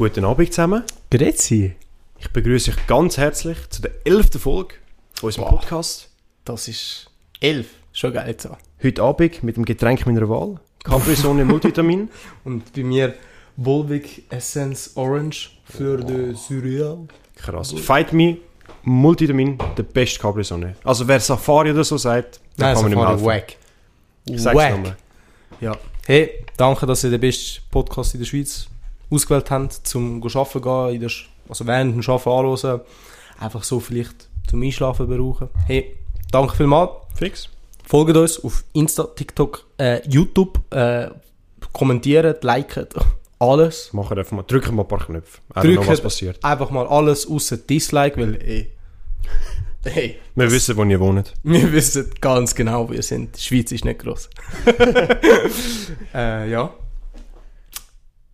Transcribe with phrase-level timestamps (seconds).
[0.00, 0.82] Guten Abend zusammen.
[1.10, 1.74] Grüezi.
[2.18, 4.76] Ich begrüße euch ganz herzlich zu der elften Folge
[5.20, 5.58] unserem Boah.
[5.58, 6.08] Podcast.
[6.46, 7.66] Das ist elf.
[7.92, 8.56] Schon geil so.
[8.82, 10.58] Heute Abend mit dem Getränk meiner Wahl.
[10.84, 12.08] Capri-Sonne Multivitamin.
[12.44, 13.14] Und bei mir
[13.58, 17.06] Volvic Essence Orange für de Surreal.
[17.36, 17.72] Krass.
[17.72, 18.38] Fight Me
[18.84, 20.76] Multivitamin, der beste Capri-Sonne.
[20.82, 23.26] Also wer Safari oder so sagt, dann kann man Safari nicht mehr helfen.
[23.26, 23.56] wack.
[24.24, 24.96] Ich sag's nochmal.
[25.60, 25.76] Ja.
[26.06, 28.66] Hey, danke, dass ihr den besten Podcast in der Schweiz
[29.10, 30.62] ausgewählt habt, zum go arbeiten
[30.92, 32.80] gehen, der, Sch- also während dem Arbeiten anhören.
[33.38, 35.48] Einfach so vielleicht zum Einschlafen brauchen.
[35.66, 35.96] Hey,
[36.30, 36.90] danke vielmals.
[37.14, 37.48] Fix.
[37.86, 41.08] Folgt uns auf Insta, TikTok, äh, YouTube, äh,
[41.72, 42.94] kommentiert, liket,
[43.38, 43.92] alles.
[43.92, 44.42] Machen einfach mal.
[44.42, 45.38] Drücken wir ein paar Knöpfe.
[45.54, 46.44] Drücken- was passiert.
[46.44, 48.70] Einfach mal alles außer Dislike, weil ey,
[49.84, 51.32] hey, Wir wissen, wo ihr wohnt.
[51.42, 53.36] wir wissen ganz genau, wo wir sind.
[53.36, 54.28] Die Schweiz ist nicht groß.
[56.14, 56.72] äh, ja.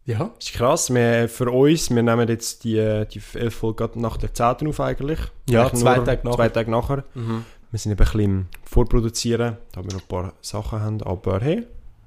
[0.07, 0.31] Ja.
[0.39, 0.93] ist krass.
[0.95, 4.69] Wir, für uns, wir nehmen jetzt die, die elf Folge nach der 10.
[4.69, 5.19] auf eigentlich.
[5.51, 6.37] Ja, Eigentlich zwei Tage nachher.
[6.37, 7.05] Zwei Tage nachher.
[7.15, 11.03] Wir sind eben ein bisschen im Vorproduzieren, da wir noch ein paar Sachen haben.
[11.03, 11.65] Aber hey,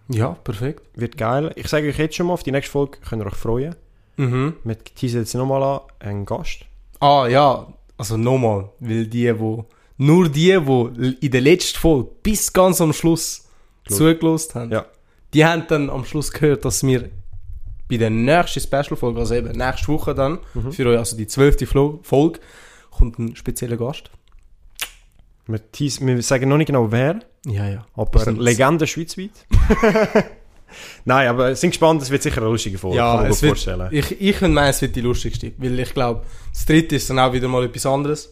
[0.08, 0.82] Ja, perfekt.
[0.96, 1.52] wird geil.
[1.56, 3.76] Ich sage euch jetzt schon mal, auf die nächste Folge könnt ihr euch freuen.
[4.16, 4.54] Mhm.
[4.64, 6.60] Wir teasen jetzt nochmal an, einen Gast.
[7.02, 7.68] Ah, ja.
[7.98, 9.66] Also nochmal, weil die, wo,
[9.98, 13.46] nur die, wo in der letzten Folge bis ganz am Schluss
[13.88, 13.98] Gut.
[13.98, 14.86] zugelost haben, Ja.
[15.34, 17.10] die haben dann am Schluss gehört, dass wir
[17.90, 20.72] bei der nächsten Special-Folge, also eben nächste Woche dann, Mhm.
[20.72, 22.40] für euch, also die zwölfte Folge,
[22.92, 24.12] kommt ein spezieller Gast.
[25.48, 27.86] Wir, teasen, wir sagen noch nicht genau wer, Ja, ja.
[27.96, 29.32] aber Legende schweizweit.
[31.06, 33.58] Nein, aber sind gespannt, es wird sicher eine lustige Folge, Ja, kann es mir wird,
[33.60, 33.90] vorstellen.
[33.92, 36.22] ich, ich könnte meinen, es wird die lustigste, weil ich glaube,
[36.54, 38.32] das dritte ist dann auch wieder mal etwas anderes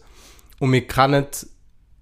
[0.60, 1.26] und wir kennen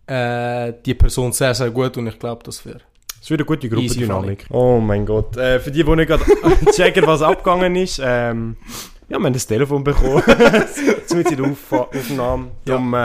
[0.06, 2.80] äh, die Person sehr, sehr gut und ich glaube, das wäre
[3.26, 4.46] Es wird eine gute Gruppendynamik.
[4.50, 5.36] Oh mein Gott.
[5.36, 6.22] Äh, für die, die nicht gerade
[6.70, 8.56] checken, was abgegangen ist, ähm,
[9.08, 10.22] ja, wir haben das Telefon bekommen.
[11.12, 12.44] Mit in der Auf Aufnahme.
[12.46, 12.50] Ja.
[12.66, 12.98] Darum, äh,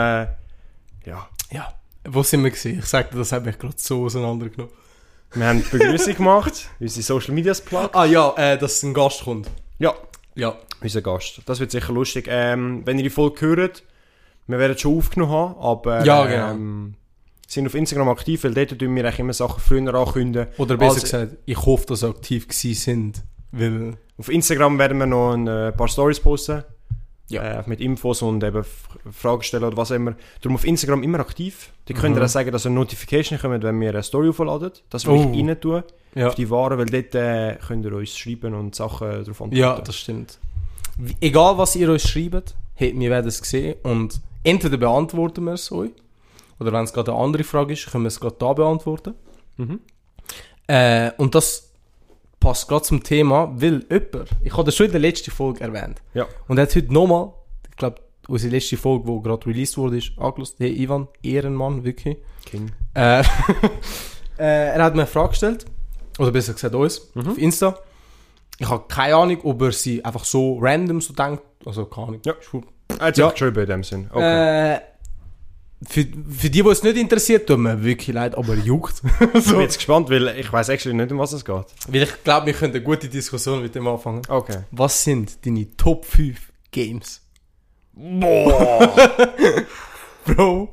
[1.06, 1.28] ja.
[1.50, 1.72] Ja.
[2.04, 2.78] Wo sind wir gesehen?
[2.78, 4.72] Ich sagte, das hat mich gerade so auseinandergenommen.
[5.34, 7.88] Wir haben die Begrüßung gemacht, unsere Social Medias Plug.
[7.92, 9.50] Ah ja, äh, dass ein Gast kommt.
[9.80, 9.92] Ja,
[10.36, 10.54] Ja.
[10.80, 11.40] unser Gast.
[11.46, 12.26] Das wird sicher lustig.
[12.28, 13.82] Ähm, wenn ihr die Folge hört,
[14.46, 16.50] wir werden es schon aufgenommen haben, aber Ja, genau.
[16.52, 16.94] ähm,
[17.54, 20.48] sind auf Instagram aktiv, weil dort tun wir eigentlich immer Sachen früher ankündigen.
[20.58, 23.22] Oder besser Also- gesagt, ich hoffe, dass sie aktiv gewesen sind.
[23.52, 26.64] Weil, Auf Instagram werden wir noch ein äh, paar Stories posten.
[27.28, 27.60] Ja.
[27.60, 28.62] Äh, mit Infos und eben
[29.10, 30.14] Fragen stellen oder was auch immer.
[30.42, 31.70] Darum auf Instagram immer aktiv.
[31.86, 32.24] Da könnt ihr Mhm.
[32.26, 34.70] auch sagen, dass eine Notification kommt, wenn wir eine Story aufladen.
[34.90, 35.30] Das will Oh.
[35.32, 35.82] ich rein tun.
[36.14, 36.28] ja.
[36.28, 39.56] Auf die Waren, weil dort äh, könnt ihr uns schreiben und Sachen darauf antworten.
[39.56, 40.38] ja, das stimmt.
[41.20, 45.72] Egal, was ihr uns schreibt, hey, wir werden es sehen und entweder beantworten wir es
[45.72, 45.90] euch,
[46.62, 49.14] oder wenn es gerade eine andere Frage ist, können wir es gerade da beantworten.
[49.56, 49.80] Mhm.
[50.66, 51.72] Äh, und das
[52.40, 56.00] passt gerade zum Thema, weil jemand, ich habe das schon in der letzten Folge erwähnt,
[56.14, 56.26] Ja.
[56.48, 57.32] und er hat heute nochmal,
[57.70, 57.96] ich glaube,
[58.28, 60.56] unsere letzte Folge, die gerade released wurde, ist angelost.
[60.58, 62.16] Hey Ivan, Ehrenmann, wirklich.
[62.46, 62.70] King.
[62.94, 63.20] Äh,
[64.38, 65.66] äh, er hat mir eine Frage gestellt,
[66.18, 67.28] oder besser gesagt uns, Mhm.
[67.28, 67.78] auf Insta.
[68.58, 72.20] Ich habe keine Ahnung, ob er sie einfach so random so denkt, also keine Ahnung.
[72.24, 72.34] Ja.
[72.98, 73.30] Er hat Ja.
[73.30, 74.08] geschrieben in dem Sinn.
[74.12, 74.74] Okay.
[74.74, 74.80] Äh,
[75.88, 79.02] für, für die, die es nicht interessiert, tut mir wirklich leid, aber juckt.
[79.34, 79.52] ich so.
[79.52, 81.66] bin jetzt gespannt, weil ich weiß actually nicht, um was es geht.
[81.88, 84.22] Weil ich glaube, wir können eine gute Diskussion mit dem anfangen.
[84.28, 84.60] Okay.
[84.70, 86.38] Was sind deine Top 5
[86.70, 87.20] Games?
[87.94, 88.94] Boah!
[90.24, 90.68] Bro,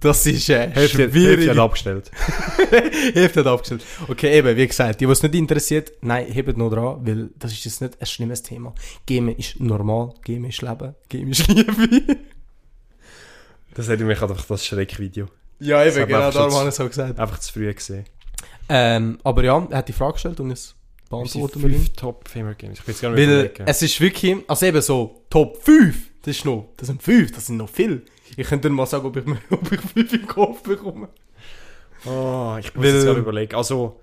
[0.00, 1.48] das ist äh, Hälfte, Hälfte schwierig.
[1.50, 2.10] hat abgestellt.
[3.14, 3.84] Hälfte hat abgestellt.
[4.08, 7.52] Okay, eben, wie gesagt, die, die es nicht interessiert, nein, hebt noch dran, weil das
[7.52, 8.74] ist jetzt nicht ein schlimmes Thema.
[9.06, 12.16] Gamen ist normal, Gamen ist Leben, Gamen ist Liebe.
[13.74, 15.26] Das hätte mich einfach das Schreckvideo.
[15.60, 17.18] ja, eben, genau darum schon habe ich es auch gesagt.
[17.20, 18.04] Einfach zu früh gesehen.
[18.68, 20.74] Ähm, aber ja, er hat die Frage gestellt und es
[21.08, 22.78] beantworten wir fünf Top Female Games.
[22.78, 23.64] Ich bin jetzt gar nicht Weil überlegen.
[23.66, 27.46] es ist wirklich, also eben so, Top 5, das ist noch, das sind 5, das
[27.46, 28.04] sind noch viel.
[28.36, 31.08] Ich könnte dir mal sagen, ob ich, mir, ob ich 5 im Kopf bekomme.
[32.06, 33.54] Oh, ich muss Weil- jetzt gerade überlegen.
[33.56, 34.00] Also,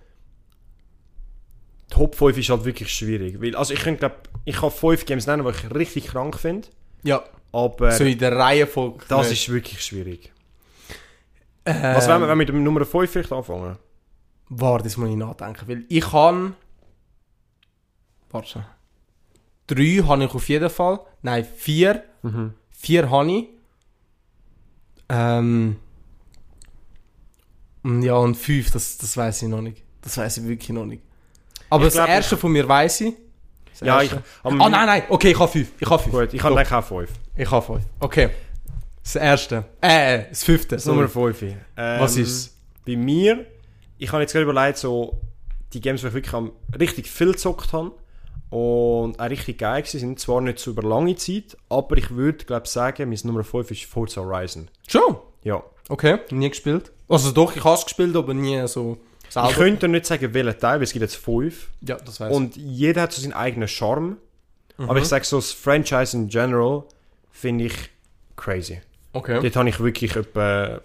[1.89, 3.41] Top 5 ist halt wirklich schwierig.
[3.41, 6.67] Weil, also ich könnte, glaub, ich kann 5 Games nennen, die ich richtig krank finde.
[7.03, 9.05] Ja, Aber so in der Reihenfolge.
[9.07, 9.47] das nicht.
[9.47, 10.31] ist wirklich schwierig.
[11.65, 13.77] Ähm, Was wollen wir, wenn wir mit dem Nummer 5 vielleicht anfangen?
[14.49, 16.55] Warte, das muss ich nachdenken, weil ich kann...
[18.29, 18.65] Warte schon.
[19.67, 20.99] Drei habe ich auf jeden Fall.
[21.21, 22.03] Nein, vier.
[22.21, 22.53] Mhm.
[22.69, 23.47] Vier habe ich.
[25.09, 25.77] Ähm...
[27.83, 29.81] Ja, und fünf, das, das weiß ich noch nicht.
[30.01, 31.03] Das weiß ich wirklich noch nicht.
[31.69, 33.13] Aber Ich das glaub, erste von mir weiß ich.
[33.71, 34.11] Das Ja, ich...
[34.11, 34.23] erste.
[34.43, 35.71] aber Ah, nein, nein, okay, ich habe fünf.
[35.79, 36.15] Ich habe fünf.
[36.15, 37.09] Gut, ich habe eigentlich auch 5.
[37.37, 37.83] Ich habe fünf.
[37.99, 38.29] Okay.
[39.03, 39.65] Das erste.
[39.79, 40.75] Äh, das fünfte.
[40.75, 40.85] Das.
[40.85, 41.41] Nummer 5.
[41.41, 43.45] Ähm, Was ist Bei mir,
[43.97, 45.17] ich habe jetzt gerade überlegt, so
[45.73, 47.91] die Games, die ich wirklich am, richtig viel gezockt habe,
[48.49, 52.45] Und auch richtig geil gewesen, sind zwar nicht so über lange Zeit, aber ich würde,
[52.45, 54.69] glaube sagen, mein Nummer 5 ist Forza Horizon.
[54.87, 55.17] Schon?
[55.43, 55.63] Ja.
[55.89, 56.91] Okay, nie gespielt.
[57.07, 58.97] Also doch, ich habe es gespielt, aber nie so
[59.29, 59.49] selber.
[59.49, 61.69] Ich könnte nicht sagen, welchen Teil, weil es gibt jetzt fünf.
[61.81, 62.35] ja, das weiß ich.
[62.35, 64.17] Und jeder hat so seinen eigenen Charme.
[64.77, 64.89] Mhm.
[64.89, 66.83] Aber ich sage so, das Franchise in general
[67.37, 67.89] finde ich
[68.35, 68.81] crazy.
[69.13, 69.39] Okay.
[69.41, 70.81] Dort habe ich wirklich etwa...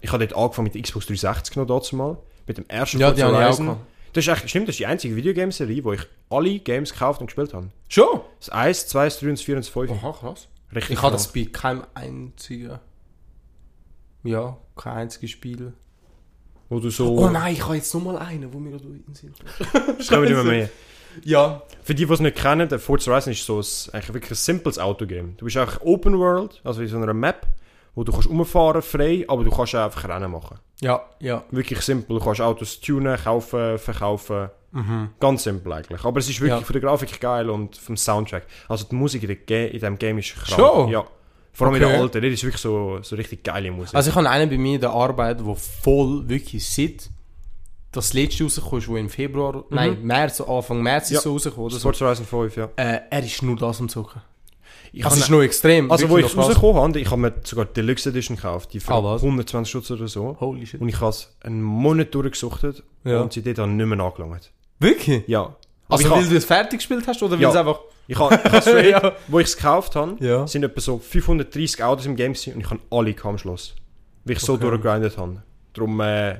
[0.00, 2.18] Ich habe dort angefangen mit Xbox 360 noch dazu mal.
[2.46, 3.76] Mit dem ersten Ja, Forza Horizon.
[4.12, 7.26] Das ist echt, stimmt, das ist die einzige Videogameserie, wo ich alle Games gekauft und
[7.26, 7.70] gespielt habe.
[7.88, 8.20] Schon?
[8.38, 9.90] Das 1, 2, das 3 und das 4 und das 5.
[9.92, 10.48] Aha, krass.
[10.74, 12.78] Richtig Ich habe das bei keinem einzigen...
[14.24, 15.72] Ja, kein einziges Spiel.
[16.68, 17.16] Wo du so...
[17.16, 19.98] Oh nein, ich habe jetzt nochmal einen, wo mir gerade in den Sinn kommt.
[19.98, 20.68] Das kommen immer mehr.
[21.22, 21.62] Ja.
[21.82, 23.64] Für die, die es nicht kennen, der Forza Horizon ist so ein,
[23.94, 25.34] eigentlich wirklich ein simples Autogame.
[25.36, 27.46] Du bist auch Open World, also in so einer Map,
[27.94, 30.58] wo du kannst rumfahren frei, aber du kannst auch einfach Rennen machen.
[30.80, 31.44] Ja, ja.
[31.50, 32.18] Wirklich simpel.
[32.18, 34.50] Du kannst Autos tunen, kaufen, verkaufen.
[35.20, 36.04] Ganz simpel eigentlich.
[36.04, 36.64] Aber es ist wirklich Ja.
[36.66, 38.44] von der Grafik geil und vom Soundtrack.
[38.68, 40.48] Also die Musik in, der in diesem Game ist krank.
[40.60, 40.88] Schon?
[40.88, 41.04] Ja.
[41.52, 41.92] Vor allem in Okay.
[41.92, 42.20] der alten.
[42.22, 43.94] Das ist wirklich so, so richtig geile Musik.
[43.94, 47.08] Also ich habe einen bei mir in der Arbeit, der voll wirklich sieht,
[47.94, 51.18] das letzte rausgekommen ist, wo im Februar, nein, März, Anfang März Ja.
[51.18, 51.80] ist so rausgekommen oder so.
[51.80, 52.68] Forza Horizon 5, ja.
[52.76, 54.20] Äh, er ist nur das am Zocken.
[54.92, 55.90] Ich Das ist noch extrem.
[55.90, 56.36] also wo ich krass.
[56.48, 58.72] rausgekommen habe, ich habe mir sogar die Deluxe Edition gekauft.
[58.72, 59.22] Die für Ah, was?
[59.22, 60.36] 120 Schutz oder so.
[60.38, 60.80] Holy shit.
[60.80, 63.20] Und ich habe es einen Monat durchgesuchtet Ja.
[63.22, 64.52] und seitdem dann nicht mehr angelangt.
[64.78, 65.24] Wirklich?
[65.26, 65.56] Ja.
[65.88, 67.50] Also ich weil du es fertig gespielt hast oder weil Ja.
[67.50, 67.80] es einfach...
[68.06, 69.12] ich habe, straight, Ja.
[69.28, 70.46] wo ich es gekauft habe, Ja.
[70.46, 73.74] sind etwa so 530 Autos im Game und ich habe alle am Schluss.
[74.24, 74.62] Weil ich so Okay.
[74.62, 75.42] durchgegrindet habe.
[75.72, 76.36] Darum, äh,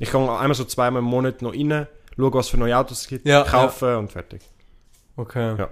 [0.00, 1.86] ich kann einmal so zweimal im Monat noch rein,
[2.16, 4.40] schauen, was für neue Autos es gibt, Ja, kaufen und fertig.
[5.16, 5.56] Okay.
[5.56, 5.68] Ja.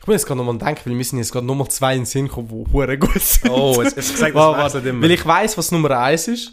[0.00, 2.06] Ich bin jetzt gerade nochmal denken, weil wir sind jetzt gerade nochmal zwei in den
[2.06, 3.50] Sinn gekommen, die hure gut sind.
[3.50, 4.88] Oh, es, es sagt, Warte, das warte.
[4.88, 5.02] immer.
[5.02, 6.52] Weil ich weiss, was Nummer 1 ist.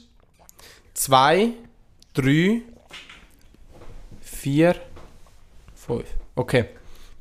[0.93, 1.49] 2,
[2.13, 2.61] 3,
[4.21, 4.75] 4,
[5.75, 6.03] 5.
[6.35, 6.65] Okay.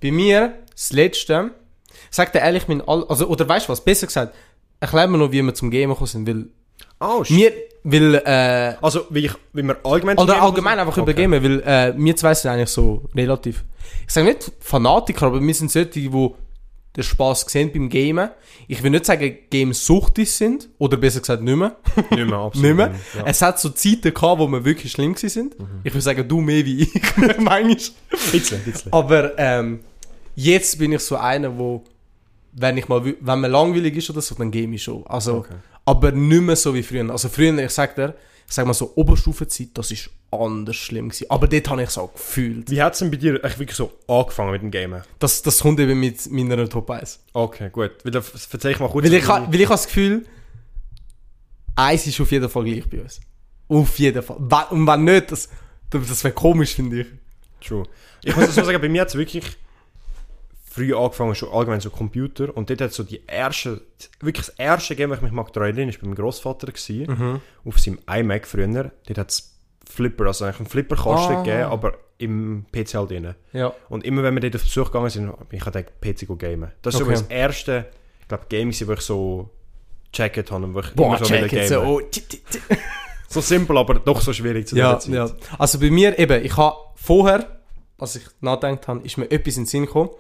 [0.03, 1.53] Bei mir, das letzte,
[2.11, 4.35] sagt er ehrlich, mein all, also, oder weißt du was, besser gesagt,
[4.81, 6.47] erklär mir noch, wie wir zum Gamen gekommen sind, weil,
[7.03, 7.37] Oh, shit.
[7.37, 7.53] mir,
[7.85, 10.17] weil, äh, Also, wie, ich, wie wir allgemein...
[10.19, 11.23] oder allgemein einfach über Okay.
[11.23, 13.65] Gamen, weil, äh, wir zwei sind eigentlich so relativ,
[14.07, 16.09] ich sage nicht Fanatiker, aber wir sind solche, die
[16.95, 18.29] den Spaß sehen beim Gamen.
[18.69, 21.75] Ich will nicht sagen, Games suchtig sind, oder besser gesagt nicht mehr.
[22.11, 22.67] Nicht mehr, absolut.
[22.67, 22.95] nicht mehr.
[23.17, 23.23] Ja.
[23.25, 25.57] Es hat so Zeiten gehabt, wo wir wirklich schlimm gewesen sind.
[25.85, 26.93] Ich würde sagen, du mehr wie ich,
[27.39, 27.77] manchmal.
[28.31, 28.93] Bisschen, bisschen.
[28.93, 29.81] Aber ähm,
[30.37, 31.83] jetzt bin ich so einer, wo,
[32.53, 35.05] wenn ich mal, wenn man langweilig ist oder so, dann game ich schon.
[35.07, 35.55] Also, Okay.
[35.85, 37.09] Aber nicht mehr so wie früher.
[37.11, 38.15] Also früher, ich sag dir,
[38.49, 41.27] ich sag mal so, Oberstufenzeit, das ist anders schlimm gewesen.
[41.31, 42.71] Aber dort habe ich es auch gefühlt.
[42.71, 45.03] Wie hat es denn bei dir echt wirklich so angefangen mit dem Gamen?
[45.19, 47.21] Das, das kommt eben mit meiner Top 1.
[47.33, 47.93] Okay, gut.
[48.05, 49.05] Weil, da erzähl ich mal kurz...
[49.07, 50.25] Weil ich, ha- weil ich habe das Gefühl,
[51.77, 53.21] eins ist auf jeden Fall gleich bei uns.
[53.69, 54.37] Auf jeden Fall.
[54.71, 55.49] Und wenn nicht, das,
[55.91, 57.07] das wäre komisch, finde ich.
[57.67, 57.85] True.
[58.25, 59.45] Ich muss so sagen, bei mir hat es wirklich
[60.73, 62.57] früh angefangen, schon allgemein so Computer.
[62.57, 63.83] Und dort hat so die erste,
[64.21, 67.41] wirklich das erste Game, das ich mich mag daran erinnern, ist bei meinem Großvater gewesen,
[67.65, 68.67] auf seinem iMac früher.
[69.07, 69.59] Dort hat es
[69.89, 71.43] Flipper, also eigentlich einen Flipper-Kasten Ah.
[71.43, 73.35] gegeben, aber im PC halt drin.
[73.53, 73.73] Ja.
[73.89, 76.71] Und immer wenn wir dort auf Besuch gegangen sind, ich halt PC go gamen.
[76.81, 77.17] Das ist Okay.
[77.17, 77.87] so das erste,
[78.21, 79.51] ich glaube, Game, wo ich so
[80.13, 81.75] gecheckt habe und wo ich Boah, immer so wieder jetzt so.
[81.81, 81.89] gamen.
[81.91, 82.59] Oh, tsch, tsch.
[83.29, 85.31] So simpel, aber doch so schwierig zu Ja, ja.
[85.59, 87.61] Also bei mir eben, ich habe vorher,
[87.99, 90.11] als ich nachgedacht habe, ist mir etwas in den Sinn gekommen.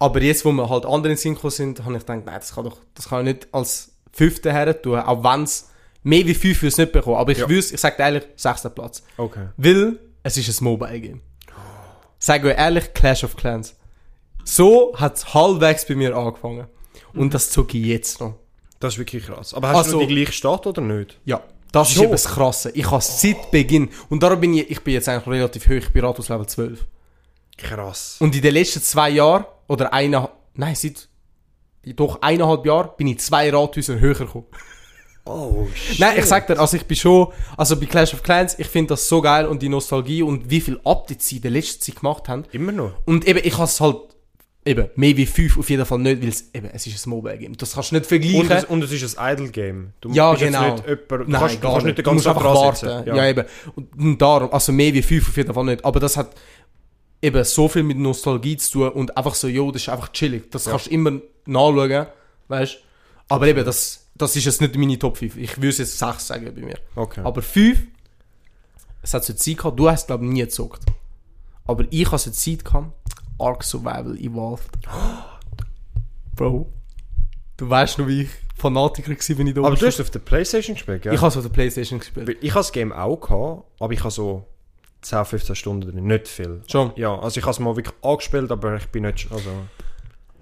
[0.00, 2.64] Aber jetzt, wo mir halt andere in gekommen sind, habe ich gedacht, nein, das kann
[2.64, 5.68] doch, das kann ich nicht als Fünfte her tun, auch wenn es
[6.02, 7.16] mehr wie fünf es nicht bekommen.
[7.16, 7.48] Aber ich Ja.
[7.48, 9.02] wüsste, ich sage ehrlich, sechster Platz.
[9.16, 9.48] Okay.
[9.56, 11.20] Weil es ist ein Mobile-Game.
[12.18, 13.76] Sag euch ehrlich, Clash of Clans.
[14.44, 16.66] So hat es halbwegs bei mir angefangen.
[17.14, 18.34] Und das zog ich jetzt noch.
[18.78, 19.52] Das ist wirklich krass.
[19.54, 21.18] Aber hast Also- du die gleiche Stadt oder nicht?
[21.26, 21.42] Ja.
[21.72, 22.04] Das ist Schon?
[22.04, 22.70] eben das Krasse.
[22.74, 25.92] Ich habe seit Beginn, und darum bin ich, ich bin jetzt eigentlich relativ hoch, ich
[25.92, 26.84] bin Rathaus Level 12.
[27.56, 28.16] Krass.
[28.20, 31.08] Und in den letzten zwei Jahren, oder einer, nein, seit
[31.96, 34.46] doch eineinhalb Jahren, bin ich zwei Rathäuser höher gekommen.
[35.24, 36.00] Oh, shit.
[36.00, 38.88] Nein, ich sag dir, also ich bin schon, also bei Clash of Clans, ich finde
[38.90, 41.96] das so geil und die Nostalgie und wie viel Updates sie in der letzten Zeit
[41.96, 42.44] gemacht haben.
[42.50, 42.92] Immer noch?
[43.04, 43.96] Und eben, ich habe es halt,
[44.64, 47.56] eben, mehr wie fünf auf jeden Fall nicht, weil es, eben, es ist ein Mobile-Game.
[47.56, 48.40] Das kannst du nicht vergleichen.
[48.40, 49.92] Und es, und es ist ein Idle-Game.
[50.00, 50.74] Du Ja, genau.
[50.74, 51.98] Nicht jemand, du Nein, kannst, du kannst nicht.
[51.98, 52.76] den ganzen Tag warten.
[52.76, 53.06] sitzen.
[53.06, 53.28] Ja.
[53.28, 53.44] eben.
[53.76, 55.84] Und, und darum, also mehr wie fünf auf jeden Fall nicht.
[55.84, 56.34] Aber das hat
[57.22, 60.50] eben so viel mit Nostalgie zu tun und einfach so, jo, das ist einfach chillig.
[60.50, 60.72] Das Ja.
[60.72, 62.06] kannst du immer nachschauen,
[62.48, 62.78] weißt
[63.28, 65.36] Aber eben, das, das ist jetzt nicht meine Top 5.
[65.36, 66.78] Ich würde jetzt 6 sagen bei mir.
[66.96, 67.20] Okay.
[67.22, 67.78] Aber 5,
[69.02, 70.82] es hat so eine Zeit gehabt, du hast glaube ich nie gezockt.
[71.66, 72.92] Aber ich habe so eine Zeit gehabt,
[73.38, 74.68] Ark Survival Evolved.
[76.36, 76.72] Bro,
[77.56, 80.18] du weißt noch, wie ich Fanatiker war, wenn ich da aber du hast auf der
[80.18, 81.14] Playstation gespielt, gell?
[81.14, 82.36] Ich habe es auf der Playstation gespielt.
[82.40, 84.44] Ich habe das Game auch gehabt, aber ich habe so
[85.02, 86.06] 10, 15 Stunden drin.
[86.06, 86.62] Nicht viel.
[86.66, 86.92] Schon.
[86.96, 89.28] Ja, also ich habe es mal wirklich angespielt, aber ich bin nicht...
[89.30, 89.50] Also,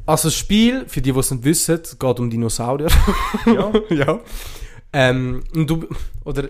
[0.07, 2.89] Also das Spiel, für die, die es nicht wissen, geht um Dinosaurier.
[3.47, 3.73] ja.
[3.91, 4.21] ja.
[4.93, 5.87] Ähm, und du,
[6.25, 6.49] oder,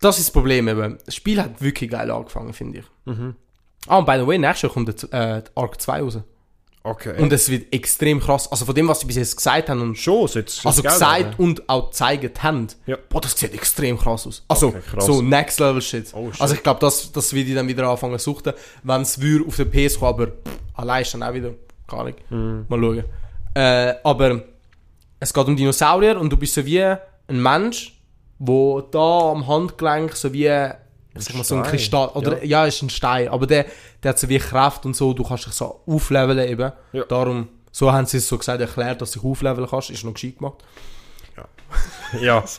[0.00, 0.98] das ist das Problem eben.
[1.04, 2.84] Das Spiel hat wirklich geil angefangen, finde ich.
[3.04, 3.34] Mhm.
[3.86, 6.18] Ah, und by the way, nächstes Jahr kommt der, äh, Arc 2 raus.
[6.82, 7.20] Okay.
[7.20, 8.50] Und es wird extrem krass.
[8.50, 11.34] Also von dem, was sie bis jetzt gesagt haben und schon, soll's, also gesagt werden.
[11.36, 12.96] und auch gezeigt haben, Ja.
[13.10, 14.42] boah, das sieht extrem krass aus.
[14.48, 15.04] Also, Okay, krass.
[15.04, 16.10] so Next Level Shit.
[16.14, 19.18] Oh, also ich glaube, das, das würde ich dann wieder anfangen zu suchten, wenn es
[19.46, 21.50] auf der PS kommen, aber pff, allein ist dann auch wieder,
[21.86, 22.18] gar nicht.
[22.30, 22.64] Mhm.
[22.68, 23.04] Mal schauen.
[23.54, 24.42] Äh, aber
[25.18, 26.98] es geht um Dinosaurier und du bist so wie ein
[27.42, 28.00] Mensch,
[28.38, 30.48] wo da am Handgelenk so wie
[31.20, 31.62] ich sag mal, so ein.
[31.62, 32.64] Kristall, oder ja.
[32.66, 33.66] ist ein Stein, aber der,
[34.02, 36.72] der hat so wie Kraft und so, du kannst dich so aufleveln eben.
[36.92, 37.04] Ja.
[37.04, 40.14] Darum, so haben sie es so gesagt erklärt, dass du dich aufleveln kannst, ist noch
[40.14, 40.58] gescheit gemacht.
[42.20, 42.44] Ja.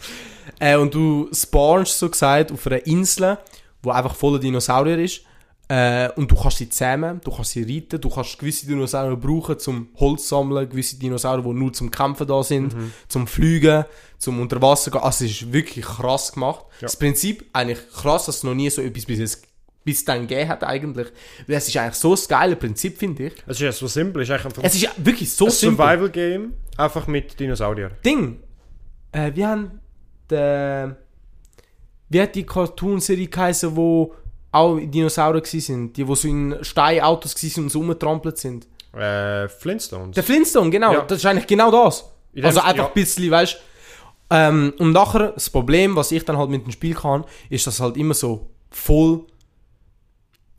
[0.59, 3.37] Äh, und du spawnst so gesagt auf einer Insel,
[3.83, 5.21] wo einfach voller Dinosaurier ist.
[5.71, 9.57] Äh, und du kannst sie zähmen, du kannst sie reiten, du kannst gewisse Dinosaurier brauchen
[9.57, 12.75] zum Holz sammeln, gewisse Dinosaurier, die nur zum Kämpfen da sind,
[13.07, 13.85] zum Fliegen,
[14.17, 14.99] zum Unterwasser gehen.
[14.99, 16.65] Also es ist wirklich krass gemacht.
[16.81, 19.47] Das Prinzip eigentlich krass, dass es noch nie so etwas bis jetzt
[19.85, 21.07] bis dann gegeben hat eigentlich.
[21.47, 23.33] Weil es ist eigentlich so ein geiles Prinzip, finde ich.
[23.47, 25.85] Es ist ja so simpel, es ist einfach Es ist ja wirklich so ein simpel.
[25.85, 27.91] Survival-Game, einfach mit Dinosaurier.
[28.03, 28.41] Ding.
[29.13, 29.79] Äh, wir haben
[30.29, 30.97] der,
[32.09, 34.13] wie hat die Cartoon-Serie geheißen, wo
[34.51, 38.67] auch Dinosaurier gsi sind, die wo so in Steinautos gsi sind und so rumgetrampelt sind.
[38.93, 40.15] Äh, Flintstones.
[40.15, 41.01] Der Flintstone, genau, Ja.
[41.03, 42.05] das ist eigentlich genau das.
[42.33, 42.87] Dem- Also einfach ja.
[42.87, 43.57] ein bisschen, weißt
[44.29, 47.79] ähm, Und nachher, das Problem, was ich dann halt mit dem Spiel kann, ist, dass
[47.79, 49.25] halt immer so voll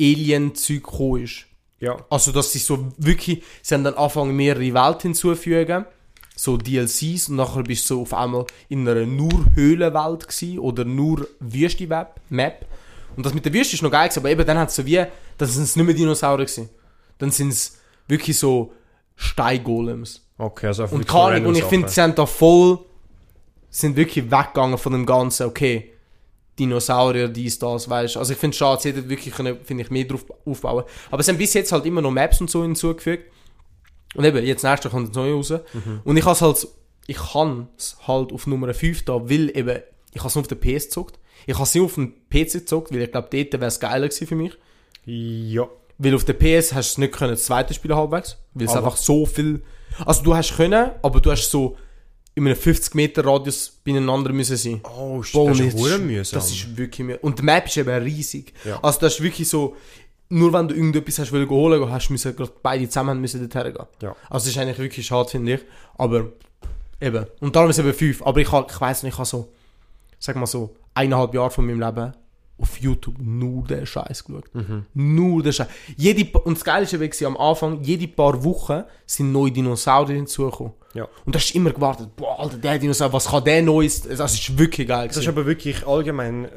[0.01, 1.45] Alien-Zeug ist.
[1.81, 1.97] ja.
[2.11, 5.85] Also, dass sie so wirklich, sie haben dann angefangen, mehrere Welten hinzufügen,
[6.35, 10.85] so DLCs, und nachher bist du so auf einmal in einer nur Höhlenwelt gsi oder
[10.85, 12.67] nur Wüste-Map.
[13.17, 14.87] Und das mit der Wüste ist noch geil gewesen, aber eben dann hat es so
[14.87, 15.05] wie,
[15.39, 16.69] dann sind es nicht mehr Dinosaurier gewesen.
[17.19, 17.79] Dann sind es
[18.09, 18.73] wirklich so
[19.17, 20.27] Steingolems.
[20.39, 22.81] Okay, also einfach Und keine Ahnung, und ich finde, sie sind da voll,
[23.71, 25.93] sind wirklich weggegangen von dem Ganzen, okay,
[26.59, 28.19] Dinosaurier, dies, das, weißt du.
[28.19, 30.85] Also ich finde es schade, sie hätten wirklich, finde ich, mehr drauf aufbauen.
[31.11, 33.31] Aber sie haben bis jetzt halt immer noch Maps und so hinzugefügt.
[34.15, 35.51] Und eben, jetzt nächstes Jahr kommt das neue raus.
[35.51, 36.01] Mhm.
[36.05, 36.69] Und ich habe halt,
[37.07, 39.81] ich kann es halt auf Nummer 5 da, weil eben,
[40.13, 41.19] ich habe es nur auf der PS gezockt.
[41.47, 44.09] Ich habe es nicht auf dem PC gezockt, weil ich glaube, dort wäre es geiler
[44.09, 44.53] gewesen für mich.
[45.05, 45.69] Ja.
[45.99, 48.37] Weil auf der PS hast du es nicht können, das zweite Spiel halbwegs.
[48.55, 49.63] Weil es Aber- einfach so viel.
[50.05, 51.77] Also du hast können, aber du hast so
[52.35, 54.81] in einem 50 Meter Radius beieinander müssen sein.
[54.85, 56.39] Oh, Boah, das ist hure mühsam.
[56.39, 57.21] Das ist wirklich mühsam.
[57.23, 58.55] Und die Map ist eben riesig.
[58.65, 58.79] Ja.
[58.83, 59.77] Also das ist wirklich so,
[60.31, 63.75] nur wenn du irgendetwas hast wollen holen, hast du müssen gerade beide zusammen müssen dorthin
[63.75, 63.87] gehen.
[64.01, 64.17] Ja.
[64.31, 65.61] Also das ist eigentlich wirklich schade, finde ich.
[65.99, 66.33] Aber
[67.03, 67.27] eben.
[67.41, 68.23] Und darum ist es eben 5.
[68.23, 69.53] Aber ich, ich weiss nicht, ich habe so,
[70.25, 72.13] sag mal so, eineinhalb Jahre von meinem Leben
[72.59, 74.45] auf YouTube nur den Scheiß geschaut.
[74.95, 75.67] Nur den Scheiß.
[75.97, 80.75] Jede, und das eben, gewesen, am Anfang, jede paar Wochen sind neue Dinosaurier hinzugekommen.
[80.95, 81.09] Ja.
[81.25, 84.03] Und da hast du immer gewartet, boah, Alter, der Dinosaurier, was kann der Neues?
[84.03, 85.09] Das ist wirklich geil.
[85.09, 85.39] Das ist gewesen.
[85.39, 86.49] aber wirklich allgemein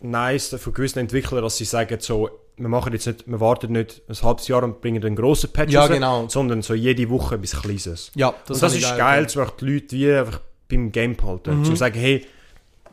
[0.00, 4.00] nice von gewissen Entwicklern, dass sie sagen so, wir machen jetzt nicht, wir warten nicht
[4.08, 6.28] ein halbes Jahr und bringen einen grossen Patch Ja, raus, genau.
[6.28, 8.12] sondern so jede Woche etwas Kleines.
[8.14, 9.28] ja, Das, und das ist geil, gefunden.
[9.28, 11.58] zu auch die Leute wie einfach beim Game behalten.
[11.60, 11.64] Mhm.
[11.64, 12.24] Zu sagen, hey,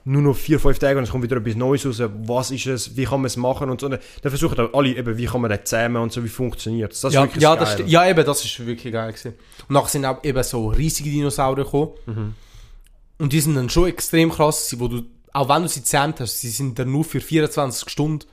[0.08, 2.02] nur noch vier, fünf Tage und es kommt wieder etwas Neues raus.
[2.26, 2.96] Was ist es?
[2.96, 3.70] Wie kann man es machen?
[3.70, 3.90] Und so.
[3.90, 7.02] Dann versuchen auch alle, eben, wie kann man das zähmen und so, wie funktioniert es.
[7.02, 7.76] Das ja, wirklich ja, geil.
[7.78, 9.34] das, ja, eben, das ist wirklich geil gewesen.
[9.68, 11.92] Und nachher sind auch eben so riesige Dinosaurier gekommen.
[12.06, 12.36] Mhm.
[13.20, 16.22] Und die sind dann schon extrem krass gewesen, wo du, auch wenn du sie gezähmt
[16.22, 18.26] hast, sie sind dann nur für 24 Stunden,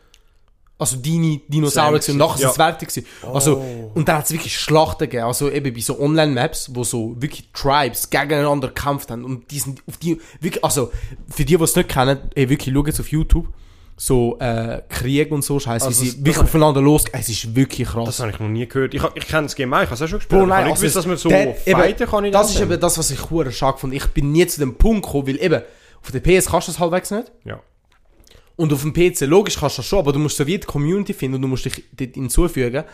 [0.78, 2.00] also deine Dinosaurier.
[2.08, 2.50] Und nachher Ja.
[2.52, 3.06] fertig gewesen.
[3.32, 3.92] Also, Oh.
[3.94, 7.48] und dann hat es wirklich Schlachten gegeben, also eben bei so Online-Maps, wo so wirklich
[7.52, 9.24] Tribes gegeneinander gekämpft haben.
[9.24, 10.90] Und die sind auf die, wirklich, also,
[11.28, 13.48] für die, die es nicht kennen, ey, wirklich, schaut auf YouTube,
[13.96, 17.16] so, äh, Krieg und so, scheiße, Also sie wirklich aufeinander losgehen.
[17.20, 18.06] Es ist wirklich krass.
[18.06, 18.92] Das habe ich noch nie gehört.
[18.92, 20.40] Ich, ich kenne das Game auch, ich habe es auch schon gespielt.
[20.40, 22.32] Bro, ich nein, nicht also gewusst, dass man so der- fighten kann.
[22.32, 23.94] Das ist eben das, was ich hure stark fand.
[23.94, 25.62] Ich bin nie zu dem Punkt gekommen, weil eben,
[26.02, 27.30] auf der PS kannst du das halbwegs nicht.
[27.44, 27.60] Ja.
[28.56, 30.66] Und auf dem PC, logisch kannst du das schon, aber du musst so wie die
[30.66, 32.84] Community finden und du musst dich dort hinzufügen.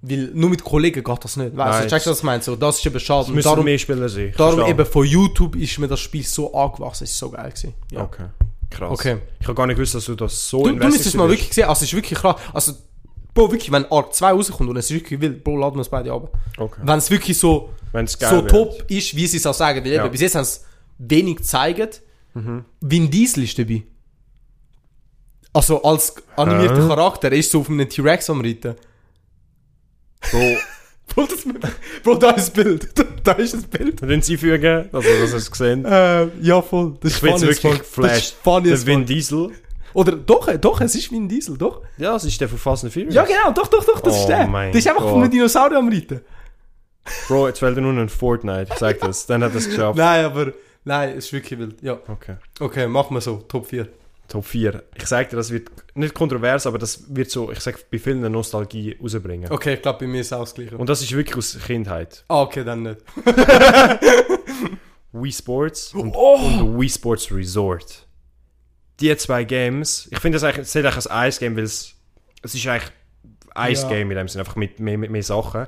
[0.00, 1.56] Weil nur mit Kollegen geht das nicht.
[1.56, 2.42] Weißt du, checkst du, was ich meine?
[2.42, 3.32] So, das ist eben schade.
[3.32, 4.28] Müssen darum, mehr Spieler sein.
[4.28, 4.74] Ich darum verstehe.
[4.74, 7.04] eben von YouTube ist mir das Spiel so angewachsen.
[7.04, 7.74] Es ist so geil gewesen.
[7.90, 8.02] Ja.
[8.04, 8.24] Okay,
[8.70, 8.90] krass.
[8.92, 9.16] Okay.
[9.40, 11.52] Ich habe gar nicht gewusst, dass du das so Du, du müsstest es mal wirklich
[11.52, 11.64] sehen.
[11.64, 12.36] Also, es ist wirklich krass.
[12.52, 12.72] Also,
[13.34, 15.88] Bro, wirklich, wenn Arc 2 rauskommt und es ist wirklich wild, Bro, laden wir es
[15.88, 16.32] beide ab.
[16.56, 16.80] Okay.
[16.82, 18.50] Wenn es wirklich so, Wenn es geil so wird.
[18.50, 19.84] top ist, wie sie es auch sagen.
[19.84, 20.02] Weil Ja.
[20.04, 20.60] eben, bis jetzt haben sie
[20.98, 22.02] wenig gezeigt.
[22.34, 22.64] Mhm.
[22.80, 23.82] Vin Diesel ist dabei.
[25.52, 26.88] Also als animierter Hä?
[26.88, 28.74] Charakter, er ist so auf einem T-Rex am Reiten.
[30.30, 30.56] Bro,
[31.14, 31.44] Bro, das,
[32.02, 32.88] Bro, da ist das Bild.
[33.24, 34.02] Da ist das Bild.
[34.02, 36.96] dann sie fügen, also dass ihr es gesehen Äh, ja, voll.
[37.00, 38.04] Das Ich as wirklich fuck.
[38.04, 38.86] Das ist geflasht.
[38.86, 39.06] Vin.
[39.06, 39.50] Diesel
[39.94, 41.82] Oder doch, doch, es ist Vin Diesel, doch.
[41.96, 43.14] Ja, das ist der von Fast and Furious.
[43.14, 44.46] Ja, genau, doch, doch, doch, das Oh ist der.
[44.46, 45.10] Der ist einfach Gott.
[45.10, 46.20] von einem Dinosaurier am Reiten.
[47.26, 48.66] Bro, jetzt fällt er nur noch in Fortnite.
[48.72, 49.26] Ich sag das.
[49.26, 49.96] Dann hat er es geschafft.
[49.96, 50.52] Nein, aber,
[50.84, 51.80] nein, es ist wirklich wild.
[51.82, 52.36] Ja, Okay.
[52.60, 53.88] okay, machen wir so, Top 4.
[54.28, 54.84] Top 4.
[54.94, 58.18] Ich sag dir, das wird nicht kontrovers, aber das wird so, ich sag, bei vielen
[58.18, 59.50] eine Nostalgie rausbringen.
[59.50, 60.76] Okay, ich glaube, bei mir ist es ausgeglichen.
[60.76, 62.24] Und das ist wirklich aus Kindheit.
[62.28, 62.98] Ah, okay, dann nicht.
[65.12, 66.36] Wii Sports und, Oh!
[66.36, 68.06] und Wii Sports Resort.
[69.00, 71.94] Die zwei Games, ich finde das eigentlich, zählt eigentlich als ein Game, weil es,
[72.42, 72.92] es ist eigentlich
[73.54, 73.88] ein Ja.
[73.88, 75.66] Game in dem Sinne, einfach mit mehr, mit mehr Sachen.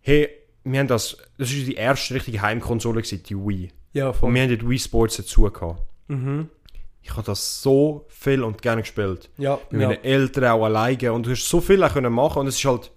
[0.00, 0.28] Hey,
[0.64, 3.68] wir haben das, das ist die erste richtige Heimkonsole gewesen, die Wii.
[3.92, 4.34] Ja, Und voll.
[4.34, 5.82] wir haben die Wii Sports dazu gehabt.
[6.08, 6.48] Mhm.
[7.08, 9.30] Ich habe das so viel und gerne gespielt.
[9.38, 9.88] Ja, Mit ja.
[9.88, 11.12] meinen Eltern auch alleine.
[11.12, 12.90] Und du hast so viel auch können machen und es ist halt,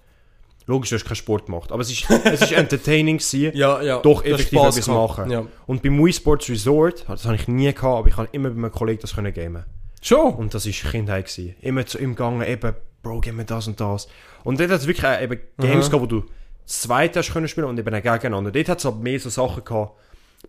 [0.66, 3.56] logisch, du hast keinen Sport gemacht, aber es ist, es ist entertaining gewesen.
[3.56, 4.00] ja, ja.
[4.00, 5.30] Doch effektiv etwas machen.
[5.32, 5.46] Ja.
[5.68, 8.56] Und beim Wii Sports Resort, das habe ich nie gehabt, aber ich habe immer bei
[8.56, 9.64] meinem Kollegen das können gamen.
[10.02, 10.34] Schon?
[10.36, 11.56] Und das ist Kindheit gewesen.
[11.62, 12.74] Immer zu ihm gegangen, eben,
[13.04, 14.08] Bro, gib mir das und das.
[14.44, 15.92] Und dort hat es wirklich auch eben Games Mhm.
[15.92, 16.24] gehabt, wo du
[16.66, 18.52] das zweite hast können spielen und eben auch gegeneinander.
[18.52, 19.94] Dort hat es halt mehr so Sachen gehabt.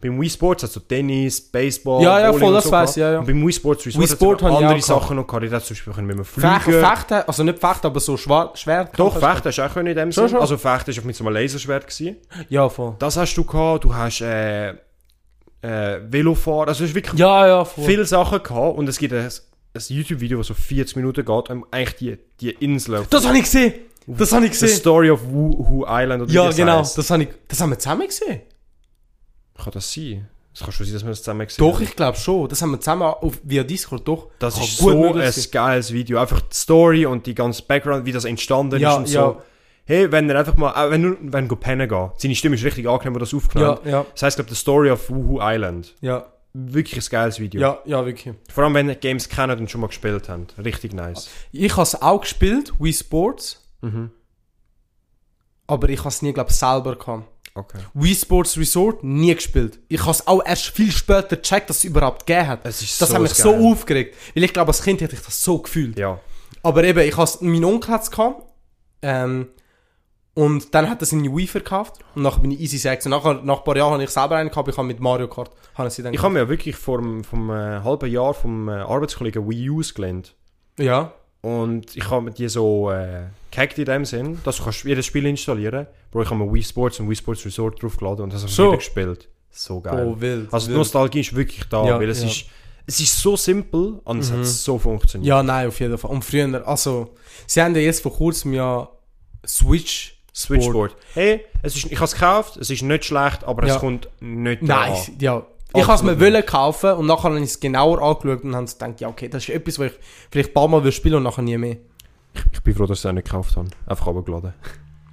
[0.00, 2.90] Beim Wii Sports hat es so Tennis, Baseball, Ja, ja, Bowling voll, das so weiss
[2.92, 3.18] ich, ja, ja.
[3.18, 4.84] Und beim Wii Sports Wii Sport habe ich andere gehabt.
[4.84, 5.42] Sachen noch gehabt.
[5.44, 6.80] Dort hat zum Beispiel mit einem Fech, Fliegen.
[6.86, 8.98] Fechten, also nicht Fechten, aber so Schwer Schwert.
[8.98, 10.30] Doch, Fechten hast du auch können in dem Schon, Sinn.
[10.30, 10.40] schon.
[10.40, 12.16] Also Fechten auf mit so einem Laserschwert gewesen.
[12.48, 12.94] Ja, voll.
[12.98, 13.84] Das hast du gehabt.
[13.84, 16.68] Du hast äh, äh, Velofahren.
[16.68, 17.84] Also es ist wirklich Ja, ja, voll.
[17.84, 21.66] viele Sachen gehabt und es gibt ein, ein YouTube-Video, das so 40 Minuten geht, um
[21.70, 23.04] eigentlich die, die Insel.
[23.10, 23.74] Das habe ich gesehen.
[24.06, 24.78] Das habe ich The gesehen.
[24.78, 26.78] Story of Wuhu Island oder Ja, wie das genau.
[26.78, 26.96] heisst.
[26.96, 28.40] Das, habe ich, das haben wir zusammen gesehen.
[29.62, 30.28] Kann das sein?
[30.52, 31.84] Es kann schon sein, dass wir das zusammen gesehen Doch, haben.
[31.84, 32.48] ich glaube schon.
[32.48, 34.28] Das haben wir zusammen auf, via Discord, doch.
[34.40, 35.44] Das Kann ist so ein sein.
[35.52, 36.18] geiles Video.
[36.18, 39.20] Einfach die Story und die ganze Background, wie das entstanden Ja, ist und ja.
[39.22, 39.42] so.
[39.84, 42.64] Hey, wenn er einfach mal, äh, wenn du, wenn du pennen gehst, seine Stimme ist
[42.64, 45.94] richtig angenehm, wo das aufgenommen Ja, ja, Das heisst, glaube The Story of Wuhu Island.
[46.00, 46.26] ja.
[46.52, 47.60] Wirklich ein geiles Video.
[47.60, 48.34] Ja, ja, wirklich.
[48.52, 50.54] Vor allem, wenn ihr Games kennen und schon mal gespielt habt.
[50.58, 51.30] Richtig nice.
[51.52, 53.64] Ich habe es auch gespielt, Wii Sports.
[53.82, 54.10] Mhm.
[55.68, 57.22] Aber ich habe es nie, glaube ich, selber gehabt.
[57.60, 57.78] Okay.
[57.94, 59.78] Wii Sports Resort nie gespielt.
[59.88, 62.60] Ich habe es auch erst viel später gecheckt, dass es überhaupt gegeben hat.
[62.64, 63.42] Es ist Das so hat mich geil.
[63.42, 64.16] so aufgeregt.
[64.34, 65.98] Weil ich glaube, als Kind hätte ich das so gefühlt.
[65.98, 66.18] Ja.
[66.62, 68.42] Aber eben, ich has, mein Onkel hat es gehabt.
[69.02, 69.48] Ähm,
[70.34, 71.94] und dann hat er seine Wii verkauft.
[72.14, 73.06] Und nachher bin ich easy 6.
[73.06, 74.68] Und nachher, nach ein paar Jahren habe ich selber einen gehabt.
[74.68, 75.50] Ich habe mit Mario Kart.
[75.74, 78.72] Habe sie dann Ich habe mir ja wirklich vor einem, äh, halben Jahr vom äh,
[78.72, 80.34] Arbeitskollegen Wii U's gelernt.
[80.78, 81.12] Ja.
[81.42, 85.06] Und ich habe mir die so äh, gehackt in dem Sinn, dass du kannst jedes
[85.06, 88.40] Spiel installieren Bro, ich habe mir Wii Sports und Wii Sports Resort draufgeladen und das
[88.42, 88.66] habe ich So.
[88.68, 89.28] wieder gespielt.
[89.50, 90.06] So geil.
[90.06, 90.52] Oh, wild.
[90.52, 90.78] also die wild.
[90.78, 92.28] Nostalgie ist wirklich da, Ja, weil es ja.
[92.28, 92.44] ist
[92.86, 94.38] es ist so simpel und es Mhm.
[94.38, 95.28] hat so funktioniert.
[95.28, 96.10] Ja, nein, auf jeden Fall.
[96.10, 97.14] Und früher, also,
[97.46, 98.88] sie haben ja jetzt vor kurzem ja
[99.46, 100.16] Switch.
[100.34, 100.96] Switchboard.
[101.14, 103.74] Hey, es ist, ich habe es gekauft, es ist nicht schlecht, aber Ja.
[103.74, 105.16] es kommt nicht Nein, dran.
[105.20, 105.46] ja.
[105.74, 108.66] Ich habe es mir wollen kaufen und nachher habe ich es genauer angeschaut und habe
[108.66, 109.98] gedacht, ja, okay, das ist etwas, was ich
[110.30, 111.76] vielleicht ein paar Mal will spielen und nachher nie mehr.
[112.52, 113.68] Ich bin froh, dass ich es auch nicht gekauft habe.
[113.86, 114.54] Einfach runtergeladen.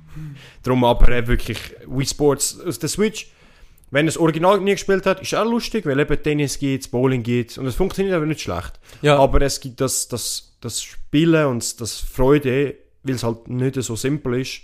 [0.64, 3.32] Darum aber äh, wirklich Wii Sports aus der Switch.
[3.90, 7.58] Wenn das Original nie gespielt hat, ist auch lustig, weil eben Tennis geht, Bowling geht
[7.58, 8.80] und es funktioniert aber nicht schlecht.
[9.02, 13.82] Ja, Aber es gibt das, das, das Spielen und das Freude, weil es halt nicht
[13.82, 14.62] so simpel ist,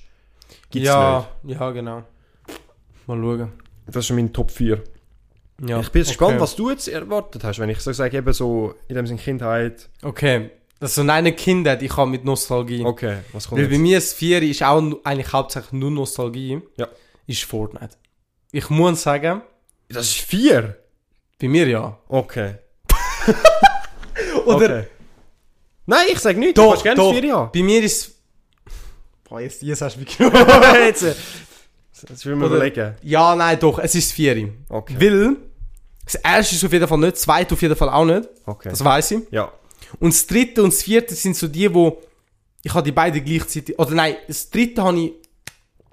[0.69, 2.03] gibt es ja, ja, genau.
[3.07, 3.39] Mal schauen.
[3.39, 3.51] nicht.
[3.87, 4.83] Das ist mein Top 4.
[5.65, 6.41] Ja, ich bin jetzt gespannt, okay.
[6.41, 9.89] was du jetzt erwartet hast, wenn ich so sage, eben so in dem Sinne Kindheit.
[10.01, 10.49] Okay,
[10.79, 12.83] das so eine Kindheit, ich habe mit Nostalgie.
[12.83, 13.81] Okay, was kommt Weil bei jetzt?
[13.81, 16.61] mir das Vier ist auch eigentlich hauptsächlich nur Nostalgie.
[16.77, 16.87] Ja.
[17.27, 17.95] Ist Fortnite.
[18.51, 19.41] Ich muss sagen,
[19.87, 20.75] Das ist 4?
[21.39, 21.97] bei mir ja.
[22.09, 22.55] Okay.
[24.45, 24.83] Oder okay.
[25.85, 27.13] Nein, ich sage nicht, Doch, du gerne doch.
[27.13, 27.45] 4 ja.
[27.45, 28.11] bei mir ist.
[29.23, 30.35] Boah, jetzt, jetzt hast du mich genommen.
[30.85, 32.95] jetzt, jetzt will man überlegen.
[33.01, 34.49] Ja, nein, doch, es ist das Vier.
[34.69, 34.95] Okay.
[34.99, 35.37] Weil,
[36.05, 38.27] das erste ist auf jeden Fall nicht, das zweite auf jeden Fall auch nicht.
[38.45, 38.69] Okay.
[38.69, 39.19] Das weiß ich.
[39.31, 39.51] ja.
[39.99, 42.01] Und das dritte und das vierte sind so die, wo
[42.63, 43.77] ich habe die beiden gleichzeitig.
[43.77, 45.11] Oder nein, das dritte habe ich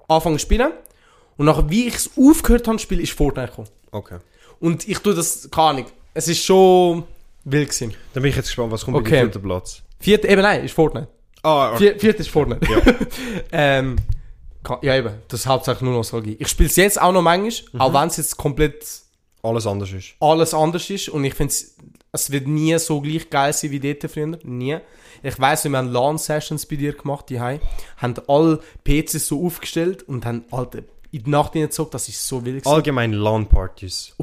[0.07, 0.71] angefangen zu spielen.
[1.37, 3.67] Und nachher, wie ich es aufgehört habe zu spielen, ist Fortnite gekommen.
[3.91, 4.17] Okay.
[4.59, 5.85] Und ich tue das, keine Ahnung.
[6.13, 7.03] Es ist schon
[7.43, 7.93] wild gewesen.
[8.13, 9.09] Dann bin ich jetzt gespannt, was kommt bei Okay.
[9.11, 9.81] dir vierten Platz.
[9.99, 11.07] Vierte, eben nein, ist Fortnite.
[11.43, 12.61] Ah, Vier, vierte ist Fortnite.
[12.71, 12.81] Ja.
[13.51, 13.95] ähm,
[14.81, 16.37] ja eben, das ist hauptsächlich nur Nostalgie.
[16.39, 17.81] Ich spiele es jetzt auch noch manchmal, Mhm.
[17.81, 18.85] auch wenn es jetzt komplett
[19.43, 20.15] alles anders ist.
[20.19, 21.09] alles anders ist.
[21.09, 21.53] Und ich finde,
[22.11, 24.37] es wird nie so gleich geil sein wie dort früher.
[24.43, 24.77] Nie.
[25.23, 27.59] Ich weiss, wir haben LAN-Sessions bei dir gemacht, die haben
[28.27, 32.63] alle PCs so aufgestellt und haben alte in die Nacht hineingezogen, das ist so wild.
[32.63, 32.73] gewesen.
[32.73, 34.15] Allgemein LAN-Partys.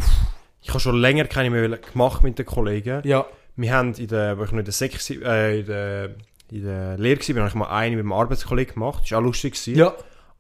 [0.63, 3.03] Ich habe schon länger keine mehr gemacht mit den Kollegen.
[3.05, 3.27] Ja,
[3.57, 6.11] Wir haben in der, wo ich noch in der Sek äh, in der,
[6.51, 9.05] in der Lehre war, habe ich mal eine mit einem Arbeitskollegen gemacht.
[9.05, 9.55] Das war auch lustig.
[9.55, 9.77] Gewesen.
[9.79, 9.95] ja,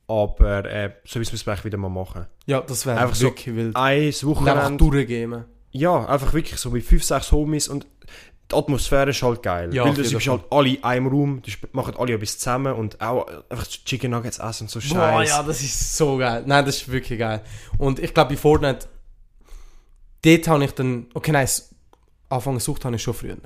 [0.09, 2.27] Aber äh, so müssen wir es vielleicht wieder mal machen.
[2.47, 3.77] ja, das wäre Einfach so wirklich wild.
[3.77, 4.77] Ein Und einfach Wochenende.
[4.79, 5.45] durchgehen.
[5.71, 7.69] Ja, einfach wirklich so mit fünf, sechs Homies.
[7.69, 7.87] Und
[8.51, 9.75] die Atmosphäre ist halt geil.
[9.75, 12.39] Ja, weil auf das jeden ist halt alle in einem Raum, sp- machen alle etwas
[12.39, 15.29] zusammen und auch einfach Chicken Nuggets essen und so Boah, Scheiß.
[15.29, 16.43] ja, das ist so geil.
[16.47, 17.43] Nein, das ist wirklich geil.
[17.77, 18.87] Und ich glaube, bei Fortnite,
[20.25, 21.49] dort habe ich dann, okay, nein,
[22.31, 23.37] anfangen gesucht habe ich schon früher.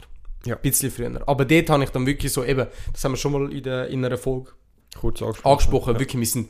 [0.46, 0.54] Ja.
[0.56, 1.20] Ein bisschen früher.
[1.26, 3.88] Aber dort habe ich dann wirklich so eben, das haben wir schon mal in, der,
[3.88, 4.52] in einer Folge
[4.98, 5.50] Kurz angesprochen.
[5.52, 6.48] angesprochen, wirklich, wir sind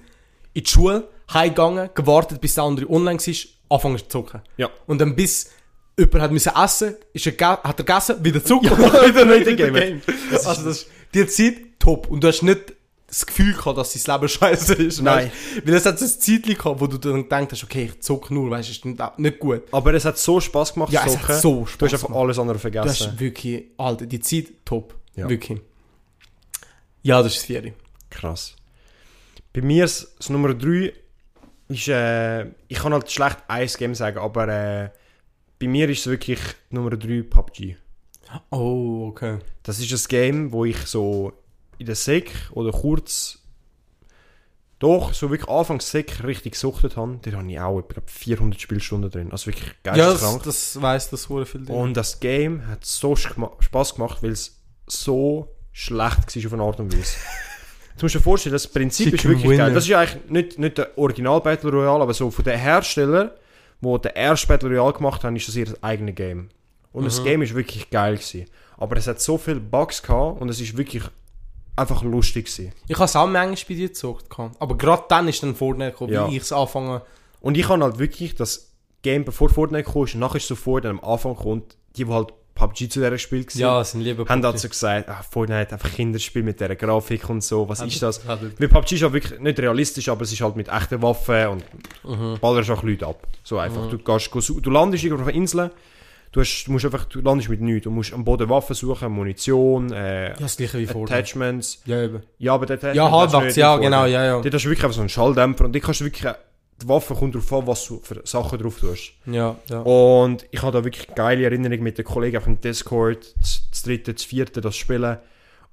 [0.55, 3.35] in die Schule, heimgegangen, gewartet, bis der andere online war,
[3.77, 4.43] anfangen zu zocken.
[4.57, 4.69] Ja.
[4.87, 5.51] Und dann bis
[5.99, 9.71] jemand hat müssen essen, ist er hat er gegessen, wieder und Ja, wieder wieder wieder.
[9.81, 10.03] Game.
[10.33, 12.09] Also das ist, die Zeit top.
[12.09, 12.75] Und du hast nicht
[13.07, 15.03] das Gefühl gehabt, dass dein Leben scheiße ist.
[15.03, 15.31] Nein.
[15.55, 15.67] Weißt?
[15.67, 18.33] Weil es hat so ein Zeitchen gehabt, wo du dann gedacht hast, okay, ich zocke
[18.33, 19.63] nur, weißt du, ist nicht, nicht gut.
[19.71, 21.41] Aber es hat so Spaß gemacht, Ja, zu es hat zocken.
[21.41, 22.23] so Du Spaß hast einfach gemacht.
[22.23, 22.89] alles andere Du vergessen.
[23.11, 24.95] hast wirklich, Alter, die Zeit top.
[25.15, 25.29] Ja.
[25.29, 25.61] Wirklich.
[27.03, 27.75] Ja, das ist das Vieri.
[28.13, 28.57] Krass.
[29.53, 30.93] Bei mir ist das Nummer 3
[31.69, 34.91] ist, äh, ich kann halt schlecht ein Game sagen, aber äh,
[35.59, 37.77] bei mir ist es wirklich Nummer 3 PUBG.
[38.51, 39.39] Oh, okay.
[39.63, 41.33] Das ist ein Game, wo ich so
[41.79, 43.39] in der Sek oder kurz
[44.79, 47.21] doch, so wirklich anfangs Sek richtig gesuchtet habe.
[47.23, 49.31] Da habe ich auch etwa 400 Spielstunden drin.
[49.31, 51.77] Also wirklich Ja, das, das weiss das hure viel drin.
[51.77, 56.81] Und das Game hat so Spaß gemacht, weil es so schlecht war auf eine Art
[56.81, 57.17] und Weise.
[57.99, 59.65] Du musst dir vorstellen, das Prinzip ist Chicken wirklich Winner.
[59.67, 59.75] geil.
[59.75, 63.31] Das ist ja eigentlich nicht, nicht der Original Battle Royale, aber so von den Herstellern,
[63.81, 66.49] die den ersten Battle Royale gemacht haben, ist das ihr eigenes Game.
[66.93, 68.47] Und das Game ist wirklich geil gewesen.
[68.77, 71.03] Aber es hat so viele Bugs gehabt und es ist wirklich
[71.77, 72.73] einfach lustig gewesen.
[72.89, 74.27] Ich habe es auch manchmal bei dir gezockt.
[74.59, 76.29] Aber gerade dann ist dann Fortnite gekommen, Ja.
[76.31, 77.03] wie ich es anfange.
[77.41, 81.01] Und ich habe halt wirklich das Game, bevor Fortnite kam, ist, nachher ist sofort am
[81.01, 84.45] Anfang kommt, die, die halt PUBG zu dieser Spiel waren, Ja, es sind liebe haben
[84.45, 88.21] also gesagt, ah, Fortnite einfach Kinderspiel mit dieser Grafik und so, was ist das?
[88.27, 91.65] Weil PUBG ist halt wirklich nicht realistisch, aber es ist halt mit echten Waffen und
[92.05, 92.39] Mhm.
[92.41, 93.27] ballerst auch Leute ab.
[93.45, 93.89] So einfach.
[93.89, 95.71] Du, gehst, du landest irgendwo auf einer Insel,
[96.33, 97.85] du, hast, du musst einfach, du landest mit nichts.
[97.85, 100.89] Du musst am Boden Waffen suchen, Munition, äh, Ja, das gleiche wie.
[100.89, 101.81] Attachments.
[101.87, 102.23] Ja, eben.
[102.39, 104.41] Ja, aber der Attachment Ja, nicht ja, genau, ja, ja.
[104.41, 106.33] Dort hast du wirklich einfach so einen Schalldämpfer und die kannst du wirklich,
[106.83, 109.13] die Waffe kommt darauf an, was du für Sachen drauf tust.
[109.27, 109.81] Ja, ja.
[109.81, 113.83] Und ich habe da wirklich geile Erinnerungen mit den Kollegen auf dem Discord, das, das
[113.83, 115.19] dritte, das vierte, das Spielen.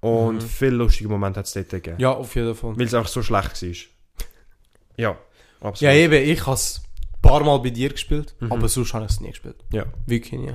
[0.02, 1.98] Und viele lustige Momente hat es dort gegeben.
[1.98, 2.02] Mhm.
[2.02, 2.78] Ja, auf jeden Fall.
[2.78, 4.26] Weil es einfach so schlecht war.
[4.96, 5.18] Ja,
[5.60, 5.82] absolut.
[5.82, 6.82] Ja, eben, ich habe es
[7.22, 9.58] ein paar Mal bei dir gespielt, aber sonst habe ich es nie gespielt.
[9.74, 9.86] Ja.
[10.06, 10.54] Wirklich nie.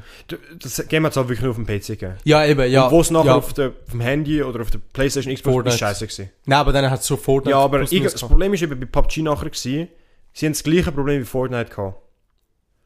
[0.58, 2.16] Das Game hat es auch wirklich nur auf dem PC gegeben.
[2.24, 2.90] Ja, eben, ja.
[2.90, 3.34] Wo es nachher ja.
[3.34, 5.74] auf, der, auf dem Handy oder auf der Playstation Xbox Fortnite.
[5.74, 6.30] ist scheiße gewesen.
[6.46, 7.50] Nein, aber dann hat es schon Fortnite.
[7.50, 8.20] Ja, aber ich, das.
[8.20, 9.88] Problem ist eben bei PUBG nachher gewesen,
[10.34, 11.96] sie haben das gleiche Problem wie Fortnite gehabt.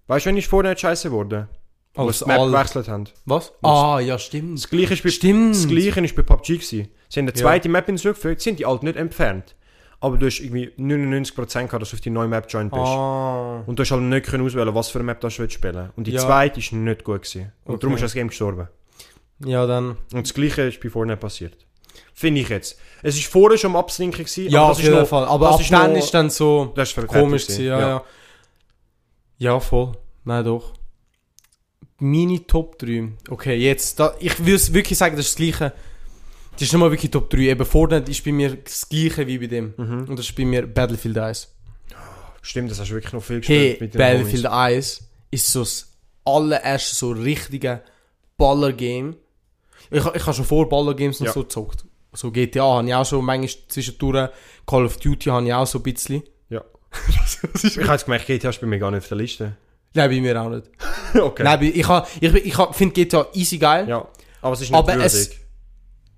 [0.06, 1.48] Weißt du, wann ist Fortnite scheiße geworden?
[1.94, 3.04] Wo Als sie die Map all- gewechselt haben.
[3.24, 3.52] Was?
[3.62, 4.58] Ah, ja, stimmt.
[4.58, 5.54] Das gleiche ist bei, Stimmt.
[5.56, 6.88] Das gleiche ist bei PUBG gewesen.
[7.08, 7.34] Sie haben eine Ja.
[7.34, 9.56] zweite Map hinzugefügt, haben die alte nicht entfernt.
[10.00, 12.84] Aber du hast irgendwie 99% gehabt, dass du auf die neue Map joined bist.
[12.86, 13.64] Ah.
[13.66, 16.06] Und du hast halt nicht können auswählen, was für eine Map du willst spielen Und
[16.06, 16.20] die Ja.
[16.20, 17.52] zweite ist nicht gut gewesen.
[17.64, 17.80] Und Okay.
[17.80, 18.68] darum ist das Game gestorben.
[19.44, 19.96] Ja, dann.
[20.12, 21.56] Und das gleiche ist bei Fortnite passiert.
[22.18, 22.76] Finde ich jetzt.
[23.02, 25.24] Es ist vorher schon am Absinken gewesen, Ja, aber auf das ist jeden noch, Fall.
[25.26, 27.64] Aber ab ist dann noch- ist dann so das ist komisch gewesen.
[27.66, 28.04] ja, ja.
[29.38, 29.92] Ja, voll.
[30.24, 30.72] Nein, doch.
[32.00, 33.12] Meine Top 3.
[33.30, 34.00] Okay, jetzt.
[34.00, 35.72] Da, ich würde wirklich sagen, das ist das Gleiche.
[36.54, 37.38] Das ist nicht mal wirklich Top 3.
[37.38, 39.74] Eben Fortnite ist bei mir das Gleiche wie bei dem.
[39.76, 40.06] Mhm.
[40.08, 41.54] Und das ist bei mir Battlefield 1.
[42.42, 44.98] Stimmt, das hast du wirklich noch viel Hey, gespielt den Battlefield Homies.
[45.00, 45.92] 1 ist so das
[46.24, 47.80] allererste so richtige
[48.36, 49.14] Baller-Game.
[49.90, 51.32] Ich, ich habe schon vor Baller-Games noch Ja.
[51.32, 51.84] so gezockt.
[52.18, 54.30] So GTA habe ich auch schon manchmal zwischendurch.
[54.66, 56.24] Call of Duty habe ich auch so ein bisschen.
[56.48, 56.62] Ja.
[57.62, 59.56] Ich habe jetzt gemerkt, GTA ist bei mir gar nicht auf der Liste.
[59.94, 60.66] Nein, bei mir auch nicht.
[61.14, 61.44] okay.
[61.44, 61.76] Nein, ich,
[62.20, 63.88] ich, ich finde GTA easy geil.
[63.88, 64.08] Ja.
[64.42, 65.04] Aber es ist nicht Aber würdig.
[65.06, 65.30] es-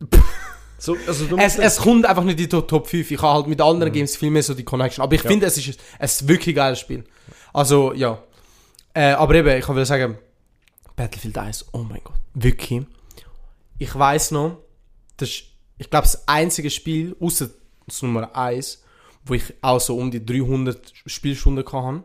[0.78, 3.10] so, also Es, es kommt einfach nicht in die Top 5.
[3.10, 5.02] Ich habe halt mit anderen Games viel mehr so die Connection.
[5.02, 5.28] Aber ich Ja.
[5.28, 7.04] finde, es ist ein, wirklich geiles Spiel.
[7.52, 8.22] Also, ja.
[8.94, 10.16] Äh, aber eben, ich will sagen,
[10.96, 12.16] Battlefield 1, oh mein Gott.
[12.32, 12.86] Wirklich.
[13.78, 14.56] Ich weiß noch,
[15.18, 15.44] das ist,
[15.80, 17.48] ich glaube, das einzige Spiel, außer
[17.86, 18.82] das Nummer 1,
[19.24, 22.04] wo ich auch so um die 300 Spielstunden hatte.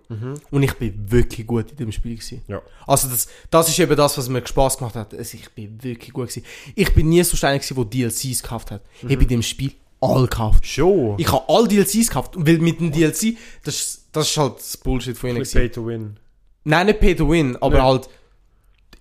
[0.49, 2.15] Und ich bin wirklich gut in dem Spiel.
[2.15, 2.41] Gewesen.
[2.47, 2.61] Ja.
[2.87, 5.13] Also das, das ist eben das, was mir Spaß gemacht hat.
[5.13, 6.45] Also ich bin wirklich gut gewesen.
[6.73, 8.81] Ich bin nie so einer der DLCs gekauft hat.
[9.01, 10.65] Ich habe in dem Spiel all gekauft.
[10.65, 11.19] Schon.
[11.19, 12.33] Ich habe all DLCs gekauft.
[12.37, 13.35] Weil mit dem DLC,
[13.65, 15.43] das, das ist halt das Bullshit von ihnen.
[15.43, 16.17] Pay to Win.
[16.63, 17.83] Nein, nicht Pay to Win, aber Nicht.
[17.83, 18.09] halt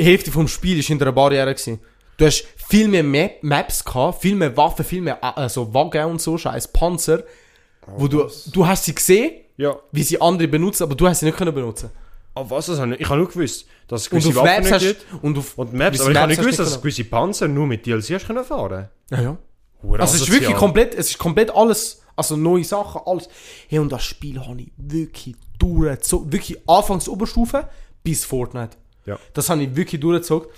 [0.00, 1.78] die Hälfte vom Spiel ist hinter einer Barriere gewesen.
[2.16, 6.04] Du hast viel mehr Map Maps gehabt, viel mehr Waffen, viel mehr äh, so Wagen
[6.10, 7.24] und so, scheiß Panzer,
[7.96, 9.76] wo du, du hast sie gesehen, Ja.
[9.92, 11.90] wie sie andere benutzen, aber du hast sie nicht können benutzen.
[12.36, 13.00] Aber was das habe ich?
[13.00, 15.22] Ich habe nur gewusst, dass es Und gewisse auf Waffen Maps nicht hast gibt.
[15.24, 17.48] und auf Und Maps, aber ich habe Maps nicht hast gewusst, dass es gewisse Panzer
[17.48, 18.88] nur mit DLC hast können fahren.
[19.10, 19.36] Ja, ja.
[19.82, 23.28] Hure Also es ist wirklich komplett, es ist komplett alles, also neue Sachen, alles.
[23.68, 26.32] Hey, und das Spiel habe ich wirklich durchgezogen.
[26.32, 27.68] Wirklich anfangs Oberstufe
[28.02, 28.76] bis Fortnite.
[29.06, 29.18] Ja.
[29.34, 30.48] Das habe ich wirklich durchgezogen.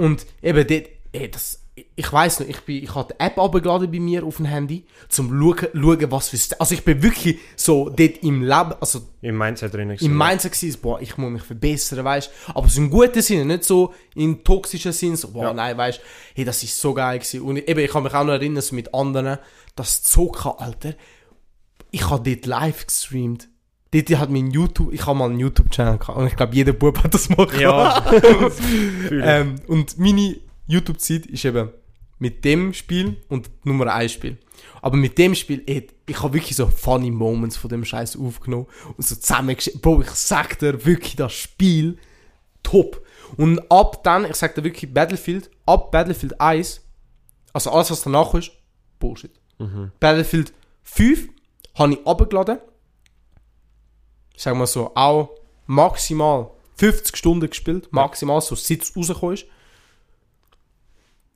[0.00, 1.60] Und eben dort, ey, das,
[1.94, 4.84] ich weiß noch, ich, bin, ich habe die App abgeladen bei mir auf dem Handy,
[5.10, 9.36] zum schauen, schauen was für, also ich bin wirklich so dort im Leben, also Im
[9.36, 9.90] Mindset drin.
[9.90, 13.64] im Mindset gewesen, boah, ich muss mich verbessern, weißt Aber so im guten Sinne, nicht
[13.64, 15.52] so im toxischen Sinn, so, boah, Ja.
[15.52, 16.00] nein, weißt
[16.34, 17.42] hey, das ist so geil gewesen.
[17.42, 19.38] Und eben, ich kann mich auch noch erinnern, so mit anderen,
[19.76, 20.94] das Zocken, Alter,
[21.90, 23.49] ich habe dort live gestreamt.
[23.92, 27.02] Dort hat mein YouTube, ich habe mal einen YouTube-Channel gehabt und ich glaube, jeder Bub
[27.02, 28.12] hat das mal gehabt.
[29.10, 29.40] Ja.
[29.40, 30.36] ähm, und meine
[30.68, 31.70] YouTube-Zeit ist eben
[32.20, 34.38] mit dem Spiel und Nummer 1 Spiel.
[34.82, 38.66] Aber mit dem Spiel, ey, ich habe wirklich so funny Moments von dem Scheiß aufgenommen
[38.96, 39.80] und so zusammengeschrieben.
[39.80, 41.98] Bro, ich sag dir wirklich, das Spiel
[42.62, 43.04] top.
[43.36, 46.82] Und ab dann, ich sag dir wirklich, Battlefield, ab Battlefield 1,
[47.52, 48.52] also alles, was danach ist,
[48.98, 49.32] Bullshit.
[49.98, 50.52] Battlefield
[50.84, 51.28] 5
[51.74, 52.58] habe ich abgeladen.
[54.40, 55.28] Ich sag mal so, auch
[55.66, 59.44] maximal 50 Stunden gespielt, maximal, so seit es rausgekommen ist.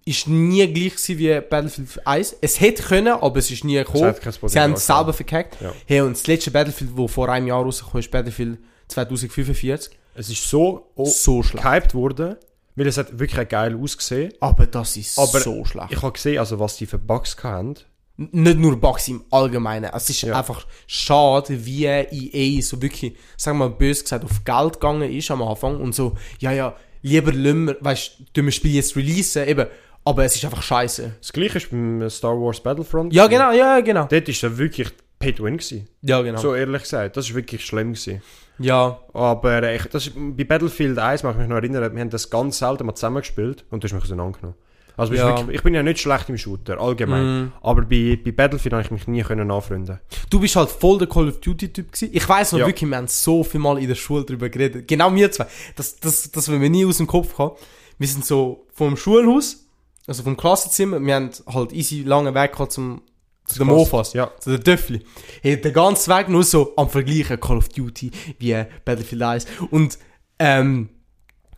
[0.07, 2.37] Ist nie gleich wie Battlefield 1.
[2.41, 4.15] Es hätte können, aber es ist nie gekommen.
[4.47, 5.61] Sie haben es selber verkackt.
[5.61, 5.75] Ja.
[5.85, 8.57] Hey, und das letzte Battlefield, das vor einem Jahr rausgekommen ist, Battlefield
[8.89, 11.63] 2045, Es ist so, oh, so schlecht.
[11.63, 12.37] gehypt worden,
[12.75, 14.33] weil es hat wirklich geil ausgesehen.
[14.41, 15.93] Aber das ist Aber so schlecht.
[15.93, 17.75] Ich habe gesehen, also was die für Bugs hatten.
[18.17, 19.91] Nicht nur Bugs im Allgemeinen.
[19.93, 20.39] Es ist Ja.
[20.39, 25.31] einfach schade, wie EA so wirklich, sagen wir mal böse gesagt, auf Geld gegangen ist
[25.33, 29.49] am Anfang und so, ja, ja, lieber Lümmer, weißt du, wir das Spiel jetzt releasen,
[29.49, 29.67] eben,
[30.05, 31.17] aber es ist einfach scheiße.
[31.21, 33.13] Das gleiche ist beim Star Wars Battlefront.
[33.13, 34.07] Ja, genau, ja, genau.
[34.09, 35.57] Dort war er wirklich Pay to Win.
[35.57, 35.89] Gewesen.
[36.03, 36.39] Ja, genau.
[36.41, 37.17] So ehrlich gesagt.
[37.17, 37.95] Das war wirklich schlimm.
[37.95, 38.23] Gewesen.
[38.59, 42.11] Ja, Aber ich, das, ist- bei Battlefield 1 mag ich mich noch erinnern, wir haben
[42.11, 44.57] das ganz selten mal zusammengespielt und du hast mich auseinandergenommen.
[44.97, 45.37] Also bist Ja.
[45.37, 47.53] wirklich, ich bin ja nicht schlecht im Shooter, allgemein.
[47.63, 49.99] Aber bei, bei Battlefield habe ich mich nie können anfreunden.
[50.31, 52.11] du bist halt voll der Call of Duty Typ gewesen.
[52.13, 52.67] Ich weiß noch Ja.
[52.67, 54.87] wirklich, wir haben so viel mal in der Schule darüber geredet.
[54.87, 55.47] Genau wir zwei.
[55.77, 57.61] Das, das, das wir nie aus dem Kopf gehabt.
[57.99, 59.67] Wir sind so vom Schulhaus,
[60.07, 63.03] also vom Klassenzimmer, wir haben halt easy langen Weg gehabt zum,
[63.47, 64.13] zu den Mofas.
[64.13, 64.31] ja.
[64.41, 65.01] Zu den Töffli.
[65.43, 69.47] Hey, den ganzen Weg nur so am Vergleichen Call of Duty wie Battlefield 1.
[69.71, 69.99] Und,
[70.39, 70.89] ähm,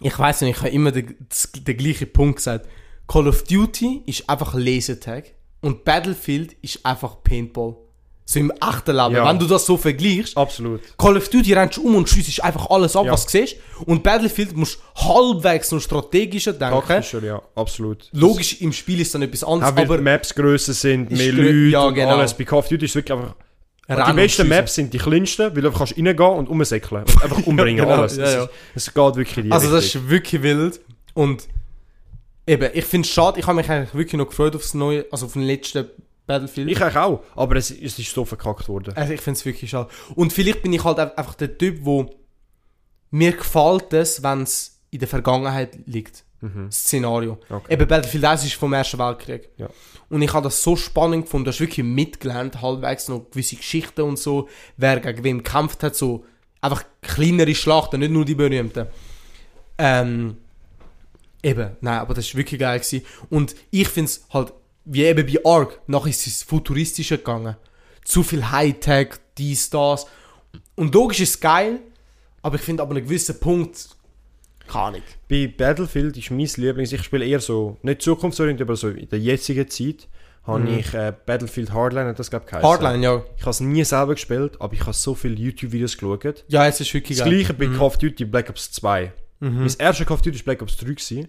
[0.01, 1.17] ich weiß nicht, ich habe immer den,
[1.67, 2.69] den gleichen Punkt gesagt.
[3.09, 7.77] Call of Duty ist einfach Lasertag und Battlefield ist einfach Paintball.
[8.29, 9.15] So im echten Leben.
[9.15, 9.29] Ja.
[9.29, 10.81] Wenn du das so vergleichst, Absolut.
[10.99, 13.13] Call of Duty rennst du um und schiessest einfach alles ab, Ja.
[13.13, 13.57] was du siehst.
[13.85, 16.81] Und Battlefield musst du halbwegs noch strategischer denken.
[16.89, 18.09] Taktischer, ja, absolut.
[18.13, 21.19] Logisch, im Spiel ist dann etwas anderes, Auch weil aber die Maps grösser sind, Ist
[21.19, 22.17] mehr grö- Leute ja, und genau.
[22.17, 22.35] alles.
[22.35, 23.35] Bei Call of Duty ist es wirklich einfach...
[23.89, 24.49] Rennen die und besten schiessen.
[24.49, 27.05] Maps sind die kleinsten, weil du einfach kannst reingehen und umsäckeln.
[27.05, 28.17] Und einfach umbringen, genau, alles.
[28.17, 28.49] ja, ja.
[28.75, 30.03] Es geht wirklich in die Also das Richtung.
[30.03, 30.81] ist wirklich wild.
[31.15, 31.47] Und
[32.47, 35.05] eben, ich finde es schade, ich habe mich eigentlich wirklich noch gefreut auf das neue,
[35.11, 35.89] also auf den letzten
[36.27, 36.69] Battlefield.
[36.71, 38.95] Ich eigentlich auch, aber es, es ist so verkackt worden.
[38.97, 39.89] also ich finde es wirklich schade.
[40.15, 42.11] Und vielleicht bin ich halt ein- einfach der Typ, wo
[43.11, 46.25] mir gefällt es, wenn es in der Vergangenheit liegt.
[46.43, 47.39] Das Szenario.
[47.49, 47.57] Mhm.
[47.57, 47.73] Okay.
[47.75, 49.49] Eben Battlefield 1 ist vom Ersten Weltkrieg.
[49.57, 49.69] Ja.
[50.11, 54.03] Und ich habe das so spannend gefunden, du hast wirklich mitgelernt, halbwegs noch gewisse Geschichten
[54.03, 56.25] und so, wer gegen wem gekämpft hat, so
[56.61, 58.87] einfach kleinere Schlachten, nicht nur die berühmten.
[59.79, 60.37] Ähm,
[61.47, 63.05] eben, nein, aber das ist wirklich geil gewesen.
[63.31, 64.53] Und ich finde es halt,
[64.85, 67.57] wie eben bei Ark, nachher ist es futuristischer gegangen.
[68.05, 70.07] Zu viel Hightech, dies, das.
[70.75, 71.81] Und logisch ist es geil,
[72.43, 73.89] aber ich finde aber einen gewissen Punkt,
[74.69, 75.03] keine Ahnung.
[75.29, 79.19] Bei Battlefield ist mein Lieblings, ich spiele eher so, nicht zukunftsorientiert, aber so in der
[79.19, 80.09] jetzigen Zeit,
[80.45, 82.53] habe ich äh, Battlefield Hardline, das glaube ich.
[82.53, 82.63] Mhm.
[82.63, 83.25] Hardline, ja.
[83.37, 86.45] Ich habe es nie selber gespielt, aber ich habe so viele YouTube-Videos geschaut.
[86.47, 87.35] Ja, es ist wirklich Das geil.
[87.39, 89.13] gleiche bei Call of Duty Black Ops 2.
[89.41, 89.59] Mhm.
[89.65, 91.29] Mein erster Call of Duty war Black Ops 3, gewesen,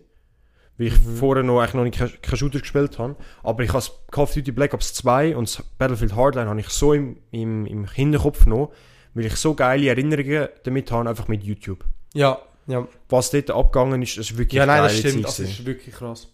[0.78, 3.16] weil ich vorher noch, eigentlich noch nicht keinen Shooter gespielt habe.
[3.44, 6.94] Aber ich habe Call of Duty Black Ops 2 und Battlefield Hardline habe ich so
[6.94, 8.68] im, im, im Hinterkopf genommen,
[9.14, 11.84] weil ich so geile Erinnerungen damit habe, einfach mit YouTube.
[12.14, 12.88] Ja, ja.
[13.10, 15.24] Was dort abgegangen ist, das ist wirklich Ja, nein, das stimmt.
[15.26, 16.28] Das ist wirklich krass.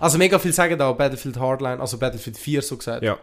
[0.00, 3.18] Also mega viel sagen da Battlefield Hardline, also Battlefield 4 so gesagt, Ja.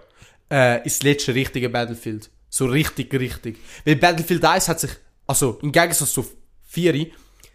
[0.49, 2.29] äh, ist das letzte richtige Battlefield.
[2.49, 3.57] So richtig, richtig.
[3.85, 4.91] Weil Battlefield 1 hat sich,
[5.27, 6.25] also im Gegensatz zu
[6.67, 7.07] 4,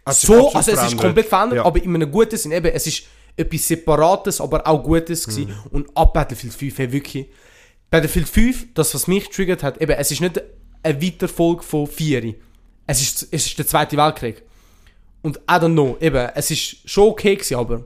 [0.09, 1.65] Sich so, also es ist komplett verändert, Ja.
[1.65, 2.51] aber in einem guten Sinn.
[2.51, 3.03] Eben, es ist
[3.37, 5.49] etwas Separates, aber auch Gutes gewesen.
[5.49, 5.55] Mhm.
[5.71, 7.27] Und ab Battlefield 5, hey, wirklich.
[7.89, 10.41] Battlefield 5, das was mich getriggert hat, eben, es ist nicht
[10.83, 12.33] eine Weiterfolge von 4.
[12.87, 14.41] Es ist, es ist der Zweite Weltkrieg.
[15.21, 17.83] Und I don't know, eben, es ist schon okay gewesen, aber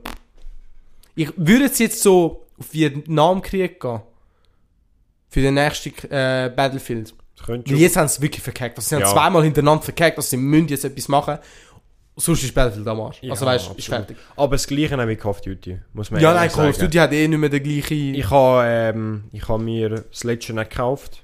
[1.14, 4.00] ich würde jetzt jetzt so auf Vietnamkrieg gehen.
[5.28, 7.12] Für den nächsten äh, Battlefield.
[7.66, 8.78] Jetzt haben sie wirklich verkackt.
[8.78, 9.12] Also sie haben Ja.
[9.12, 11.38] zweimal hintereinander verkackt, also sie müssen jetzt etwas machen.
[12.18, 13.18] Sonst ist Battlefield am Arsch.
[13.22, 14.16] Ja, also weißt du, ist fertig.
[14.36, 16.78] Aber das gleiche mit Call of Duty, muss man Ja, nein, Call of.
[16.78, 18.14] Duty hat eh nicht mehr den gleichen...
[18.14, 21.22] Ich habe ähm, ich habe mir das letzte nicht gekauft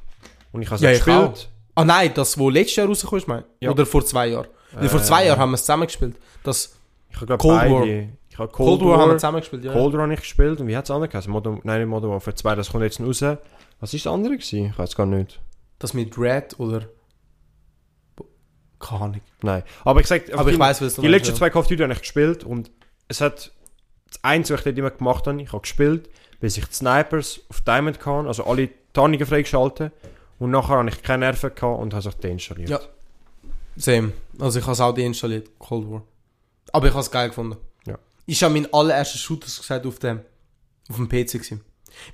[0.52, 1.48] und ich habe es Ja, gespielt.
[1.76, 3.44] ah nein, das, wo letztes Jahr rausgekommen ist, mein?
[3.60, 3.70] Ja.
[3.70, 4.48] Oder vor zwei Jahren?
[4.72, 6.14] Weil vor Äh, zwei Jahren haben wir es zusammen gespielt.
[6.42, 6.74] Das,
[7.10, 7.80] Ich habe Cold War.
[7.80, 9.72] beide, Ich habe Cold, War haben wir zusammen gespielt, ja.
[9.72, 11.32] Cold War ich gespielt und wie hat es andere geheißen?
[11.32, 13.22] Modern, nein, nicht Modern Warfare 2, das kommt jetzt raus.
[13.80, 14.66] Was ist das andere gewesen?
[14.66, 15.40] Ich weiß gar nicht.
[15.78, 16.82] Das mit Red oder...
[18.82, 19.20] Keine Ahnung.
[19.42, 19.62] Nein.
[19.84, 21.82] Aber ich sag, Aber die, ich weiss, was du die letzten zwei Call of Duty
[21.82, 22.70] habe ich gespielt und
[23.08, 23.52] es hat
[24.08, 27.60] das Einzige, was ich immer gemacht habe, ich habe gespielt, bis ich die Snipers auf
[27.60, 29.92] Diamond kann, also alle Tarnungen freigeschaltet
[30.38, 32.68] und nachher habe ich keine Nerven gehabt und habe es deinstalliert.
[32.68, 32.80] Ja.
[33.76, 34.12] Same.
[34.38, 36.02] Also ich habe es auch deinstalliert, Cold War.
[36.72, 37.56] Aber ich habe es geil gefunden.
[37.86, 37.98] Ja.
[38.26, 40.20] Ich habe mein allererster Shooter gesagt auf dem,
[40.90, 41.60] auf dem PC gewesen.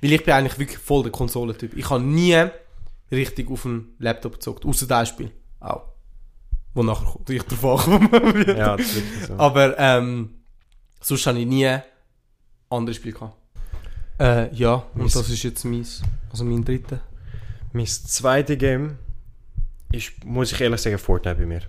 [0.01, 1.75] Weil ich bin eigentlich wirklich voll der Konsolentyp.
[1.75, 2.45] Ich habe nie
[3.11, 4.65] richtig auf dem Laptop gezockt.
[4.65, 5.31] Außer das Spiel.
[5.59, 5.83] Auch.
[6.73, 8.57] Wo nachher ich drauf ankomme.
[8.57, 9.33] Ja, das ist wirklich so.
[9.37, 10.35] Aber ähm,
[11.01, 11.77] sonst habe ich nie
[12.69, 13.35] andere Spiele gehabt.
[14.19, 15.85] Äh, ja, und Mis- das ist jetzt mein,
[16.29, 16.99] also mein dritter.
[17.73, 18.97] Mein zweites Game
[19.91, 21.61] ist, muss ich ehrlich sagen, Fortnite bei mir.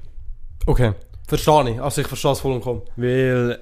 [0.66, 0.92] Okay.
[1.26, 1.80] Verstehe ich.
[1.80, 2.82] Also ich verstehe es voll und kaum.
[2.96, 3.60] Weil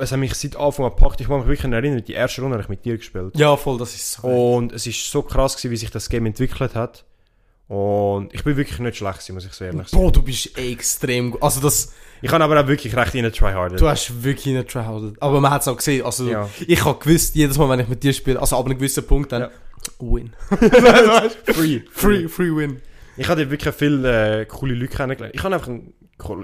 [0.00, 1.20] es hat mich seit Anfang an gepackt.
[1.20, 3.36] Ich kann mich wirklich erinnern, die erste Runde habe ich mit dir gespielt.
[3.36, 4.26] Ja, voll, das ist so.
[4.26, 7.04] Und es ist so krass gewesen, wie sich das Game entwickelt hat.
[7.70, 10.02] Und ich bin wirklich nicht schlecht gewesen, muss ich so ehrlich sagen.
[10.02, 11.40] Bro, du bist extrem gut.
[11.40, 13.78] Also das, Ich kann aber auch wirklich recht in tryharden.
[13.78, 15.22] du hast wirklich nicht tryhardet.
[15.22, 16.04] Aber man hat es auch gesehen.
[16.04, 16.48] Also Ja.
[16.66, 19.30] ich habe gewusst, jedes Mal, wenn ich mit dir spiele, also ab einem gewissen Punkt
[19.30, 19.50] dann, Ja.
[20.00, 20.32] win.
[21.44, 21.82] Free.
[21.92, 22.82] Free, free win.
[23.16, 25.34] Ich habe wirklich viele äh, coole Leute kennengelernt.
[25.36, 25.94] Ich habe einfach einen,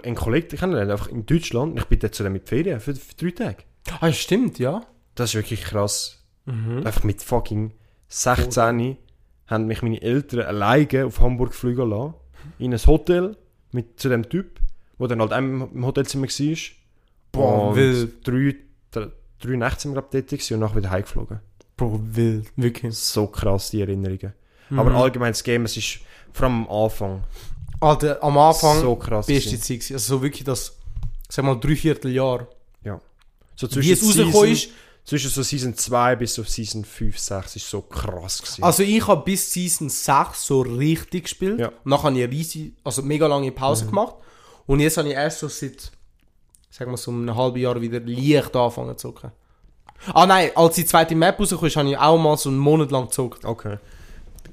[0.05, 1.77] einen Kollegen kennengelernt, einfach in Deutschland.
[1.77, 3.65] Ich bin dort zu dem mit Ferien für, für drei Tage.
[4.01, 4.83] Ah, stimmt, ja.
[5.17, 6.23] Das ist wirklich krass.
[6.45, 6.87] Mhm.
[6.87, 7.73] Einfach mit fucking
[8.09, 8.97] 16
[9.47, 12.15] haben mich meine Eltern alleine auf Hamburg fliegen lassen.
[12.59, 13.37] In ein Hotel
[13.73, 14.61] mit zu dem Typ,
[14.99, 16.57] der dann halt im Hotelzimmer war.
[17.33, 18.27] Boah, und wild.
[18.27, 18.57] drei,
[18.91, 21.41] drei, drei Nächte sind wir glaub, dort und nachher wieder heimgeflogen.
[21.77, 22.53] Bro, wild.
[22.57, 22.97] Wirklich.
[22.97, 24.33] So krass, die Erinnerungen.
[24.71, 24.79] Mhm.
[24.79, 26.01] Aber allgemein das Game, es ist
[26.33, 27.23] vor allem am Anfang
[27.81, 29.27] Alter, am Anfang, so krass.
[29.27, 29.59] beste.
[29.61, 29.93] Zeit.
[29.93, 30.77] Also so wirklich das,
[31.29, 32.49] sag mal, dreiviertel Jahr.
[33.59, 34.69] So Wie es rausgekommen ist.
[35.07, 38.65] Zwischen so Season 2 bis so Season 5, 6 ist so krass gewesen.
[38.65, 41.61] Also ich habe bis Season 6 so richtig gespielt.
[41.61, 41.69] Ja.
[41.85, 44.17] Und dann habe ich eine riesige, also mega lange Pause gemacht.
[44.67, 45.93] Und jetzt habe ich erst so seit,
[46.71, 49.31] sagen wir so einem halben Jahr wieder leicht angefangen zu zocken.
[50.13, 52.91] Ah nein, als die zweite Map rausgekommen ist, habe ich auch mal so einen Monat
[52.91, 53.45] lang gezockt.
[53.45, 53.79] okay.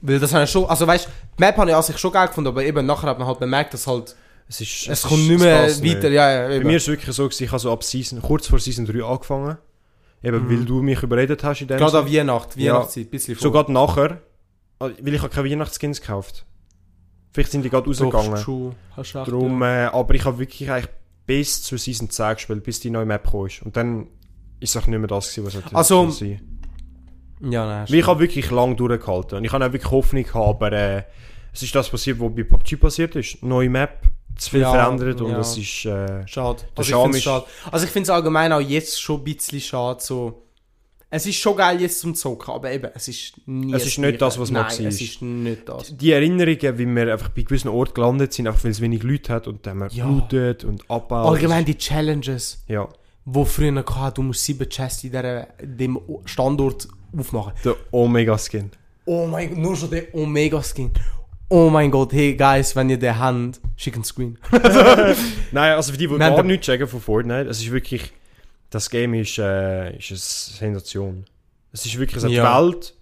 [0.05, 2.27] Weil das habe ich schon, also weißt, die Map habe ich an sich schon geil
[2.27, 4.15] gefunden, aber eben nachher hat man halt bemerkt, dass halt,
[4.49, 5.79] Es, ist, es, ist- kommt nicht mehr weiter.
[5.81, 6.03] nicht.
[6.03, 8.59] Ja, ja, Bei mir ist es wirklich so, ich habe so ab Season, kurz vor
[8.59, 9.57] Season 3 angefangen.
[10.23, 11.79] Eben, weil du mich überredet hast in dem Mhm.
[11.79, 12.73] Gerade an Weihnacht, Ja.
[12.75, 13.41] Weihnachtszeit, ein bisschen vor.
[13.43, 14.21] Sogar nachher,
[14.79, 16.45] weil ich habe keine Weihnachtsskins gekauft.
[17.31, 18.41] Vielleicht sind die gerade Doch, rausgegangen.
[18.43, 18.75] true.
[18.95, 20.89] Hast recht, Darum, äh, aber ich habe wirklich eigentlich
[21.25, 23.61] bis zur Season 10 gespielt, bis die neue Map ist.
[23.63, 24.07] Und dann
[24.59, 26.39] ist es auch nicht mehr das gewesen, was hätte Also, sein
[27.41, 27.49] ja.
[27.49, 29.37] ja, nein, Weil ich habe wirklich lang durchgehalten.
[29.39, 31.03] Und ich habe auch wirklich Hoffnung gehabt, aber äh,
[31.51, 33.41] es ist das passiert, was bei PUBG passiert ist.
[33.43, 35.37] Neue Map, zu viel Ja, verändert und ja.
[35.37, 35.85] das ist...
[35.85, 36.61] Äh, Schade.
[36.75, 37.45] Der Also ich finde es ist- schade.
[37.71, 39.99] Also ich finde es allgemein auch jetzt schon ein bisschen schade.
[40.01, 40.39] So.
[41.09, 44.19] Es ist schon geil jetzt zum Zocken, aber eben, es ist nie Es ist nicht
[44.19, 44.85] das, was mal Nein, war.
[44.87, 45.95] es ist nicht das.
[45.95, 49.31] die Erinnerungen, wie wir einfach bei gewissen Orten gelandet sind, einfach weil es wenig Leute
[49.31, 50.05] hat und dann haben wir Ja.
[50.07, 51.27] gelootet und abgebaut.
[51.35, 52.89] Allgemein die Challenges, Ja,
[53.25, 57.53] wo früher gehabt, du musst sieben Chests in dieser, dem Standort aufmachen.
[57.63, 58.71] der Omega-Skin.
[59.05, 60.91] Oh mein Gott, nur schon der Omega-Skin.
[61.55, 64.39] Oh mein Gott, hey guys, wenn ihr den habt, schick einen Screen.
[65.51, 68.11] Nein, also für die, die gar den- nichts checken von Fortnite, es ist wirklich...
[68.71, 71.25] Das Game ist, äh, ist eine Sensation.
[71.71, 72.17] Es ist wirklich...
[72.17, 72.59] Es hat Ja.
[72.59, 72.95] Welt...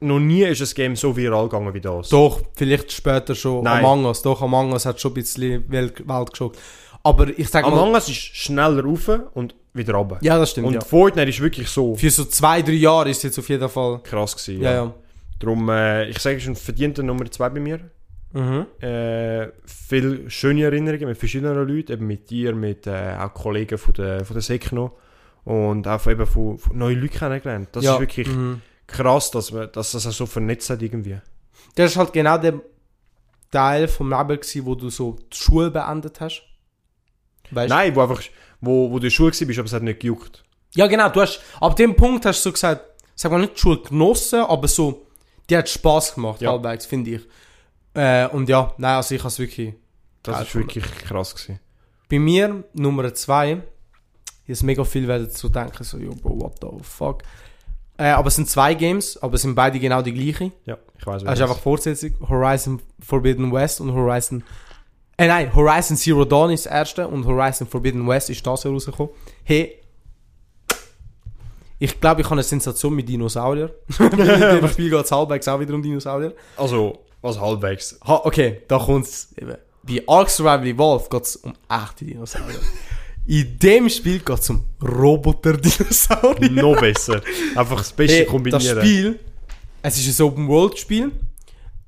[0.00, 2.08] Noch nie ist ein Game so viral gegangen wie das.
[2.08, 3.78] Doch, vielleicht später schon Nein.
[3.78, 4.22] Among Us.
[4.22, 6.58] Doch, Among Us hat schon ein bisschen Welt, Welt geschockt.
[7.04, 7.74] Aber ich sag mal...
[7.74, 10.18] Among Us ist schneller rauf und wieder runter.
[10.20, 10.80] Ja, das stimmt, und ja.
[10.80, 14.00] Fortnite ist wirklich so Für so zwei, drei Jahre ist es jetzt auf jeden Fall...
[14.02, 14.62] krass gewesen.
[14.64, 14.94] Ja, ja.
[15.38, 17.80] Darum, äh, ich sage, es ist ein verdienter Nummer 2 bei mir.
[18.32, 18.66] Mhm.
[18.80, 23.94] Äh, viele schöne Erinnerungen mit verschiedenen Leuten, eben mit dir, mit äh, auch Kollegen von
[23.94, 24.92] der, von der SEC noch.
[25.44, 27.68] Und auch von, eben von, von neuen Leuten kennengelernt.
[27.72, 27.94] Das ja.
[27.94, 28.60] ist wirklich Mhm.
[28.86, 31.18] krass, dass, man, dass das auch so vernetzt hat irgendwie.
[31.76, 32.60] Das ist halt genau der
[33.50, 36.42] Teil vom Leben gewesen, wo du so die Schule beendet hast.
[37.50, 38.22] Weißt Nein, wo einfach,
[38.60, 40.42] wo, wo du in der Schule warst, aber es hat nicht gejuckt.
[40.74, 41.08] Ja, genau.
[41.08, 42.82] Du hast, ab dem Punkt hast du so gesagt,
[43.14, 45.05] sag mal nicht die Schule genossen, aber so,
[45.48, 46.50] die hat Spaß gemacht, Ja.
[46.52, 47.22] halbwegs, finde ich.
[47.94, 49.74] Äh, und ja, nein, also ich habe es wirklich.
[50.22, 51.60] Das ist wirklich krass gewesen.
[52.08, 53.62] Bei mir, Nummer zwei,
[54.46, 57.22] jetzt mega viel werden zu denken, so, yo, Bro, what the fuck.
[57.96, 60.52] Äh, aber es sind zwei Games, aber es sind beide genau die gleichen.
[60.66, 62.12] Ja, ich weiß Das ist einfach Fortsetzung.
[62.28, 64.44] Horizon Forbidden West und Horizon.
[65.16, 68.72] Äh, nein, Horizon Zero Dawn ist das erste und Horizon Forbidden West ist das Jahr
[68.74, 69.12] rausgekommen.
[69.44, 69.80] Hey.
[71.78, 73.74] Ich glaube, ich habe eine Sensation mit Dinosaurier.
[73.98, 76.32] In dem Spiel geht es halbwegs auch wieder um Dinosaurier.
[76.56, 77.98] Also, was halbwegs.
[78.06, 79.56] Ha, okay, da kommt es eben.
[79.82, 82.60] Bei Ark Survival Evolved geht es um echte Dinosaurier.
[83.26, 86.50] In dem Spiel geht es um Roboter-Dinosaurier.
[86.50, 87.20] Noch besser.
[87.54, 88.76] Einfach das Beste Hey, kombinieren.
[88.76, 89.20] Das Spiel,
[89.82, 91.12] es ist ein Open-World-Spiel,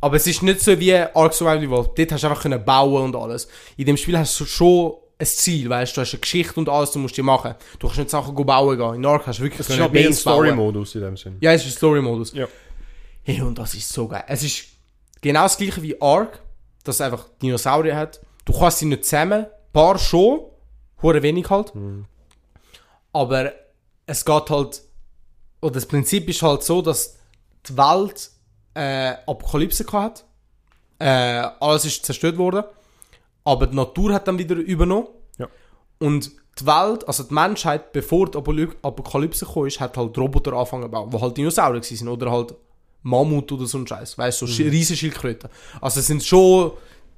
[0.01, 1.99] aber es ist nicht so wie Ark Survival Evolved.
[1.99, 3.49] Dort hast du einfach können bauen und alles.
[3.77, 6.69] In dem Spiel hast du schon ein Ziel, weißt du, du hast eine Geschichte und
[6.69, 7.55] alles, du musst die machen.
[7.79, 8.95] Du kannst nicht Sachen bauen gehen.
[8.95, 10.13] In Ark hast du wirklich Es ist ein.
[10.13, 11.37] Story-Modus in dem Sinn.
[11.41, 12.33] Ja, es ist ein Story-Modus.
[12.35, 12.47] Ja.
[13.25, 14.25] Hey, und das ist so geil.
[14.29, 14.67] Es ist
[15.21, 16.41] genau das gleiche wie Ark,
[16.85, 18.21] dass einfach Dinosaurier hat.
[18.45, 20.41] Du kannst sie nicht zusammen, ein paar schon,
[21.03, 21.73] hure wenig halt.
[23.13, 23.53] Aber
[24.07, 24.83] es geht halt,
[25.61, 27.19] oder das Prinzip ist halt so, dass
[27.69, 28.31] die Welt
[28.75, 30.25] äh, Apokalypse gehabt hat.
[31.01, 32.65] Äh, alles ist zerstört worden.
[33.49, 35.09] Aber die Natur hat dann wieder übernommen.
[35.39, 35.49] Ja.
[35.99, 36.31] Und
[36.61, 40.83] die Welt, also die Menschheit, bevor die Apoly- Apokalypse gekommen ist, hat halt Roboter angefangen
[40.83, 42.55] zu bauen, die halt Dinosaurier sind oder halt
[43.03, 44.69] Mammut oder so ein Scheiß, weißt du, so mhm.
[44.69, 45.49] riesige Schildkröten.
[45.81, 46.73] Also es sind schon,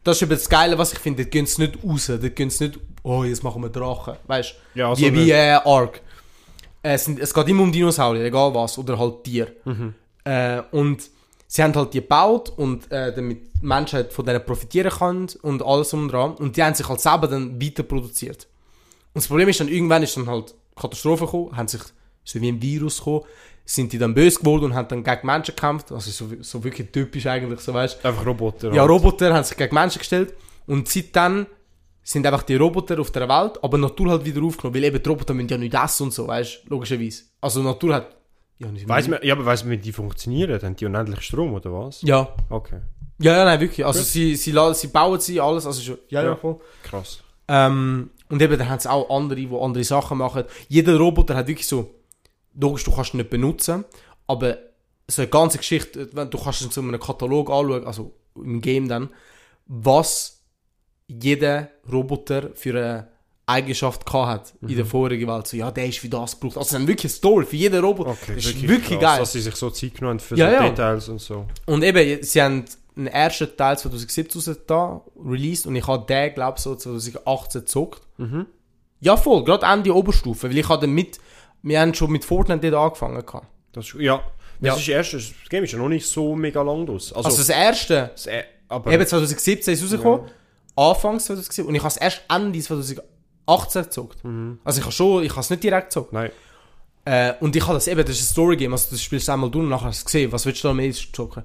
[0.05, 2.51] das ist eben das Geile, was ich finde, dort gehen sie nicht raus, dort gehen
[2.51, 6.01] sie nicht, oh, jetzt machen wir Drachen, weißt du, Ja, also wie, wie äh, Ark.
[6.83, 9.53] Es, sind, es geht immer um Dinosaurier, egal was, oder halt Tier.
[9.64, 9.95] Mhm.
[10.22, 11.11] Äh, und
[11.51, 15.64] sie haben halt die gebaut und äh, damit die Menschheit von denen profitieren kann und
[15.64, 16.34] alles um und dran.
[16.34, 18.46] Und die haben sich halt selber dann weiter produziert.
[19.12, 21.80] Und das Problem ist dann, irgendwann ist dann halt Katastrophe gekommen, haben sich
[22.22, 23.24] so wie ein Virus gekommen,
[23.64, 25.90] sind die dann böse geworden und haben dann gegen Menschen gekämpft.
[25.90, 28.72] Also so, so wirklich typisch eigentlich, so weißt Einfach Roboter.
[28.72, 28.90] Ja, halt.
[28.90, 30.32] Roboter haben sich gegen Menschen gestellt
[30.68, 31.46] und seitdem
[32.05, 35.09] sind einfach die Roboter auf der Welt, aber Natur hat wieder aufgenommen, weil eben die
[35.09, 37.24] Roboter müssen ja nicht essen und so, weißt du, logischerweise.
[37.40, 38.20] Also Natur hat...
[38.61, 40.61] Ja, Weiss man, ja, aber weiss man, wie die funktionieren?
[40.63, 42.03] Haben die unendlich Strom, oder was?
[42.03, 42.29] Ja.
[42.51, 42.81] Okay.
[43.19, 43.85] Ja, ja, nein, wirklich.
[43.85, 45.99] Also sie, sie, sie bauen sie alles, also schon...
[46.09, 46.37] Ja, ja, Ja.
[46.37, 46.61] voll.
[46.83, 47.23] Krass.
[47.49, 50.45] Ähm, und eben, dann haben sie auch andere, die andere Sachen machen.
[50.69, 51.95] Jeder Roboter hat wirklich so,
[52.55, 53.85] logisch, du kannst ihn nicht benutzen,
[54.27, 54.59] aber
[55.09, 58.89] so eine ganze Geschichte, wenn du kannst in so einem Katalog anschauen, also im Game
[58.89, 59.09] dann,
[59.67, 60.43] was
[61.09, 63.09] jeder Roboter für eine
[63.51, 64.76] Eigenschaft gehabt hat in Mhm.
[64.76, 65.46] der vorigen Welt.
[65.46, 66.57] So, ja, der ist wie das gebraucht.
[66.59, 68.11] Also, sie haben wirklich eine Story für jeden Roboter.
[68.11, 69.18] Okay, das ist wirklich krass, geil.
[69.20, 70.68] Dass sie sich so Zeit genommen haben für Ja, so ja.
[70.68, 71.46] Details und so.
[71.66, 72.64] Und eben, sie haben
[72.96, 78.03] einen ersten Teil 2017 da released und ich habe den, glaube ich, so 2018 gezockt.
[78.18, 78.46] Mhm.
[79.01, 81.18] Ja, voll, gerade Ende Oberstufe, weil ich hatte mit,
[81.62, 83.24] wir haben schon mit Fortnite dort angefangen.
[83.24, 83.46] gehabt.
[83.72, 84.20] Das ist, ja.
[84.62, 84.72] Ja.
[84.74, 87.12] Das ist erst, das Game ist ja noch nicht so mega lang aus.
[87.14, 90.28] Also, Also das erste, das, äh, aber eben 2017 ist rausgekommen,
[90.76, 93.03] Anfangs 2017, und ich habe es erst Ende 2018
[93.59, 94.18] gezockt.
[94.64, 96.12] Also ich habe schon, ich habe es nicht direkt gezockt.
[96.12, 96.30] nein.
[97.05, 99.51] Äh, und ich habe das eben, das ist ein Story-Game, also das spielst du einmal
[99.51, 101.44] durch und nachher hast du es gesehen, was willst du da mehr zocken?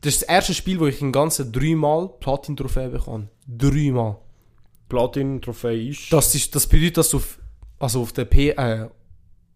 [0.00, 3.28] Das ist das erste Spiel, wo ich im Ganzen dreimal Platin-Trophäe bekomme.
[3.46, 4.16] Dreimal.
[4.88, 6.12] Platin-Trophäe ist.
[6.12, 7.38] Das, ist, das bedeutet, dass du auf,
[7.78, 8.88] also auf der P, äh,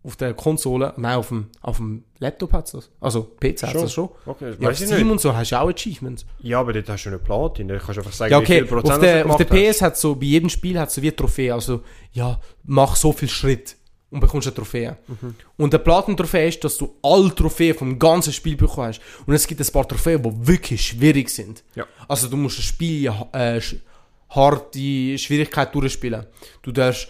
[0.06, 2.90] auf der Konsole, nein, auf dem, auf dem Laptop hat das.
[3.00, 3.82] Also PC hat Schon?
[3.82, 4.08] das schon.
[4.24, 5.10] Okay, Ja, auf Steam nicht.
[5.10, 6.24] und so hast du auch Achievements.
[6.38, 7.66] Ja, aber dort hast du eine Platin.
[7.66, 9.44] Da kannst du einfach sagen, Ja, wie okay, viel Prozent auf du der, auf der.
[9.72, 11.82] PS hat so, bei jedem Spiel hat so wie eine Trophäe, also,
[12.12, 13.76] ja, mach so viel Schritt
[14.10, 14.96] und bekommst eine Trophäe.
[15.08, 15.34] Mhm.
[15.56, 19.00] Und der Platin-Trophäe ist, dass du alle Trophäen vom ganzen Spiel bekommen hast.
[19.26, 21.64] Und es gibt ein paar Trophäen, die wirklich schwierig sind.
[21.74, 21.84] Ja.
[22.06, 23.60] Also du musst ein Spiel äh,
[24.30, 26.26] harte Schwierigkeit durchspielen.
[26.62, 27.08] Du darfst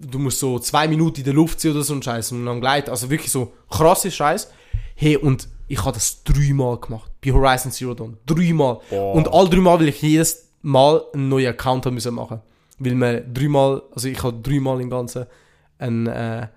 [0.00, 2.60] du musst so zwei Minuten in der Luft sein oder so ein Scheiß und dann
[2.60, 2.90] gleiten.
[2.90, 4.50] Also wirklich so krasse Scheiß.
[4.94, 7.10] Hey, und ich habe das dreimal gemacht.
[7.24, 8.16] Bei Horizon Zero Dawn.
[8.26, 8.80] Dreimal.
[8.90, 9.14] Boah.
[9.14, 12.40] Und all dreimal will ich jedes Mal einen neuen Account haben müssen machen.
[12.78, 15.26] Weil man dreimal, also ich habe dreimal im Ganzen
[15.78, 16.48] einen äh.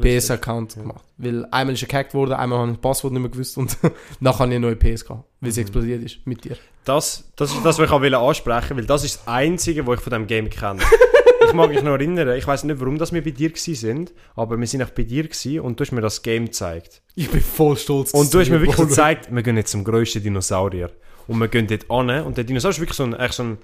[0.00, 1.04] PS-Account gemacht.
[1.18, 3.76] Weil einmal ist er gehackt worden, einmal habe ich das Passwort nicht mehr gewusst und
[4.20, 5.52] nachher habe ich eine neue PS gehabt, weil Mhm.
[5.54, 6.56] sie explodiert ist mit dir.
[6.84, 10.00] Das, das ist das, was ich auch ansprechen weil das ist das Einzige, was ich
[10.02, 10.80] von diesem Game kenne.
[11.62, 14.58] ich mag mich noch erinnern, ich weiß nicht, warum das wir bei dir sind, aber
[14.58, 15.28] wir sind auch bei dir
[15.62, 17.02] und du hast mir das Game gezeigt.
[17.14, 18.12] Ich bin voll stolz.
[18.12, 20.90] Und du hast mir dass wirklich gezeigt, wir gehen jetzt zum grössten Dinosaurier.
[21.26, 23.58] Und wir gehen dort an und der Dinosaurier ist wirklich so ein, eigentlich so ein,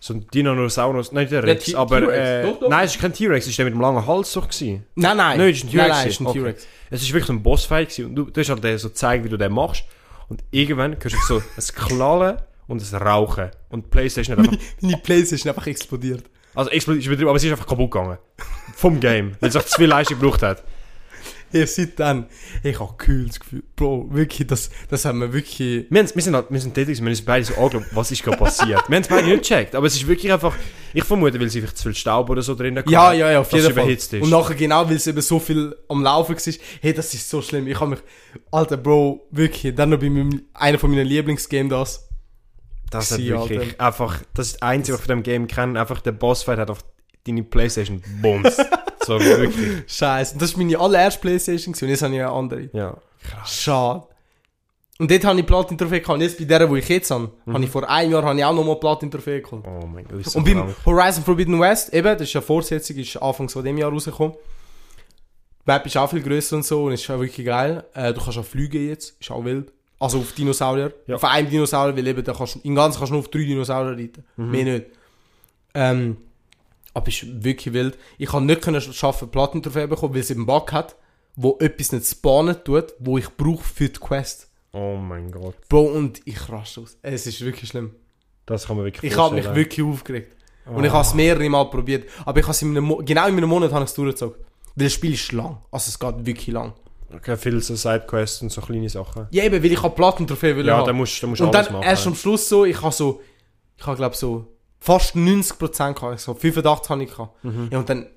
[0.00, 2.18] so ein Dinosaurus, nicht der Rex, aber T-Rex.
[2.18, 2.68] äh, Doch, doch.
[2.70, 4.84] nein, es ist kein T-Rex, es ist der mit dem langen Hals doch gewesen.
[4.96, 5.38] Nein, nein.
[5.38, 5.96] Nein, es ist ein Nein, T-Rex.
[5.98, 6.38] nein, es ist ein Okay.
[6.40, 6.66] T-Rex.
[6.90, 8.06] Es ist wirklich so ein Bossfight gewesen.
[8.08, 9.84] und du, du hast halt dir so gezeigt, wie du den machst
[10.28, 14.58] und irgendwann hörst du so ein Knallen und ein Rauchen und die Playstation hat einfach,
[14.80, 16.24] Meine Playstation einfach explodiert.
[16.54, 18.18] Also explodiert, ist übertrieben, aber sie ist einfach kaputt gegangen.
[18.76, 20.62] Vom Game, weil es einfach zu viel Leistung gebraucht hat.
[21.52, 22.28] Ja, seit dann,
[22.62, 23.62] ich habe kühles Gefühl.
[23.76, 25.84] Bro, wirklich, das, das haben wir wirklich...
[25.90, 28.22] Wir, wir sind halt, wir sind gewesen, wir haben uns beide so angeschaut, was ist
[28.22, 28.88] gerade passiert.
[28.88, 30.56] wir haben es beide nicht gecheckt, aber es ist wirklich einfach,
[30.94, 33.40] ich vermute, weil sie vielleicht zu viel Staub oder so drin Ja, hatten, ja, ja,
[33.40, 33.90] auf dass jeden es Fall.
[33.90, 34.14] ist.
[34.14, 36.54] Und nachher genau, weil es eben so viel am Laufen war.
[36.80, 37.66] Hey, das ist so schlimm.
[37.66, 38.00] Ich habe mich...
[38.50, 39.74] Alter, Bro, wirklich.
[39.74, 42.08] Dann noch bei meinem, einer von meinen Lieblingsgames das.
[42.94, 43.84] Das hat sie, wirklich Alter.
[43.86, 46.70] einfach, das ist das Einzige, was ich von dem Game kenne, einfach der Bossfight hat
[46.70, 46.84] auf
[47.26, 48.56] deine Playstation Bums.
[49.06, 49.84] so wirklich.
[49.86, 50.34] Scheiße.
[50.34, 52.70] Und das war meine allererste Playstation gewesen, und jetzt habe ich eine andere.
[52.72, 52.96] Ja.
[53.22, 53.62] Krass.
[53.62, 54.06] Schade.
[54.98, 56.14] Und dort habe ich Platin-Trophäe gehabt.
[56.14, 58.44] Und jetzt bei der, wo ich jetzt habe, habe ich vor einem Jahr habe ich
[58.44, 59.64] auch nochmal Platin-Trophäe geholt.
[59.66, 60.76] Oh mein Gott, ist so Und beim krank.
[60.86, 64.34] Horizon Forbidden West, eben, das ist ja Fortsetzung, ist Anfangs von dem Jahr rausgekommen.
[64.34, 67.84] Die Map ist auch viel grösser und so und ist auch wirklich geil.
[67.94, 69.72] Äh, du kannst auch fliegen jetzt, ist auch wild.
[70.02, 70.92] Also auf Dinosaurier.
[71.06, 71.14] Ja.
[71.14, 73.44] Auf einem Dinosaurier, weil eben, da kannst, du- im Ganzen kannst du nur auf drei
[73.44, 74.24] Dinosaurier reiten.
[74.36, 74.86] Mehr nicht.
[75.74, 76.16] Ähm,
[76.94, 77.96] aber ist wirklich wild.
[78.18, 80.96] Ich kann nicht können schaffen, Platin-Trophäe bekommen, weil es eben einen Bug hat,
[81.36, 84.48] wo etwas nicht spawnen tut, wo ich brauche für die Quest.
[84.72, 85.54] Oh mein Gott.
[85.68, 86.96] Bro, und ich raste aus.
[87.02, 87.94] Es ist wirklich schlimm.
[88.46, 90.36] Das kann man wirklich Ich habe mich wirklich aufgeregt.
[90.66, 92.08] Und ich habe es mehrere Mal probiert.
[92.24, 94.36] Aber ich habe es in einem Mo genau in einem Monat habe ich es durchgezogen.
[94.74, 95.58] Weil das Spiel ist lang.
[95.70, 96.72] Also es geht wirklich lang.
[97.16, 99.26] Okay, viele so Sidequests und so kleine Sachen.
[99.30, 101.68] Ja eben, weil ich habe Platin-Trophäe will Ja, da musst, da musst du Und alles
[101.68, 101.86] dann machen.
[101.88, 103.20] erst am Schluss so, ich habe so,
[103.76, 104.46] ich habe glaube so
[104.80, 106.20] fast 90% gehabt.
[106.20, 107.36] So 85 habe ich gehabt.
[107.44, 108.08] Ja und dann, Dann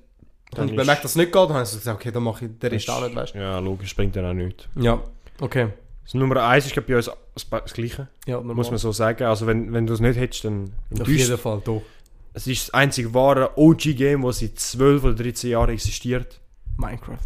[0.52, 1.42] dann ich bemerkt, dass es nicht geht.
[1.42, 3.58] Dann habe ich so gesagt, okay, dann mache ich den Rest auch nicht, weißt Ja,
[3.58, 4.64] logisch, bringt dann auch nichts.
[4.74, 4.82] du.
[4.82, 5.02] Ja,
[5.40, 5.68] okay.
[6.04, 8.54] Das Nummer 1 ist glaub, bei uns das, Gleiche, Ja, normal.
[8.54, 9.24] muss man so sagen.
[9.24, 11.10] Also wenn, wenn du es nicht hättest, dann Auf enttäuscht.
[11.18, 11.82] jeden Fall, doch.
[12.32, 16.38] Es ist das einzige wahre OG-Game, das seit 12 oder 13 Jahren existiert.
[16.76, 17.16] Minecraft.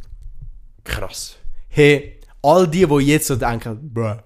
[0.85, 1.37] Krass.
[1.73, 4.17] Hey, all die, die jetzt so denken, bruh,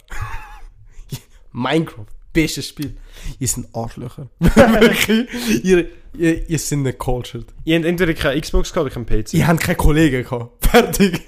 [1.52, 2.96] Minecraft, bestes Spiel,
[3.38, 4.30] ihr sind Arschlöcher.
[4.38, 7.46] Wirklich, ihr, ihr, ihr sind nicht cultured.
[7.64, 9.34] Ihr habt entweder keine Xbox gehabt oder keinen PC.
[9.34, 10.66] Ihr habt keine Kollegen gehabt.
[10.70, 11.20] Fertig.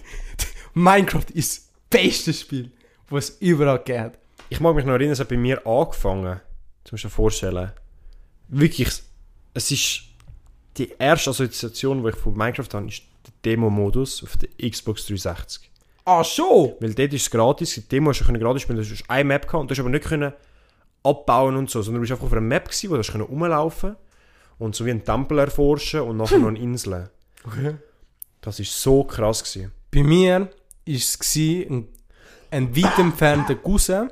[0.73, 2.71] Minecraft ist das beste Spiel,
[3.11, 4.19] was es überall hat.
[4.49, 6.41] Ich mag mich noch erinnern, es hat bei mir angefangen.
[6.85, 7.73] Das musst du dir vorstellen.
[8.49, 8.89] Wirklich,
[9.53, 10.03] es ist
[10.79, 15.71] die erste Assoziation, die ich von Minecraft habe, ist der Demo-Modus auf der Xbox 360.
[16.07, 16.75] Ah, schon?
[16.79, 19.47] Weil dort ist es gratis, die Demo hast du gratis spielen, du hast eine Map
[19.47, 20.33] gehabt und du hast aber nicht können
[21.03, 23.25] abbauen und so, sondern du bist einfach auf einer Map gewesen, wo du hast können
[23.25, 23.97] rumlaufen
[24.59, 27.11] und so wie einen Tempel erforschen und nachher noch eine Insel.
[27.47, 27.77] Okay.
[28.41, 29.71] Das ist so krass gewesen.
[29.93, 30.49] Bei mir war
[30.87, 31.87] es ein,
[32.51, 34.11] ein weit entfernter Cousin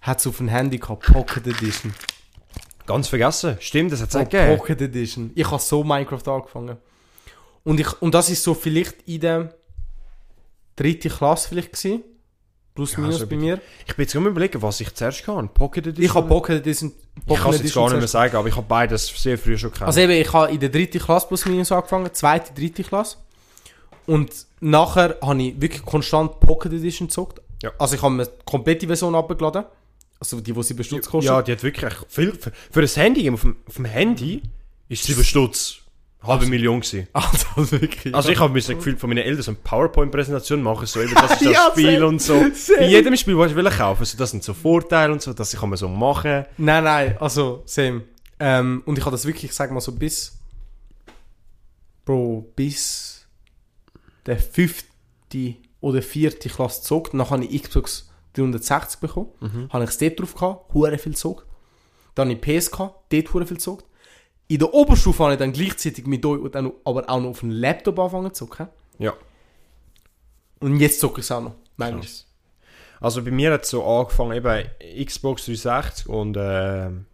[0.00, 1.92] hat es auf dem Handy gehabt, Pocket Edition.
[2.86, 4.56] Ganz vergessen, stimmt, das hat es Oh, auch gegeben.
[4.56, 5.32] Pocket Edition.
[5.34, 6.76] Ich habe so Minecraft angefangen.
[7.64, 9.54] Und, ich, und das ist so vielleicht in der
[10.78, 12.02] dritten Klasse vielleicht gewesen.
[12.74, 13.60] Plus Ja, minus so bei mir.
[13.86, 15.48] Ich bin jetzt gerade überlegen, was ich zuerst hatte.
[15.48, 16.04] Pocket Edition?
[16.04, 16.92] Ich habe Pocket Edition.
[17.16, 19.58] Ich Pocket kann es jetzt gar nicht mehr sagen, aber ich habe beides sehr früh
[19.58, 19.88] schon gekannt.
[19.88, 23.16] Also eben, ich habe in der dritten Klasse plus minus angefangen, zweite, dritte Klasse.
[24.06, 27.42] Und nachher habe ich wirklich konstant Pocket Edition gezockt.
[27.62, 27.72] Ja.
[27.78, 29.64] Also ich habe mir die komplette Version abgeladen.
[30.20, 31.30] Also die, die 7 Stutz kostet.
[31.30, 32.32] ja, die hat wirklich viel.
[32.32, 34.42] Für, für ein Handy, auf dem, auf dem Handy,
[34.88, 35.78] ist 7 Stutz.
[36.22, 37.08] Halbe Million gewesen.
[37.14, 38.14] Also wirklich.
[38.14, 41.14] Also ich habe mir das Gefühl von meinen Eltern so eine PowerPoint-Präsentation machen, so eben,
[41.14, 42.44] das ist das Ja, Spiel und so.
[42.78, 45.52] Bei jedem Spiel, was ich will kaufen, so, das sind so Vorteile und so, das
[45.56, 46.44] kann man so machen.
[46.56, 48.02] Nein, nein, also, same.
[48.40, 50.38] Ähm, und ich habe das wirklich, ich sag mal so, bis.
[52.04, 53.26] Bro, bis.
[54.26, 57.14] der fünfte oder vierte Klasse gezockt.
[57.14, 59.28] Dann habe ich Xbox 360 bekommen.
[59.70, 61.46] Habe ich es dort drauf gehabt, hure viel gezockt.
[62.14, 63.84] Dann habe ich PS gehabt, dort hure viel gezockt.
[64.48, 67.40] In der Oberstufe habe ich dann gleichzeitig mit euch und dann aber auch noch auf
[67.40, 68.68] dem Laptop angefangen zu zocken.
[68.98, 69.12] Ja.
[70.60, 71.54] Und jetzt zocke ich es auch noch.
[71.76, 72.00] Nein.
[73.00, 77.06] Also bei mir hat es so angefangen, eben Xbox 360 und, ähm,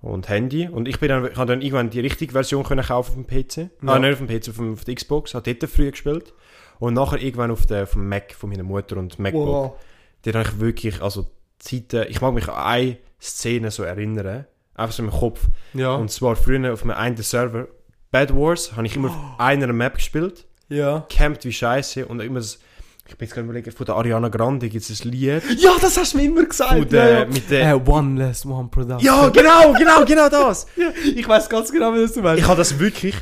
[0.00, 0.68] und Handy.
[0.68, 3.26] Und ich bin dann, ich habe dann irgendwann die richtige Version können kaufen auf dem
[3.26, 3.70] PC.
[3.82, 3.92] Ja.
[3.92, 5.34] Ah, nicht auf dem PC, auf, dem, auf der Xbox.
[5.34, 6.32] Habe dort früher gespielt.
[6.78, 9.46] Und nachher irgendwann auf dem Mac von meiner Mutter und MacBook.
[9.46, 9.76] Wow.
[10.22, 11.26] Dort habe ich wirklich, also
[11.58, 14.46] Zeiten, ich mag mich an eine Szene so erinnern.
[14.78, 15.40] Einfach so im Kopf.
[15.74, 15.94] Ja.
[15.94, 17.66] Und zwar früher auf einem einen Server,
[18.10, 20.46] Bad Wars, habe ich immer auf einer Map gespielt.
[20.68, 21.04] ja.
[21.10, 22.58] Campt wie scheiße und immer das,
[23.08, 25.42] ich bin jetzt gerade überlegen, von der Ariana Grande gibt es ein Lied.
[25.58, 26.72] Ja, das hast du mir immer gesagt.
[26.78, 29.00] Von der, mit der, Äh, one less, one production.
[29.04, 30.66] ja, genau, genau, genau das.
[30.76, 32.40] Ja, ich weiß ganz genau, wie das du meinst.
[32.42, 33.14] Ich habe das wirklich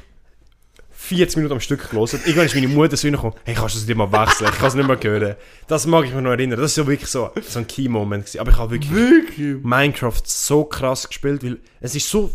[1.07, 2.21] 40 Minuten am Stück gelesen.
[2.25, 4.51] Irgendwann ist meine Mutter so reingekommen, hey, kannst du das dir mal wechseln?
[4.53, 5.37] Ich kann es nicht mehr hören.
[5.69, 6.59] Das mag ich mich noch erinnern.
[6.61, 8.39] Das ist so wirklich so, so ein Key-Moment.
[8.39, 9.63] Aber ich habe wirklich Wirklich?
[9.65, 12.31] Minecraft so krass gespielt, weil es ist so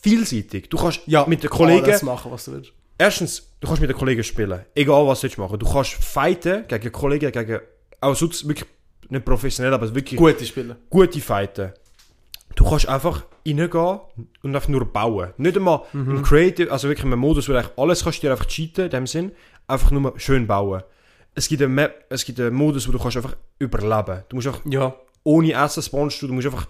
[0.00, 0.68] vielseitig.
[0.70, 2.72] Du kannst Ja, mit den Kollegen, alles machen, was du willst.
[2.96, 4.64] erstens, du kannst mit den Kollegen spielen.
[4.74, 5.58] Egal was du willst machen.
[5.58, 7.60] Du kannst fighten gegen Kollegen, gegen,
[8.00, 8.68] auch sonst wirklich
[9.08, 10.76] nicht professionell, aber wirklich Gute Spieler.
[10.90, 11.72] gute Fighten.
[12.58, 14.00] Du kannst einfach reingehen
[14.42, 15.32] und einfach nur bauen.
[15.36, 18.86] Nicht einmal im Creative, also wirklich im Modus, wo du alles kannst dir einfach cheaten,
[18.86, 19.32] in dem Sinn.
[19.68, 20.82] Einfach nur schön bauen.
[21.36, 24.24] Es gibt einen, Map, es gibt einen Modus, wo du kannst einfach überleben.
[24.28, 24.92] Du musst einfach Ja.
[25.22, 26.66] ohne Essen spawnst du, du musst einfach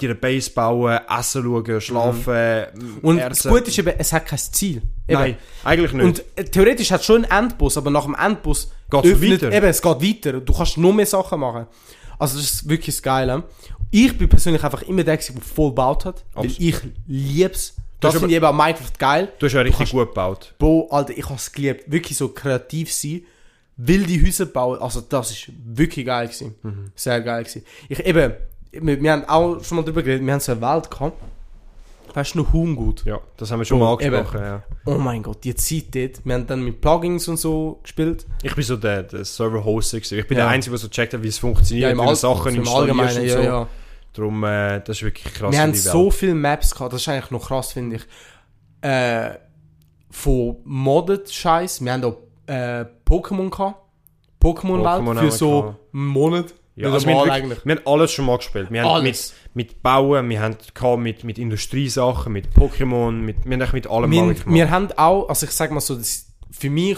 [0.00, 2.66] dir eine Base bauen, essen schauen, schlafen,
[3.02, 3.48] Und Erzen.
[3.48, 4.76] das Gute ist eben, es hat kein Ziel.
[5.08, 5.20] Eben.
[5.20, 6.04] Nein, eigentlich nicht.
[6.04, 9.52] Und äh, theoretisch hat es schon einen Endboss, aber nach dem Endboss Geht's öffnet- weiter.
[9.52, 10.40] Eben, es geht weiter.
[10.40, 11.66] Du kannst noch mehr Sachen machen.
[12.18, 13.44] Also das ist wirklich das Geile.
[13.90, 16.24] Ich bin persönlich einfach immer der, der voll gebaut hat.
[16.34, 16.60] Weil Absolut.
[16.60, 17.74] ich lieb's.
[18.00, 19.32] Das finde ich eben an Minecraft geil.
[19.38, 20.54] du hast ja richtig kannst- gut gebaut.
[20.58, 21.90] Bro, Alter, ich hab's geliebt.
[21.90, 23.22] Wirklich so kreativ sein.
[23.76, 24.78] wilde Häuser bauen.
[24.80, 26.90] Also das ist wirklich geil gewesen.
[26.94, 27.64] Sehr geil gewesen.
[27.88, 28.32] Ich eben,
[28.72, 31.16] wir, wir haben auch schon mal darüber geredet, wir haben so eine Welt gehabt.
[32.14, 33.04] Weißt du noch Hum gut?
[33.04, 34.40] Ja, das haben wir schon mal angesprochen.
[34.40, 34.62] Ja.
[34.86, 36.24] Oh mein Gott, die Zeit dort.
[36.24, 38.26] Wir haben dann mit Plugins und so gespielt.
[38.42, 39.98] Ich bin so der, der Server-Hoster.
[39.98, 40.44] Ich bin Ja.
[40.44, 43.24] der Einzige, der so checkt hat, wie es funktioniert, wie All- man Sachen im Allgemeinen,
[43.24, 43.38] ja, so.
[43.42, 43.68] ja.
[44.14, 45.52] Darum, äh, das ist wirklich krass.
[45.52, 48.02] Wir wie haben so viele Maps gehabt, das ist eigentlich noch krass, finde ich.
[48.80, 49.34] Äh,
[50.10, 51.84] von modded Scheiß.
[51.84, 53.76] Wir haben auch äh, Pokémon gehabt.
[54.42, 56.54] Pokémon-Welt Pokémon für so einen Monat.
[56.78, 58.70] Ja, also wir, haben wirklich, wir haben alles schon mal gespielt.
[58.70, 59.34] Wir haben mit, Alles.
[59.54, 64.16] mit Bauen, wir haben mit, mit Industriesachen, mit Pokémon, mit, wir haben mit allem mal
[64.28, 64.46] Wir, gemacht.
[64.46, 66.96] wir haben auch, also ich sag mal so, das, für mich,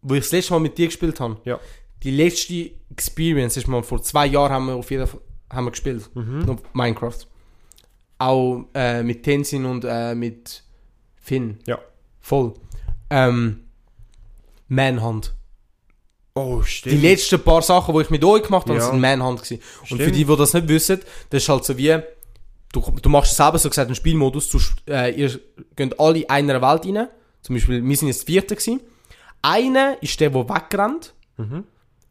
[0.00, 1.60] wo ich das letzte Mal mit dir gespielt habe, Ja.
[2.02, 5.20] die letzte Experience ist mal vor zwei Jahren haben wir auf jeden Fall
[5.50, 6.08] haben wir gespielt.
[6.14, 6.58] Mhm.
[6.72, 7.26] Minecraft.
[8.18, 10.62] Auch äh, mit Tenzin und äh, mit
[11.16, 11.58] Finn.
[11.66, 11.78] Ja.
[12.20, 12.54] Voll.
[13.10, 13.64] Ähm,
[14.68, 15.34] Manhunt.
[16.40, 17.02] Oh, Die stimmt.
[17.02, 18.84] letzten paar Sachen, die ich mit euch gemacht habe, Ja.
[18.90, 19.62] sind Manhunt gewesen.
[19.80, 20.02] Und Stimmt.
[20.02, 21.98] für die, die das nicht wissen, das ist halt so wie,
[22.72, 25.38] du, du machst selber so gesagt einen Spielmodus, du, äh, ihr
[25.76, 27.08] geht alle in einer Welt rein.
[27.42, 28.80] Zum Beispiel, wir sind jetzt Vierte gewesen.
[29.42, 31.14] Einer ist der, der wegrennt.
[31.36, 31.64] Mhm.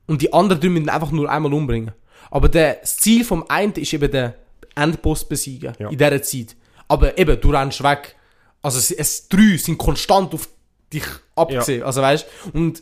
[0.07, 1.91] Und die anderen drei müssen einfach nur einmal umbringen.
[2.31, 4.35] Aber der, das Ziel vom einen ist eben der
[4.75, 5.73] Endboss besiegen.
[5.79, 5.89] Ja.
[5.89, 6.55] In dieser Zeit.
[6.87, 8.15] Aber eben, du rennst weg.
[8.61, 10.49] Also es, es drei sind konstant auf
[10.91, 11.03] dich
[11.35, 11.83] abgesehen.
[11.83, 12.81] Also weißt und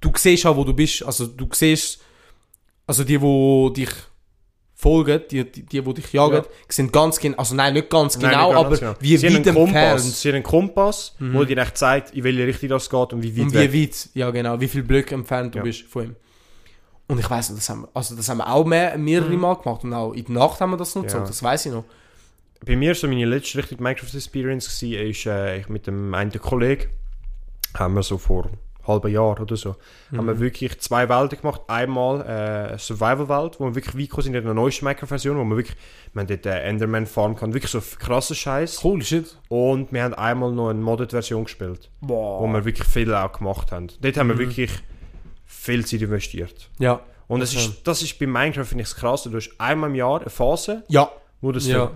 [0.00, 1.02] du siehst auch, wo du bist.
[1.04, 2.00] Also du siehst,
[2.86, 3.90] also die, wo dich
[4.74, 6.44] folgen, die, die, die, dich jagen, Ja.
[6.68, 8.94] sind ganz genau, also nein, nicht ganz Nein, genau, nicht ganz aber genau.
[9.00, 10.20] wie sie weit einen Kompass.
[10.20, 13.36] Sie haben einen Kompass, wo dir echt zeigt, in welche Richtung das geht und wie
[13.36, 13.72] weit Und weg.
[13.72, 15.64] wie weit, ja genau, wie viel Blöcke entfernt du Ja.
[15.64, 16.16] bist von ihm.
[17.08, 19.82] Und ich weiß das haben wir, also das haben wir auch mehr, mehrere Mal gemacht
[19.84, 21.20] und auch in der Nacht haben wir das noch Ja.
[21.20, 21.84] das weiß ich noch.
[22.64, 26.88] Bei mir so meine letzte richtige Minecraft-Experience war, ist, äh, ich mit dem einen Kollegen,
[27.78, 28.50] haben wir so vor
[28.86, 29.76] halben Jahr oder so,
[30.12, 30.26] haben Mhm.
[30.26, 31.62] wir wirklich zwei Welten gemacht.
[31.68, 35.56] Einmal äh, eine Survival-Welt, wo wir wirklich weit sind in der neuesten Minecraft-Version, wo wir
[35.56, 35.76] wirklich,
[36.12, 38.82] wir haben dort äh, Enderman farmen kann, wirklich so krasser Scheiß.
[38.84, 39.36] Holy shit.
[39.48, 42.40] Und wir haben einmal noch eine Modded-Version gespielt, Boah.
[42.42, 43.88] wo wir wirklich viel auch gemacht haben.
[44.00, 44.40] Dort haben wir Mhm.
[44.40, 44.70] wirklich
[45.44, 46.70] viel Zeit investiert.
[46.78, 47.00] Ja.
[47.28, 47.64] Und das Okay.
[47.66, 49.30] ist, das ist bei Minecraft, finde ich, das Krasse.
[49.30, 51.10] Du hast einmal im Jahr eine Phase, Ja.
[51.40, 51.90] wo du so Ja.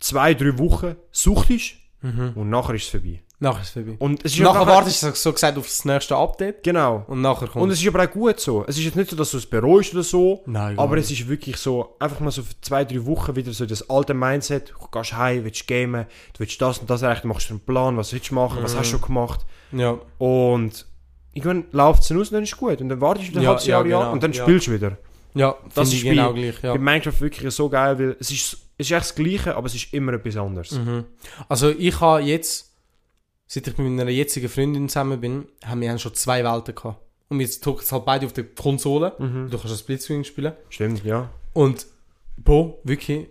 [0.00, 2.32] zwei, drei Wochen suchtest Mhm.
[2.34, 3.22] und nachher ist es vorbei.
[3.42, 3.96] Nachher ist es vorbei.
[3.98, 7.04] Und es ist Nachher wartest du so gesagt auf das nächste Update Genau.
[7.08, 8.64] und nachher kommt Und es ist aber auch gut so.
[8.68, 11.06] Es ist jetzt nicht so, dass du es bereust oder so, Nein, aber nicht.
[11.06, 14.14] es ist wirklich so, einfach mal so für zwei, drei Wochen wieder so das alte
[14.14, 14.70] Mindset.
[14.70, 18.12] Du gehst heim, willst gamen, du willst das und das erreichen, machst einen Plan, was
[18.12, 18.78] willst du machen, was Mhm.
[18.78, 19.40] hast du schon gemacht.
[19.72, 19.98] Ja.
[20.18, 20.86] Und
[21.32, 22.80] irgendwann läuft es aus und dann ist es gut.
[22.80, 24.42] Und dann wartest du ein Ja, halbes Jahr ja, ja, genau, und dann ja.
[24.44, 24.96] spielst du wieder.
[25.34, 26.72] Ja, Das ist ich genau bei- gleich, ja.
[26.74, 29.74] Bei Minecraft wirklich so geil, weil es ist, es ist echt das Gleiche, aber es
[29.74, 30.72] ist immer etwas anderes.
[30.72, 31.04] Mhm.
[31.48, 32.70] Also ich habe jetzt,
[33.52, 36.98] seit ich mit meiner jetzigen Freundin zusammen bin, haben wir schon zwei Welten gehabt.
[37.28, 39.12] Und jetzt zocken es halt beide auf der Konsole.
[39.18, 39.50] Mhm.
[39.50, 40.54] Du kannst das Splitscreen spielen.
[40.70, 41.28] Stimmt, ja.
[41.52, 41.86] Und,
[42.38, 43.28] boah, wirklich,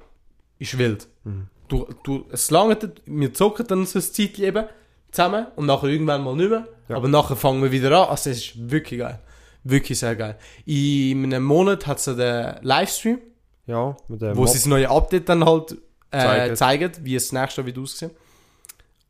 [0.59, 1.07] ist wild.
[1.23, 1.47] Mhm.
[1.67, 4.65] Du, du, es langt, wir zocken dann so ein Zeitchen eben
[5.09, 6.67] zusammen und nachher irgendwann mal nicht mehr.
[6.87, 6.97] Ja.
[6.97, 8.09] Aber nachher fangen wir wieder an.
[8.09, 9.19] Also es ist wirklich geil.
[9.63, 10.37] Wirklich sehr geil.
[10.65, 13.17] In einem Monat hat es den Livestream,
[13.65, 15.77] Ja, mit dem wo sie das neue Update dann halt
[16.11, 16.91] äh, Zeigen.
[17.01, 18.11] wie es nächstes Jahr wird aussehen.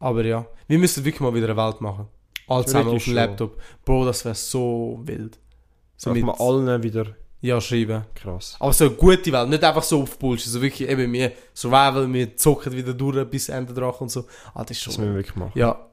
[0.02, 2.08] Aber ja, wir müssen wirklich mal wieder eine Welt machen.
[2.48, 3.16] Alle zusammen auf Theoretisch dem schon.
[3.16, 3.62] Laptop.
[3.86, 5.40] Bro, das wäre so wild.
[5.96, 8.04] So mit, mal allen wieder ja, schreiben.
[8.14, 8.58] krass.
[8.60, 10.48] Aber so eine gute Welt, nicht einfach so auf Bullshit.
[10.52, 14.26] So wirklich eben, wir Survival, wir zocken wieder durch bis Ende Drache und so.
[14.54, 15.04] Ah, das ist Das schon...
[15.04, 15.52] müssen wir wirklich machen.
[15.56, 15.88] Ja.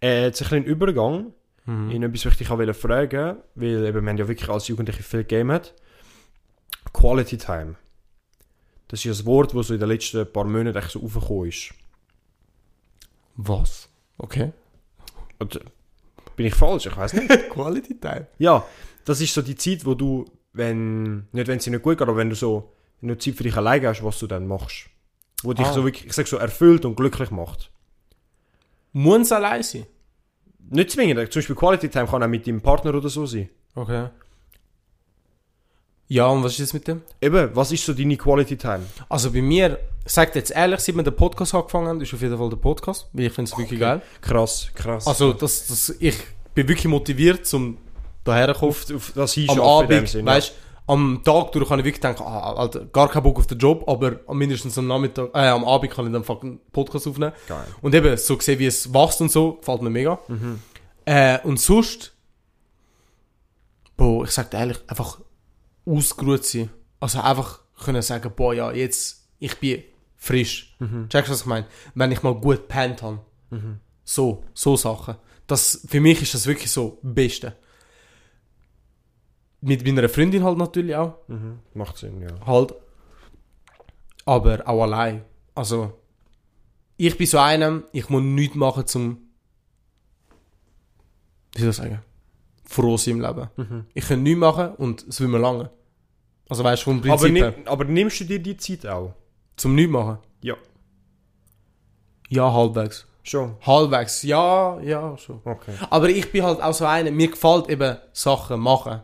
[0.00, 1.32] Äh, jetzt ein bisschen Übergang.
[1.66, 1.90] Mhm.
[1.90, 5.02] In etwas, was ich dich auch fragen weil eben, wir haben ja wirklich als Jugendliche
[5.02, 5.74] viel gegamet.
[6.92, 7.74] Quality Time.
[8.88, 11.48] Das ist ja ein Wort, das so in den letzten paar Monaten echt so aufgekommen
[11.48, 11.72] ist.
[13.42, 13.88] Was?
[14.18, 14.52] Okay.
[15.38, 15.60] Und, äh,
[16.36, 16.86] bin ich falsch?
[16.86, 17.28] Ich weiß nicht.
[17.50, 18.26] Quality Time.
[18.38, 18.64] ja,
[19.04, 22.02] das ist so die Zeit, wo du, wenn, nicht wenn es dir nicht gut geht,
[22.06, 24.88] aber wenn du so, du Zeit für dich alleine hast, was du dann machst.
[25.42, 25.72] Wo dich Ah.
[25.72, 27.70] so wirklich, ich sag so, erfüllt und glücklich macht.
[28.92, 29.86] Muss es allein sein?
[30.68, 31.32] Nicht zwingend.
[31.32, 33.48] Zum Beispiel Quality Time kann auch mit deinem Partner oder so sein.
[33.74, 34.08] Okay.
[36.12, 37.02] Ja, und was ist das mit dem?
[37.20, 38.80] Eben, was ist so deine Quality Time?
[39.08, 42.36] Also bei mir, sagt jetzt ehrlich, seit wir den Podcast angefangen haben, ist auf jeden
[42.36, 44.02] Fall der Podcast, weil ich finde es wirklich geil.
[44.20, 45.06] Krass, krass.
[45.06, 46.16] Also das, das, ich
[46.52, 47.78] bin wirklich motiviert, zum
[48.24, 48.72] daher kommen.
[48.72, 50.52] auf, auf das Am Abend, weißt
[50.88, 53.88] am Tag durch kann ich wirklich denken, ah, Alter, gar keinen Bock auf den Job,
[53.88, 57.34] aber am mindestens am Nachmittag, äh, am Abend kann ich dann fucking Podcast aufnehmen.
[57.48, 57.54] ja.
[57.58, 57.66] Geil.
[57.82, 60.18] Und eben, so gesehen, wie es wächst und so, gefällt mir mega.
[61.04, 62.12] Äh, und sonst,
[63.96, 65.20] boah, ich sag dir ehrlich, einfach
[65.90, 66.70] ausgeruht sein.
[67.00, 69.82] Also einfach können sagen, boah, ja, jetzt, ich bin
[70.16, 70.76] frisch.
[71.08, 71.66] Checkst du, was ich meine?
[71.94, 73.20] Wenn ich mal gut gepennt habe.
[74.04, 75.16] So, so Sachen.
[75.46, 77.56] Das, für mich ist das wirklich so das Beste.
[79.62, 81.16] Mit meiner Freundin halt natürlich auch.
[81.28, 81.58] Mhm.
[81.74, 82.28] Macht Sinn, ja.
[82.46, 82.74] Halt.
[84.24, 85.24] Aber auch allein.
[85.54, 85.98] Also,
[86.96, 89.18] ich bin so einem, ich muss nichts machen zum.
[91.54, 92.02] Wie soll ich sagen?
[92.64, 93.50] Froh sein im Leben.
[93.56, 93.86] Mhm.
[93.94, 95.70] Ich kann nichts machen und es will mir lange.
[96.50, 99.14] Also weißt du, vom Prinzip Aber, her, aber nimmst du dir die Zeit auch?
[99.56, 100.18] zum nichts machen?
[100.42, 100.54] Ja.
[102.28, 103.06] Ja, halbwegs.
[103.22, 103.56] Schon.
[103.64, 105.40] Halbwegs, ja, ja, schon.
[105.44, 105.72] Okay.
[105.90, 109.02] Aber ich bin halt auch so einer, mir gefällt eben Sachen machen.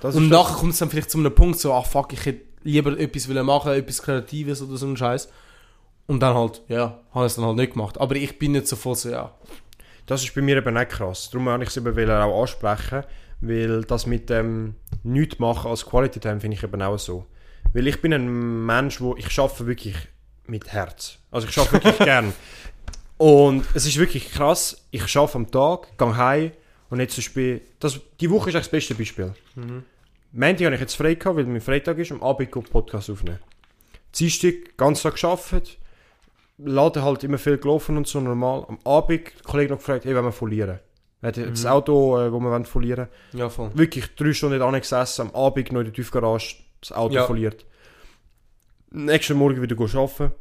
[0.00, 2.42] Das Und nachher kommt es dann vielleicht zu einem Punkt so, ach fuck, ich hätte
[2.64, 5.28] lieber etwas wollen machen, etwas Kreatives oder so ein Scheiß.
[6.08, 8.00] Und dann halt, ja, habe ich es dann halt nicht gemacht.
[8.00, 9.32] Aber ich bin nicht so voll so, ja.
[10.06, 11.30] Das ist bei mir eben nicht krass.
[11.30, 13.04] Darum wollte ich es eben auch ansprechen,
[13.42, 17.26] weil das mit dem nichts machen als Quality Time finde ich eben auch so.
[17.74, 19.96] Weil ich bin ein Mensch, wo ich schaffe wirklich
[20.46, 21.18] mit Herz.
[21.30, 22.32] Also ich schaffe wirklich gern.
[23.18, 24.86] Und es ist wirklich krass.
[24.90, 26.52] Ich schaffe am Tag, gehe heim
[26.90, 29.34] und jetzt zum Beispiel, das, die Woche ist eigentlich das beste Beispiel.
[29.54, 29.84] Mhm.
[30.32, 33.38] Montag habe ich jetzt frei gehabt, weil mein Freitag ist, am Abend gehe Podcast aufnehmen.
[34.14, 35.78] Dienstag, ganz Tag gearbeitet,
[36.58, 38.66] Laden halt immer viel gelaufen und so normal.
[38.68, 40.80] Am Abend, der Kollege noch gefragt, hey, wollen wir folieren?
[41.22, 43.70] Hat das Auto, äh, wo wir wollen folieren Ja, voll.
[43.74, 47.24] Wirklich drei Stunden nicht angesessen, am Abend noch in der Tiefgarage das Auto Ja.
[47.24, 47.64] foliert.
[48.90, 50.32] Nächsten Morgen wieder arbeiten.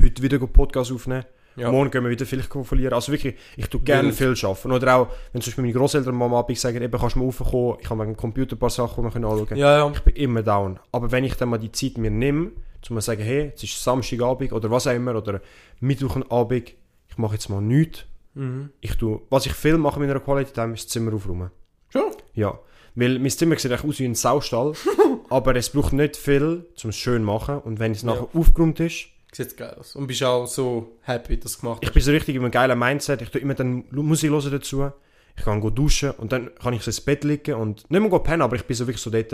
[0.00, 1.24] Heute wieder Podcast aufnehmen.
[1.56, 1.72] Ja.
[1.72, 2.94] Morgen gehen wir wieder vielleicht folieren.
[2.94, 4.70] Also wirklich, ich tue gerne viel arbeiten.
[4.70, 7.24] Oder auch, wenn zum Beispiel meine Großeltern mal am Abend sagen, eben kannst du mal
[7.24, 9.60] raufkommen, ich habe wegen dem Computer ein paar Sachen, die wir anschauen können.
[9.60, 9.90] Ja, ja.
[9.92, 10.78] Ich bin immer down.
[10.92, 12.52] Aber wenn ich dann mal die Zeit mir nehme,
[12.90, 15.40] mal sagen, hey, jetzt ist Samstagabend oder was auch immer, oder
[15.80, 16.74] Mittwochabend,
[17.08, 18.04] ich mache jetzt mal nichts.
[18.34, 18.70] Mhm.
[18.80, 21.50] Ich tue, was ich viel mache mit einer Quality Time, ist das Zimmer aufräumen.
[21.90, 22.12] Schon?
[22.34, 22.58] Ja.
[22.94, 24.72] Weil mein Zimmer sieht echt aus wie ein Saustall,
[25.30, 27.58] aber es braucht nicht viel, um es schön zu machen.
[27.60, 28.08] Und wenn es Ja.
[28.08, 29.94] nachher aufgeräumt ist, Sieht geil aus.
[29.94, 31.94] Und bist auch so happy, dass du gemacht ich hast.
[31.94, 34.90] bin so richtig in einem geilen Mindset, ich tue immer dann Musik hören dazu,
[35.36, 38.18] ich kann go duschen und dann kann ich so ins Bett liegen und nicht mehr
[38.20, 39.30] pennen, aber ich bin so wirklich so dort,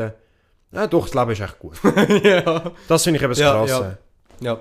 [0.73, 1.77] ja doch, das Leben ist echt gut.
[2.25, 2.73] ja.
[2.89, 3.99] Das finde ich eben das Ja, Krasse.
[4.41, 4.61] Ja.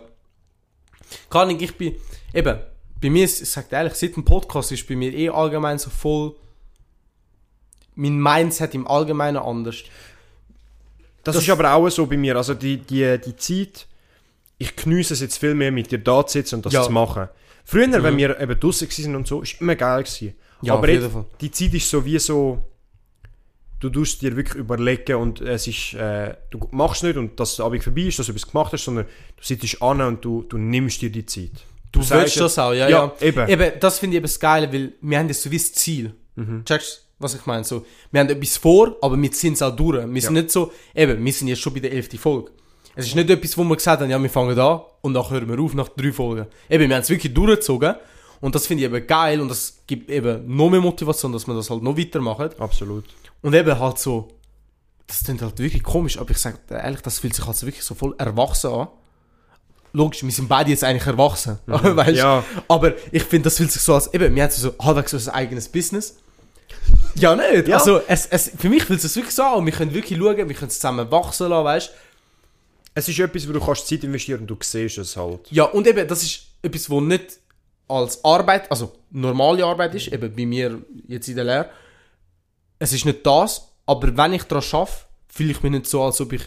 [1.32, 1.96] Kann ich, ich bin,
[2.32, 2.60] eben,
[3.04, 5.78] bei mir ist, ich sag dir ehrlich, seit dem Podcast ist bei mir eh allgemein
[5.78, 6.36] so voll,
[7.96, 9.84] mein Mindset im Allgemeinen anders.
[11.24, 12.36] Das, Das- ist aber auch so bei mir.
[12.36, 13.88] Also die, die, die Zeit,
[14.58, 16.84] ich geniesse es jetzt viel mehr mit dir da zu sitzen und das Ja.
[16.84, 17.28] zu machen.
[17.66, 18.18] Früher, wenn Mhm.
[18.18, 20.34] wir eben draußen waren und so, ist immer geil gewesen.
[20.62, 21.10] Ja, aber jetzt,
[21.42, 22.64] die Zeit ist so wie so,
[23.80, 27.66] du tust dir wirklich überlegen und es ist, äh, du machst nicht und dass der
[27.66, 30.58] Abend vorbei ist, dass du etwas gemacht hast, sondern du sitzt an und du, du
[30.58, 31.52] nimmst dir die Zeit.
[31.94, 33.14] Du sagst willst das auch, ja, ja, ja.
[33.28, 33.48] eben.
[33.48, 36.14] Eben, das finde ich eben das Geile, weil wir haben das so wie das Ziel.
[36.36, 36.66] Mhm.
[36.66, 37.64] Checkst du, was ich meine?
[37.64, 39.98] So, wir haben etwas vor, aber wir ziehen es auch durch.
[40.12, 40.42] Wir sind Ja.
[40.42, 42.20] nicht so, eben, wir sind jetzt schon bei der 11.
[42.20, 42.52] Folge.
[42.96, 45.48] Es ist nicht etwas, wo wir gesagt haben, ja, wir fangen an und dann hören
[45.50, 46.48] wir auf nach drei Folgen.
[46.70, 47.96] Eben, wir haben es wirklich durchgezogen
[48.42, 51.54] und das finde ich eben geil und das gibt eben noch mehr Motivation, dass wir
[51.56, 52.50] das halt noch weitermachen.
[52.60, 53.06] Absolut.
[53.42, 54.28] Und eben halt so,
[55.08, 57.84] das klingt halt wirklich komisch, aber ich sage ehrlich, das fühlt sich halt so wirklich
[57.84, 58.88] so voll erwachsen an.
[59.96, 62.16] Logisch, wir sind beide jetzt eigentlich erwachsen, weißt Mhm.
[62.16, 62.44] Ja.
[62.68, 65.36] Aber ich finde, das fühlt sich so als, eben, wir haben so halbwegs so ein
[65.36, 66.18] eigenes Business.
[67.16, 67.68] Ja, nicht?
[67.68, 67.78] Ja.
[67.78, 70.18] Also, es, es, für mich fühlt es sich wirklich so an und wir können wirklich
[70.18, 71.92] schauen, wir können es zusammen wachsen lassen, weißt
[72.96, 75.52] Es ist etwas, wo du kannst Zeit investieren und du siehst es halt.
[75.52, 77.40] Ja, und eben, das ist etwas, wo nicht
[77.88, 81.70] als Arbeit, also normale Arbeit ist, eben bei mir jetzt in der Lehre.
[82.80, 84.92] Es ist nicht das, aber wenn ich daran arbeite,
[85.28, 86.42] fühle ich mich nicht so, als ob ich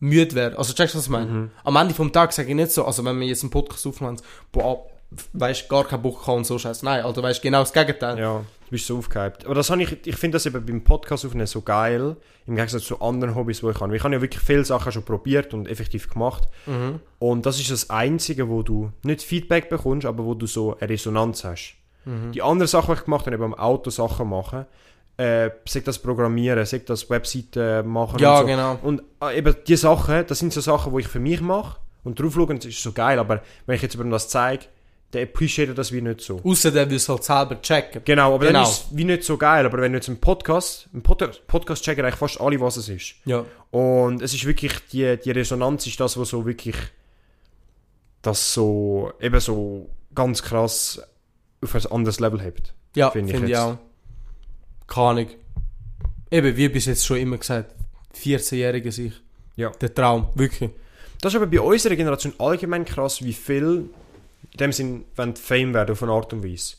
[0.00, 0.58] müde wäre.
[0.58, 1.50] Also checkst du, was ich meine?
[1.62, 4.16] Am Ende vom Tag sage ich nicht so, also wenn wir jetzt einen Podcast aufnehmen,
[4.50, 4.86] boah,
[5.32, 6.84] weißt gar keinen Bock haben und so scheiße.
[6.84, 8.18] Nein, also weißt genau das Gegenteil.
[8.18, 9.44] Ja, du bist so aufgehypt.
[9.44, 12.84] Aber das habe ich, ich finde das eben beim Podcast aufnehmen so geil, im Gegensatz
[12.84, 13.96] zu anderen Hobbys, die ich habe.
[13.96, 16.48] Ich habe ja wirklich viele Sachen schon probiert und effektiv gemacht.
[16.66, 17.00] Mhm.
[17.18, 20.88] Und das ist das Einzige, wo du nicht Feedback bekommst, aber wo du so eine
[20.88, 21.74] Resonanz hast.
[22.04, 22.32] Mhm.
[22.32, 24.66] Die anderen Sachen, die ich gemacht habe, eben am Auto Sachen machen,
[25.20, 28.46] äh, sei das Programmieren, sei das Webseiten machen Ja, und so.
[28.46, 28.78] genau.
[28.82, 32.18] Und äh, eben die Sachen, das sind so Sachen, die ich für mich mache und
[32.18, 34.64] drauf schaue, das ist so geil, aber wenn ich jetzt über das zeige,
[35.12, 36.40] der appreciated das wie nicht so.
[36.44, 38.00] Außer der will es halt selber checken.
[38.04, 38.60] Genau, aber Genau.
[38.62, 39.66] dann ist es wie nicht so geil.
[39.66, 42.88] Aber wenn du jetzt einen Podcast, ein Pod Podcast checken eigentlich fast alle, was es
[42.88, 43.14] ist.
[43.24, 43.44] Ja.
[43.72, 46.76] Und es ist wirklich, die, die Resonanz ist das, was so wirklich,
[48.22, 51.02] das so, eben so ganz krass
[51.62, 52.72] auf ein anderes Level hebt.
[52.94, 53.78] Ja, Finde finde ich ich, auch.
[54.90, 55.26] Keine Ahnung.
[56.30, 57.74] Eben, wie bis jetzt schon immer gesagt,
[58.22, 59.12] 14-jährige sich.
[59.56, 59.70] Ja.
[59.80, 60.70] Der Traum, wirklich.
[61.20, 63.90] Das ist aber bei unserer Generation allgemein krass, wie viel
[64.52, 66.76] in dem Sinn wenn Fame werden auf eine Art und Weise.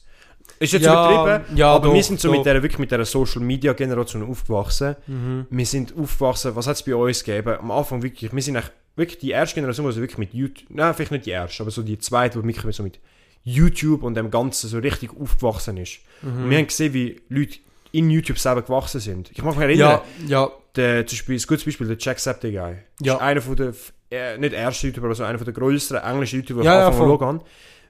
[0.59, 2.37] Ist jetzt Ja, übertrieben, ja, aber wir doch, sind so doch.
[2.37, 4.95] mit der, wirklich mit der Social Media Generation aufgewachsen.
[5.07, 5.45] Mhm.
[5.49, 7.57] Wir sind aufgewachsen, was hat es bei uns gegeben?
[7.59, 8.61] Am Anfang wirklich, wir sind
[8.95, 11.71] wirklich die erste Generation, die so wirklich mit YouTube, nein, vielleicht nicht die erste, aber
[11.71, 12.99] so die zweite, die wirklich so mit
[13.43, 15.99] YouTube und dem Ganzen so richtig aufgewachsen ist.
[16.21, 16.43] Mhm.
[16.43, 17.59] Und wir haben gesehen, wie Leute
[17.91, 19.31] in YouTube selber gewachsen sind.
[19.31, 22.77] Ich mag mich erinnern, Ja, ja, der, zum Beispiel, ein gutes Beispiel, der Jacksepticeye.
[23.01, 23.15] Ja.
[23.15, 23.73] Ist einer von der,
[24.09, 26.79] äh, nicht ersten YouTuber, aber so einer von der größeren englischen YouTuber, die Ja, ich
[26.79, 27.41] ja, anfangen schauen.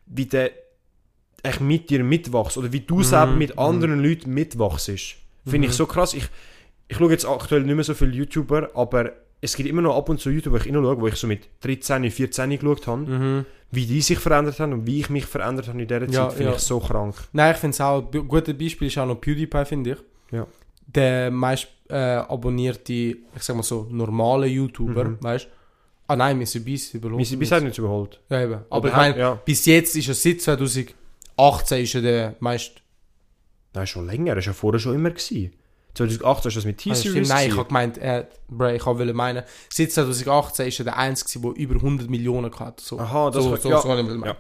[0.08, 0.52] Wie der
[1.44, 2.58] echt mit dir mitwachst.
[2.58, 4.92] Oder wie du selber mit anderen Leuten mitwachst.
[5.46, 6.14] Finde ich so krass.
[6.14, 6.26] Ich,
[6.88, 9.14] ich schaue jetzt aktuell nicht mehr so viele YouTuber, aber
[9.44, 11.50] es gibt immer noch ab und zu YouTuber, die ich reinschaue, wo ich so mit
[11.62, 13.46] 13, 14 geschaut habe, mhm.
[13.72, 16.30] wie die sich verändert haben und wie ich mich verändert habe in dieser Zeit, Ja,
[16.30, 16.56] finde ja.
[16.58, 17.16] ich so krank.
[17.34, 19.98] Nein, ich finde es auch, ein gutes Beispiel ist auch noch PewDiePie, finde ich.
[20.32, 20.46] Ja.
[20.86, 25.18] Der meist äh, abonnierte, ich sag mal so, normale YouTuber, Mhm.
[25.24, 25.50] weißt du?
[26.08, 26.60] Ah nein, Mr.
[26.60, 27.40] Beast überholt.
[27.40, 28.20] Bis heute nicht überholt.
[28.30, 28.60] Ja, eben.
[28.70, 29.36] Aber ich meine, ja.
[29.46, 32.82] bis jetzt ist er seit 2018 ist er der meist.
[33.74, 34.36] Nein, schon länger.
[34.36, 35.12] Das war ja vorher schon immer.
[35.12, 35.54] Gewesen.
[35.94, 37.10] 2008 war das mit Ah, T-Series.
[37.12, 40.98] stimmt, nein, ich habe gemeint, äh, bro, ich wollte meinen, seit 2018 ist er der
[40.98, 42.84] Einzige, der über 100 Millionen hatte.
[42.84, 43.00] So.
[43.00, 43.82] Aha, das so, so, ja.
[43.82, 44.34] so ich meinen.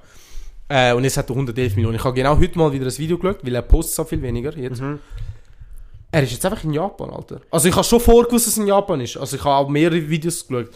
[0.70, 1.95] Äh, und jetzt hat er 111 Millionen.
[1.97, 4.56] Ich habe genau heute mal wieder ein Video geschaut, weil er postet so viel weniger
[4.58, 4.82] jetzt.
[4.82, 4.99] Mhm.
[6.14, 7.41] Er ist jetzt einfach in Japan, Alter.
[7.52, 9.18] Also ich habe schon vorgewusst, dass er in Japan ist.
[9.18, 10.70] Also ich habe auch mehrere Videos geschaut.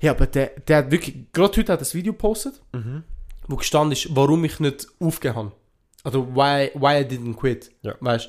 [0.00, 3.02] Ja, aber der, der hat wirklich, gerade heute hat er ein Video gepostet, Mhm.
[3.48, 5.52] wo gestanden ist, warum ich nicht aufgegeben habe.
[6.04, 7.70] Also why, why I didn't quit.
[7.82, 7.94] Ja.
[8.00, 8.28] Weißt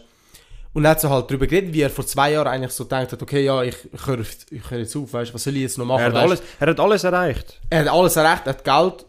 [0.73, 3.11] Und er hat so halt darüber geredet, wie er vor zwei Jahren eigentlich so gedacht
[3.11, 5.77] hat, okay, ja, ich, ich höre ich höre jetzt auf, weißt was soll ich jetzt
[5.77, 6.01] noch machen?
[6.01, 6.23] Er hat, weißt?
[6.25, 7.59] alles, er hat alles erreicht.
[7.69, 9.05] er hat alles erreicht, er hat Geld,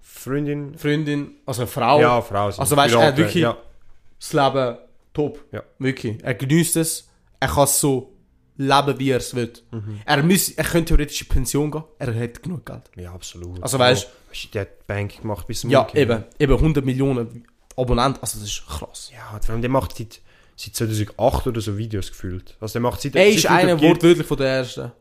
[0.00, 0.76] Freundin.
[0.78, 2.46] Freundin, also eine Frau, Ja, Frau.
[2.46, 3.56] Also weißt du, er hat wirklich- Ja.
[4.18, 4.78] das Leben
[5.12, 5.40] top.
[5.52, 5.62] Ja.
[5.78, 6.22] Wirklich.
[6.22, 7.08] Er genießt es,
[7.40, 8.12] er kann so
[8.56, 9.52] leben, wie er es will.
[9.72, 10.00] Mhm.
[10.04, 12.82] Er, muss, er könnte theoretisch in Pension gehen, er hat genug Geld.
[12.96, 13.60] ja, absolut.
[13.62, 14.06] Also weißt-
[14.44, 17.44] du, der hat Bank gemacht bis zum Ja, eben, eben 100 Millionen
[17.76, 19.10] Abonnenten, also das ist krass.
[19.12, 20.20] Ja, vor allem der macht seit,
[20.56, 22.56] seit 2008 oder so Videos gefühlt.
[22.60, 24.92] Also der macht seit Er seit ist YouTube einer gibt- wortwörtlich von der Ersten.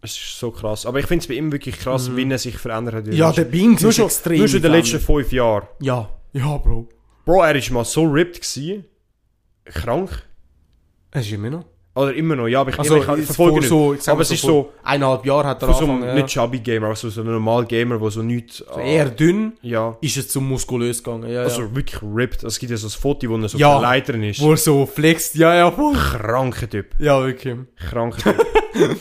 [0.00, 0.86] Es ist so krass.
[0.86, 3.06] Aber ich finde es bei ihm wirklich krass, wie er sich verändert hat.
[3.06, 3.12] Mhm.
[3.12, 4.38] Ja, der Bing nur ist schon, extrem.
[4.38, 5.66] Nur schon in den letzten fünf Jahren.
[5.80, 6.88] Ja, ja, Bro.
[7.24, 8.84] Bro, er ist mal so ripped gewesen.
[9.64, 10.22] Krank.
[11.10, 11.64] Er ist immer noch.
[11.98, 14.42] Oder immer noch, ja, aber ich, Also, ich, ich verfolge so, ich aber es ist
[14.42, 16.16] so, Eineinhalb Jahre hat er von so angefangen.
[16.16, 16.22] ja.
[16.22, 18.58] nicht chubby Gamer, also so ein normal Gamer, der so nichts...
[18.58, 19.96] So eher dünn Ja.
[20.00, 21.28] ist es zum muskulös gegangen.
[21.28, 21.74] Ja, Also ja.
[21.74, 22.44] wirklich ripped.
[22.44, 23.80] Es gibt ja so ein Foto, wo er so Ja.
[23.80, 24.40] Leitern ist.
[24.40, 25.34] Wo er so flext.
[25.34, 25.94] Ja, ja, voll.
[25.94, 26.94] Kranker Typ.
[27.00, 27.56] Ja, wirklich.
[27.90, 28.46] Kranker Typ.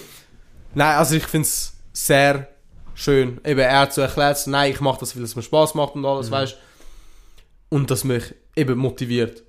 [0.74, 2.48] Nein, also ich finde es sehr
[2.94, 3.40] schön.
[3.46, 5.96] Eben, er hat so erklärt, so, nein, ich mache das, weil es mir Spaß macht
[5.96, 6.58] und alles, weißt
[7.70, 9.44] Und das mich eben motiviert.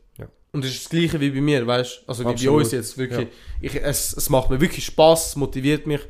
[0.48, 0.52] Ja.
[0.52, 3.28] Und das ist das Gleiche wie bei mir, weißt Also wie bei uns jetzt, wirklich.
[3.60, 6.00] Ich, es, es macht mir wirklich Spaß, es motiviert mich.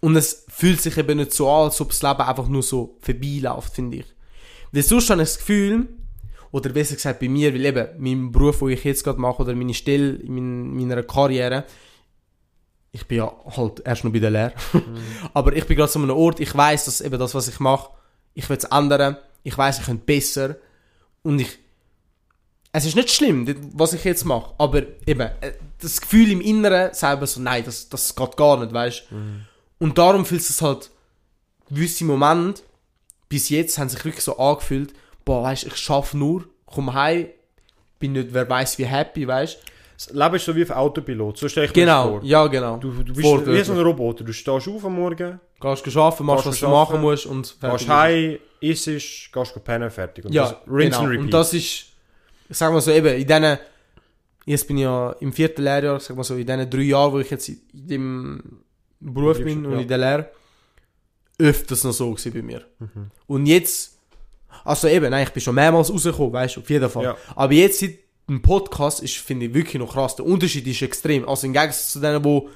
[0.00, 2.96] Und es fühlt sich eben nicht so an, als ob das Leben einfach nur so
[3.00, 4.06] vorbeiläuft, finde ich.
[4.72, 5.88] Weil sonst habe ich das Gefühl,
[6.52, 9.54] oder besser gesagt bei mir, weil eben mein Beruf, den ich jetzt gerade mache, oder
[9.54, 11.64] meine Stelle in mein- meiner Karriere,
[12.92, 14.52] ich bin ja halt erst noch bei der Lehre,
[15.34, 17.58] aber ich bin gerade so an einem Ort, ich weiß, dass eben das, was ich
[17.58, 17.90] mache,
[18.34, 20.56] ich will es ändern, ich weiß, ich könnte besser
[21.22, 21.58] und ich,
[22.76, 26.92] es ist nicht schlimm, was ich jetzt mache, aber eben, äh, das Gefühl im Inneren
[26.94, 29.04] selber so, nein, das, das geht gar nicht, weißt
[29.78, 30.90] Und darum fühlt es sich halt,
[31.68, 32.62] gewisse Momente,
[33.28, 37.26] bis jetzt haben sich wirklich so angefühlt, boah, weißt ich schaffe nur, komm heim,
[37.98, 39.58] bin nicht, wer weiß wie happy, weißt
[39.96, 41.38] Das Leben ist so wie auf Autopilot.
[41.38, 42.20] So stelle ich mir das Genau, vor.
[42.24, 42.76] ja, genau.
[42.76, 43.60] Du, du bist Wortwörtlich.
[43.60, 44.24] wie so ein Roboter.
[44.24, 47.24] Du stehst auf am Morgen, Gehst du arbeiten, machst, Gehst was du du machen musst
[47.26, 47.88] und gehst fertig.
[47.88, 50.24] heim, isst, gehst pennen, fertig.
[50.26, 51.04] Und Ja, das, genau.
[51.04, 51.86] Und das ist,
[52.48, 53.58] ich sag mal so eben, in diesen,
[54.44, 57.18] jetzt bin ich ja im vierten Lehrjahr, sag mal so, in diesen drei Jahren, wo
[57.18, 58.42] ich jetzt in dem
[59.00, 59.80] Beruf bin und Ja.
[59.80, 60.30] in der Lehre,
[61.38, 62.62] öfters noch so gewesen bei mir.
[62.78, 63.10] Mhm.
[63.26, 63.98] Und jetzt,
[64.64, 67.04] also eben, nein, ich bin schon mehrmals rausgekommen, weißt du, auf jeden Fall.
[67.04, 67.16] Ja.
[67.34, 70.16] Aber jetzt seit dem Podcast ist, finde ich, wirklich noch krass.
[70.16, 71.28] Der Unterschied ist extrem.
[71.28, 72.48] Also im Gegensatz zu denen, wo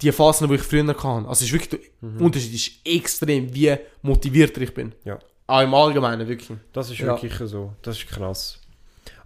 [0.00, 1.28] die Phasen, die ich früher hatte.
[1.28, 4.88] Also ist wirklich, der Unterschied ist extrem, wie motivierter ich bin.
[4.88, 4.92] Mhm.
[5.04, 5.18] Ja.
[5.46, 6.58] Auch im Allgemeinen, wirklich.
[6.72, 7.06] Das ist Ja.
[7.08, 7.72] wirklich so.
[7.82, 8.60] Das ist krass.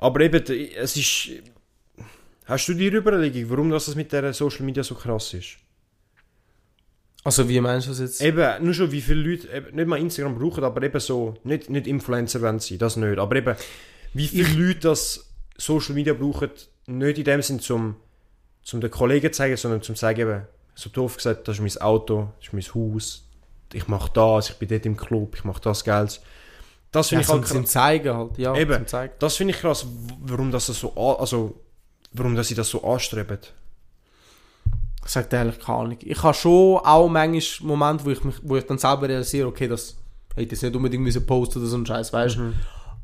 [0.03, 0.43] Aber eben,
[0.77, 1.31] es ist...
[2.45, 5.59] Hast du dir Überlegung, warum das mit der Social Media so krass ist?
[7.25, 8.21] Also wie meinst du das jetzt?
[8.21, 11.71] Eben, nur schon wie viele Leute eben, nicht mal Instagram brauchen, aber eben so, nicht,
[11.71, 13.55] nicht Influencer wollen sein, das nicht, aber eben,
[14.13, 16.51] wie viele Leute das Social Media brauchen,
[16.87, 17.95] nicht in dem Sinn zum,
[18.65, 20.43] zum den Kollegen zu zeigen, sondern zum sagen eben,
[20.75, 23.29] so doof gesagt, das ist mein Auto, das ist mein Haus,
[23.73, 26.21] ich mache das, ich bin dort im Club, ich mache das Geld.
[26.93, 27.71] Das ja, finde ich zum, halt zum krass.
[27.73, 28.55] Zeigen halt, ja.
[28.55, 28.87] Eben.
[28.87, 29.09] Zum.
[29.19, 29.87] Das finde ich krass,
[30.21, 31.59] warum das so, also,
[32.13, 33.39] warum das sie das so anstreben.
[35.05, 35.99] Ich sag dir ehrlich keine Ahnung.
[36.01, 39.67] Ich habe schon auch manchmal Momente, wo ich, mich, wo ich dann selber realisiere, okay,
[39.67, 39.97] das
[40.37, 42.53] hätte ich nicht unbedingt müssen posten oder so ein Scheiß, weißt du?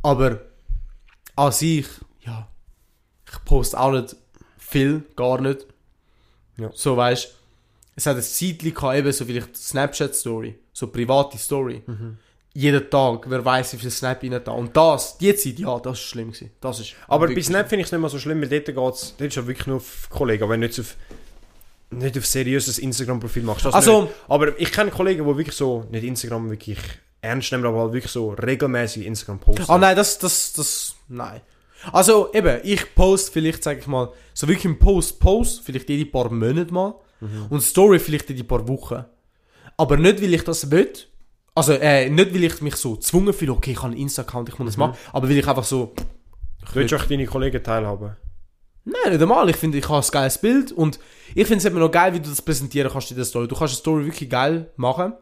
[0.03, 0.41] Aber
[1.35, 1.87] an sich,
[2.21, 2.47] ja,
[3.27, 4.15] ich poste auch nicht
[4.59, 5.67] viel, gar nicht.
[6.59, 6.71] Ja.
[6.75, 7.29] So, weißt du,
[7.97, 11.83] es hat ein Zeitchen gehabt, eben so vielleicht Snapchat-Story, so private Story.
[12.59, 14.51] Jeden Tag, wer weiß, wie viel Snap rein da.
[14.51, 16.51] Und das, die Zeit, ja, das ist schlimm gewesen.
[16.61, 19.15] Das ist Aber bei Snap finde ich es nicht mal so schlimm, weil dort geht's,
[19.17, 20.97] dort ist ja wirklich nur auf Kollegen, aber wenn du nicht auf,
[21.91, 23.65] nicht auf seriöses Instagram-Profil machst.
[23.65, 24.15] Das Also- nicht.
[24.27, 26.79] Aber ich kenne Kollegen, die wirklich so, nicht Instagram wirklich
[27.21, 29.65] ernst nehmen, aber halt wirklich so regelmäßig Instagram posten.
[29.69, 31.41] Ah nein, das, das, das, nein.
[31.93, 36.11] Also eben, ich post vielleicht, sag ich mal, so wirklich im Post, Post, vielleicht jede
[36.11, 36.95] paar Monate mal.
[37.51, 39.05] Und Story vielleicht jede paar Wochen.
[39.77, 40.93] Aber nicht, weil ich das will.
[41.59, 44.59] Also, äh, nicht, weil ich mich so gezwungen fühle, okay, ich habe einen Insta-Account, ich
[44.59, 44.97] muss das machen.
[45.13, 45.95] Aber weil ich einfach so,
[46.73, 48.17] Willst du auch deine Kollegen teilhaben?
[48.85, 49.49] nein, nicht einmal.
[49.51, 50.73] Ich finde, ich habe ein geiles Bild.
[50.73, 50.99] Und
[51.35, 53.47] ich finde es immer noch geil, wie du das präsentieren kannst in der Story.
[53.49, 55.13] Du kannst eine Story wirklich geil machen.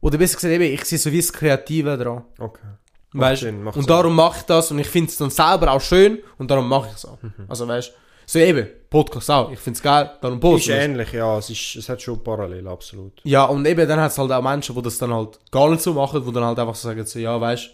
[0.00, 2.24] Oder besser gesagt, eben, ich sehe so wie das Kreative dran.
[2.38, 2.66] Okay.
[3.14, 6.18] Weißt Sinn, Und darum mache ich das und ich finde es dann selber auch schön
[6.38, 7.20] und darum mache ich es auch.
[7.22, 7.44] Mhm.
[7.46, 7.92] Also weißt
[8.32, 9.50] so eben, Podcast auch.
[9.50, 10.84] Ich finde es geil, darum Ist ich es.
[10.84, 11.36] ähnlich, ja.
[11.36, 13.20] Es, ist, es hat schon parallel, absolut.
[13.24, 15.82] Ja, und eben dann hat es halt auch Menschen, die das dann halt gar nicht
[15.82, 17.70] so machen, die dann halt einfach so sagen, so, ja, weißt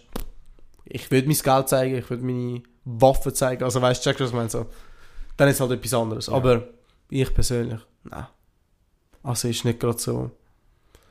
[0.91, 4.23] ich will mein Geld zeigen, ich will meine Waffen zeigen, also weißt du, checkst du,
[4.23, 4.49] was ich meine?
[4.49, 4.65] So.
[5.37, 6.27] Dann ist halt etwas anderes.
[6.29, 6.67] Aber
[7.09, 8.27] ich persönlich, nein.
[9.23, 10.31] Also ist nicht gerade so.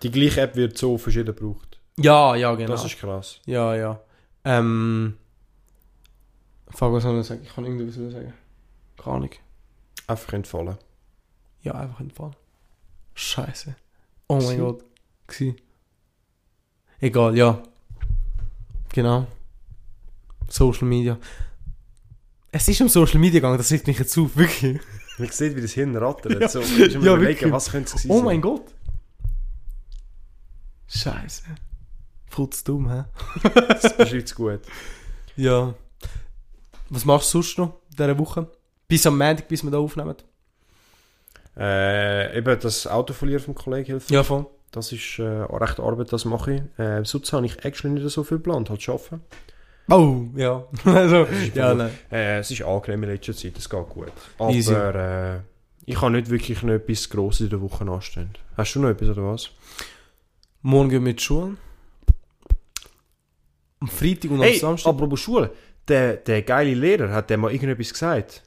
[0.03, 1.79] Die gleiche App wird so verschieden gebraucht.
[1.97, 2.73] Ja, ja, genau.
[2.73, 3.41] Das ist krass.
[3.47, 4.01] Ja, ja.
[4.45, 5.17] Ähm.
[6.71, 7.41] Fuck, was soll ich sagen?
[7.45, 8.33] Ich kann irgendwas sagen.
[8.99, 9.31] Keine Ahnung.
[10.07, 10.77] Einfach entfallen.
[11.63, 12.37] Ja, einfach entfallen.
[13.15, 13.75] Scheiße.
[14.29, 14.59] Oh mein?
[14.59, 14.85] Gott.
[15.27, 15.57] Gsi.
[17.01, 17.63] Egal, ja.
[18.93, 19.27] Genau.
[20.49, 21.19] Social Media.
[22.51, 24.81] Es ist um Social Media gegangen, das regt mich jetzt auf, wirklich.
[25.19, 26.33] Man sieht, wie das Hirn rattert.
[26.41, 26.49] Ja.
[26.49, 27.53] So, mal Ja, überlegen, wirklich.
[27.53, 28.25] was könnte es Oh sein?
[28.25, 28.73] mein Gott.
[30.89, 31.45] Scheiße.
[32.27, 33.05] Futz dumm, hä?
[33.69, 34.61] Das beschreibt es gut.
[35.37, 35.73] Ja.
[36.89, 38.51] Was machst du sonst noch in dieser Woche?
[38.89, 40.17] Bis am Montag, bis wir da aufnehmen?
[41.59, 44.11] Äh, eben das Auto verlieren vom Kollegen hilft.
[44.11, 44.47] Ja, voll.
[44.71, 46.63] Das ist äh, recht Arbeit, das mache ich.
[46.79, 49.23] Äh, sonst habe ich actually nicht so viel geplant, halt arbeiten.
[49.91, 50.65] Oh, ja.
[50.85, 51.91] also, ja, nein.
[52.11, 54.13] Äh, es ist angenehm in letzter Zeit, es geht gut.
[54.39, 55.41] Aber äh,
[55.85, 58.31] ich habe nicht wirklich noch etwas Grosses in der Woche anstehen.
[58.57, 59.51] Hast du noch etwas oder was?
[60.63, 61.59] Morgen gehen wir mit Schulen.
[63.81, 64.91] Am Freitag und am Hey, Samstag.
[64.91, 65.51] apropos Schule.
[65.87, 68.43] Der, der geile Lehrer, hat der mal irgendetwas gesagt?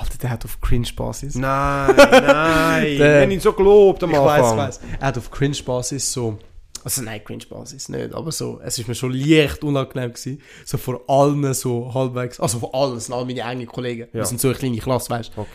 [0.00, 1.34] Alter, der hat auf Cringe-Basis.
[1.36, 2.96] Nein, nein.
[2.98, 4.58] Der- ich ihn so gelobt am Ich weiß, Anfang.
[4.58, 4.80] weiß.
[5.00, 6.38] Er hat auf Cringe-Basis so.
[6.82, 8.58] Also nein, Cringe-Basis nicht, aber so.
[8.64, 10.40] Es ist mir schon leicht unangenehm gewesen.
[10.64, 12.40] So vor allen so halbwegs.
[12.40, 14.08] Also vor allen, sind all meine engen Kollegen.
[14.12, 14.24] Wir Ja.
[14.24, 15.48] sind so eine kleine Klasse, weißt Okay.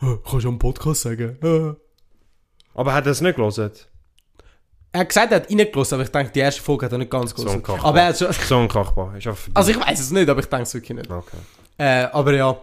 [0.00, 0.16] du.
[0.18, 1.76] Kannst du am Podcast sagen?
[2.74, 3.70] Aber hat er es nicht gelesen?
[4.92, 7.10] Er hat gesagt, er hat reingelassen, aber ich denke, die erste Folge hat er nicht
[7.10, 7.62] ganz So gelesen.
[7.62, 7.84] Kachbar.
[7.84, 8.32] aber er hat schon.
[8.32, 9.16] So ein Kachbar.
[9.16, 9.58] Ist einfach vorbei.
[9.60, 11.10] Also ich weiß es nicht, aber ich denke es wirklich nicht.
[11.10, 11.36] Okay.
[11.78, 12.56] Äh, aber ja.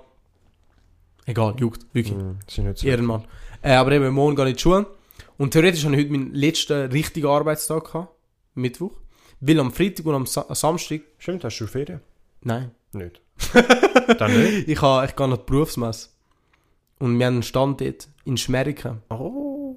[1.25, 1.85] Egal, juckt.
[1.93, 2.17] Wirklich.
[2.47, 2.87] Ist nicht so.
[2.87, 3.25] Ehrenmann.
[3.61, 4.85] Äh, aber eben, morgen gehe ich in die Schule.
[5.37, 8.13] Und theoretisch habe ich heute meinen letzten richtigen Arbeitstag gehabt.
[8.55, 8.91] Mittwoch.
[9.39, 11.01] Weil am Freitag und am Sa Samstag.
[11.17, 12.01] Stimmt, hast du Ferien?
[12.41, 12.71] Nein.
[12.91, 13.21] Nicht.
[14.19, 14.67] Dann nicht?
[14.67, 16.09] Ich, ha, ich gehe noch die Berufsmesse.
[16.99, 19.01] Und wir haben einen Stand dort in Schmeriken.
[19.09, 19.75] Oh.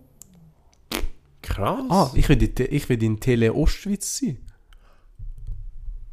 [1.42, 1.84] Krass.
[1.88, 4.38] Ah, ich will, in, ich will in Tele Ostschweiz sein.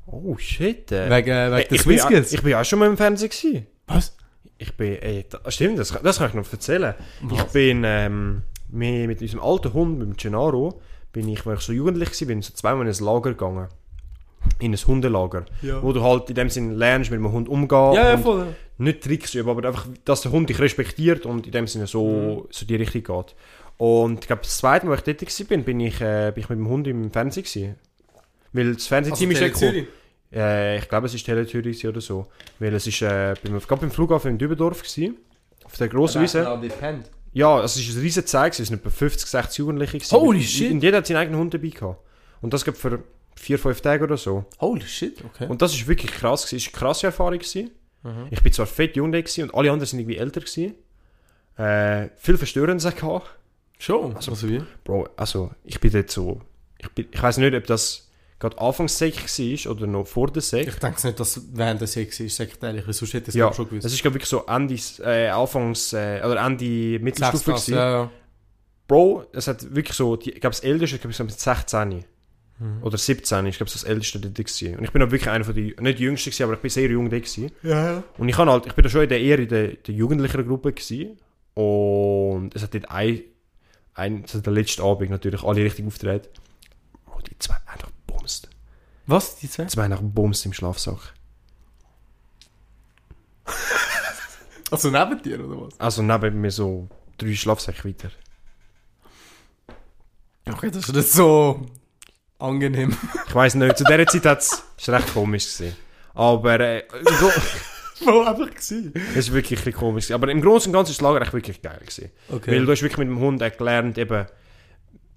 [0.06, 0.92] Oh shit.
[0.92, 1.10] Äh.
[1.10, 3.68] Wegen, äh, wegen Hey, der ich, bin, ich bin auch schon mal im Fernsehen gewesen.
[3.88, 4.13] Was?
[4.64, 6.96] Ich bin, ey, da, stimmt, das, das kann ich noch erzählen.
[7.30, 7.52] Ich Was?
[7.52, 12.10] bin ähm, mit, unserem alten Hund, mit dem Gennaro, bin ich, als ich so jugendlich
[12.22, 13.68] war, bin ich so zweimal in ein Lager gegangen.
[14.60, 15.46] In ein Hundelager.
[15.62, 15.84] Ja.
[15.84, 17.94] Wo du halt in dem Sinne lernst, mit einem Hund umgehen.
[17.94, 18.56] Ja, ja, voll.
[18.78, 22.48] nicht Tricks üben, aber einfach, dass der Hund dich respektiert und in dem Sinne so,
[22.50, 23.36] so die Richtung geht.
[23.78, 26.44] Und ich glaube, das zweite Mal, wo ich dort war, bin, bin ich, äh, bin
[26.44, 27.76] ich mit dem Hund im Fernsehen gewesen.
[28.54, 29.88] Weil das Fernsehteam ist ja gekommen.
[30.34, 32.28] Äh, ich glaube, es war Teletür gewesen oder so.
[32.60, 35.18] Weil es ist, äh, beim, gerade beim Flughafen in Dübendorf gewesen.
[35.64, 36.44] Auf der grossen Wiese.
[37.32, 40.16] Ja, es ist ein riesen Zeug, es sind etwa 50, 60 Jugendliche gewesen.
[40.16, 40.72] Holy Und- shit.
[40.72, 42.00] Und jeder hat seinen eigenen Hund dabei gehabt.
[42.42, 43.04] Und das gibt für
[43.36, 44.46] vier, fünf Tage oder so.
[44.60, 45.48] Holy shit, okay.
[45.48, 46.58] Und das ist wirklich krass gewesen.
[46.58, 47.72] Es war eine krasse Erfahrung gewesen.
[48.04, 48.28] Mhm.
[48.30, 50.76] Ich bin zwar fett jung und alle anderen sind irgendwie älter gewesen.
[51.58, 53.28] Äh, viel Verstörendes gehabt.
[53.80, 54.16] Schon?
[54.16, 54.62] Also, wie?
[54.84, 56.42] Bro, also, ich bin dort so...
[56.78, 58.10] Ich, bin, ich weiß nicht, ob das
[58.44, 60.68] gerade anfangs Sek war oder noch vor der Sek.
[60.68, 63.36] Ich denke nicht, dass während der Sex ist, sag ich ehrlich, sonst hätte ich es
[63.36, 63.86] Ja, schon gewusst.
[63.86, 67.74] es ist glaub ich so Ende, äh, Anfangs, äh, oder Ende Mittelstufe gewesen.
[67.76, 68.12] ja, ja.
[68.88, 72.06] Bro, es hat wirklich so, die, ich glaube das älteste, ich glaube mit 16
[72.60, 72.84] Mhm.
[72.84, 74.78] oder 17, ich glaube das älteste dort gewesen.
[74.78, 76.70] Und ich bin auch wirklich einer von den, nicht die jüngsten gewesen, aber ich bin
[76.70, 77.52] sehr jung da gewesen.
[77.64, 78.04] Ja.
[78.20, 80.72] Und ich, halt, ich bin da schon in der, eher in der, der jugendlicheren Gruppe
[80.72, 81.18] gewesen.
[81.56, 83.22] Und es hat dort ein,
[83.96, 86.28] ein, also der letzte Abend natürlich alle richtig auftreten.
[87.06, 87.80] Bro, die zwei haben
[88.24, 88.50] bumst.
[89.06, 89.66] Was, die zwei?
[89.66, 91.14] Zwei einfach bumst im Schlafsack.
[94.72, 95.80] Also neben dir, oder was?
[95.80, 98.10] Also neben mir so drei Schlafsäcke weiter.
[100.50, 101.64] Okay, das ist nicht so
[102.40, 102.98] Angenehm.
[103.28, 105.76] Ich weiß nicht, zu dieser Zeit hat es recht komisch gesehen.
[106.16, 106.86] Aber äh,
[107.20, 107.30] so,
[108.06, 108.94] Wo einfach gewesen.
[109.12, 110.06] es ist wirklich ein komisch.
[110.06, 110.16] gewesen.
[110.16, 112.10] Aber im Großen und Ganzen ist das Lager echt wirklich geil gewesen.
[112.30, 112.52] Okay.
[112.52, 114.26] Weil du hast wirklich mit dem Hund gelernt, eben,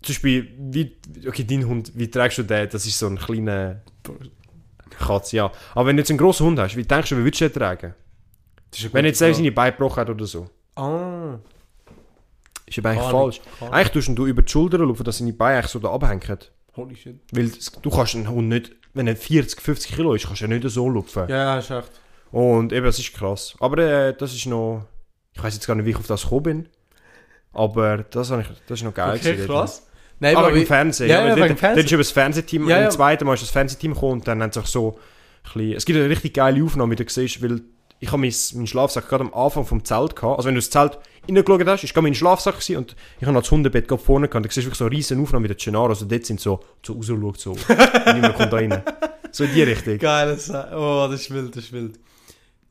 [0.06, 0.96] zum Beispiel, wie,
[1.26, 2.68] okay, dein Hund, wie trägst du den?
[2.70, 3.82] Das ist so ein kleiner
[4.98, 5.52] Katze, ja.
[5.74, 7.54] Aber wenn du jetzt einen grossen Hund hast, wie denkst du, wie würdest du den
[7.54, 7.94] tragen?
[8.72, 9.34] Wenn gute jetzt Frage.
[9.34, 10.48] seine Beine gebrochen hat oder so.
[10.76, 11.38] Ah.
[12.66, 13.40] Ist aber eigentlich Ahnung, falsch.
[13.60, 13.74] Ahnung.
[13.74, 16.38] Eigentlich tust du über die Schulter laufen, dass seine Beine eigentlich so da abhängen.
[16.76, 17.20] Holy shit.
[17.32, 17.50] Weil
[17.82, 20.68] du kannst einen Hund nicht, wenn er 40, 50 Kilo ist, kannst du ja nicht
[20.68, 21.28] so laufen.
[21.28, 21.90] Ja, ja, ist echt.
[22.32, 23.54] Und eben, das ist krass.
[23.60, 24.86] Aber äh, das ist noch,
[25.32, 26.68] ich weiß jetzt gar nicht, wie ich auf das gekommen bin.
[27.52, 29.16] Aber das, ich, das ist noch geil.
[29.16, 29.46] Okay, gewesen.
[29.46, 29.85] krass.
[30.20, 31.10] Nein, Aber aber im Fernsehen.
[31.10, 31.76] Ja, ja, dort, wegen Fernsehen.
[31.76, 32.84] dort ist über das Fernsehteam, Ja, ja.
[32.86, 34.98] im zweiten Mal ist das Fernsehteam gekommen und dann haben sie auch so
[35.44, 37.60] ein bisschen, es gibt eine richtig geile Aufnahme, wie du siehst, weil
[37.98, 40.36] ich habe meinen, Schlafsack gerade am Anfang vom Zelt gehabt.
[40.38, 40.98] Also wenn du das Zelt
[41.28, 44.44] reingeschaut hast, ist gerade mein Schlafsack gewesen und ich habe das Hundebett gerade vorne gehabt.
[44.44, 45.88] Da siehst du wirklich so eine riesen Aufnahme mit den Gennaro.
[45.88, 47.52] Also dort sind so, so rausschaut, so,
[48.14, 48.82] niemand kommt da rein.
[49.32, 49.98] So in die Richtung.
[49.98, 51.98] Geil, das, oh, das ist wild, das ist wild.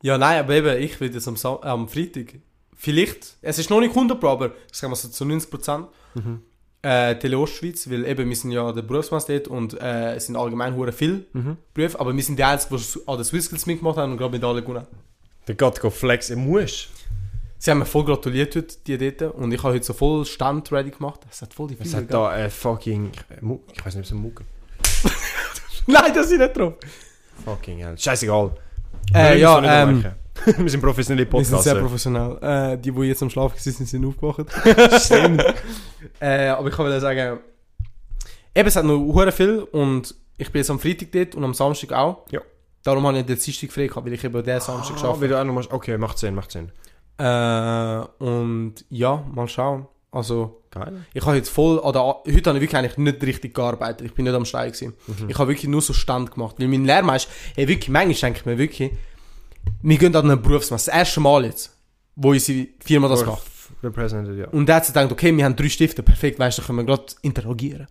[0.02, 2.34] Ja, nein, aber eben, ich will jetzt am, Sam am Freitag,
[2.76, 6.40] vielleicht, es ist noch nicht 100 Pro, aber sagen wir so zu 90%, Mhm.
[6.86, 10.76] Äh, Tele Ostschweiz, weil eben, wir sind ja der dort und äh, es sind allgemein
[10.76, 11.56] hure viel Mhm.
[11.74, 14.44] Berufe, aber wir sind die Einzigen, die an den Swisskills mitgemacht haben und gerade mit
[14.44, 14.86] allen gewonnen.
[15.48, 16.88] Der geht go flex, er muss.
[17.58, 20.70] Sie haben mir voll gratuliert heute, die dort, und ich habe heute so voll Stand
[20.70, 21.20] ready gemacht.
[21.28, 23.10] Es hat voll die Es Füße, hat da äh, fucking,
[23.72, 24.44] ich weiß nicht, ob es ein Mucke.
[25.88, 26.74] Nein, das ist nicht drauf.
[27.44, 27.98] Fucking hell.
[27.98, 28.52] Scheißegal.
[29.12, 30.04] Äh, ja, ähm.
[30.58, 31.80] wir sind professionelle Wir sind sehr Podcaster.
[31.80, 32.72] professionell.
[32.74, 34.46] Äh, die, die jetzt am Schlafen sind, sind aufgewacht.
[35.02, 35.42] Stimmt.
[36.20, 37.38] Äh, aber ich kann wieder sagen,
[38.54, 41.54] eben, es hat noch hure viel und ich bin jetzt am Freitag dort und am
[41.54, 42.26] Samstag auch.
[42.30, 42.40] Ja.
[42.82, 45.40] Darum habe ich den Dienstag frei gehabt, weil ich eben den Samstag Ah, geschafft wieder
[45.40, 46.70] auch noch mal- Okay, macht Sinn, macht Sinn.
[47.18, 49.86] Äh, und ja, mal schauen.
[50.12, 51.04] Also, Geil.
[51.12, 54.06] ich habe jetzt voll, oder heute habe ich wirklich eigentlich nicht richtig gearbeitet.
[54.06, 54.94] Ich bin nicht am Stein gewesen.
[55.06, 55.28] Mhm.
[55.28, 56.56] Ich habe wirklich nur so Stand gemacht.
[56.58, 58.92] Weil mein Lehrmeister, hey, wirklich, manchmal denke ich mir wirklich,
[59.82, 60.90] wir gehen an eine Berufsmesse.
[60.90, 61.76] Das erste Mal jetzt,
[62.14, 63.42] wo unsere Firma das macht.
[63.82, 64.48] Represented, ja.
[64.48, 66.78] Und der hat sich gedacht, okay, wir haben drei Stifte, perfekt, weißt du, dann können
[66.78, 67.86] wir gerade interagieren.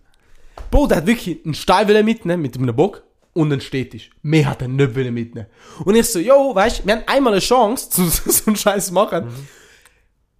[0.70, 3.02] Bro, der hat wirklich einen Stein wollen mitnehmen mit einem Bock
[3.34, 4.10] und einen Städtisch.
[4.22, 5.46] Mehr hat er nicht mitnehmen.
[5.84, 8.86] Und ich so, yo, weißt du, wir haben einmal eine Chance, zu so einen Scheiß
[8.88, 9.26] zu machen.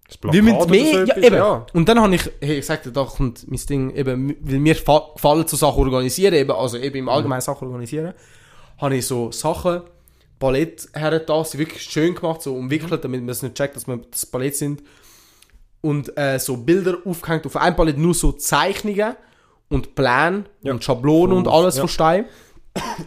[0.07, 1.35] Das Wir müssen oder mehr, so ja, eben.
[1.35, 1.65] ja.
[1.73, 5.09] Und dann habe ich, hey, ich sagte, da kommt mein Ding, eben, weil mir fa-
[5.13, 8.13] gefallen zu Sachen organisieren, eben, also eben im Allgemeinen Sachen organisieren,
[8.77, 9.81] habe ich so Sachen,
[10.39, 13.87] Palett her da, sie wirklich schön gemacht, so umwickelt, damit man es nicht checkt, dass
[13.87, 14.83] wir das Palett sind.
[15.81, 19.15] Und äh, so Bilder aufgehängt, auf einem Palett nur so Zeichnungen
[19.69, 20.73] und Pläne Ja.
[20.73, 21.81] und Schablonen und alles Ja.
[21.81, 22.25] von Stein.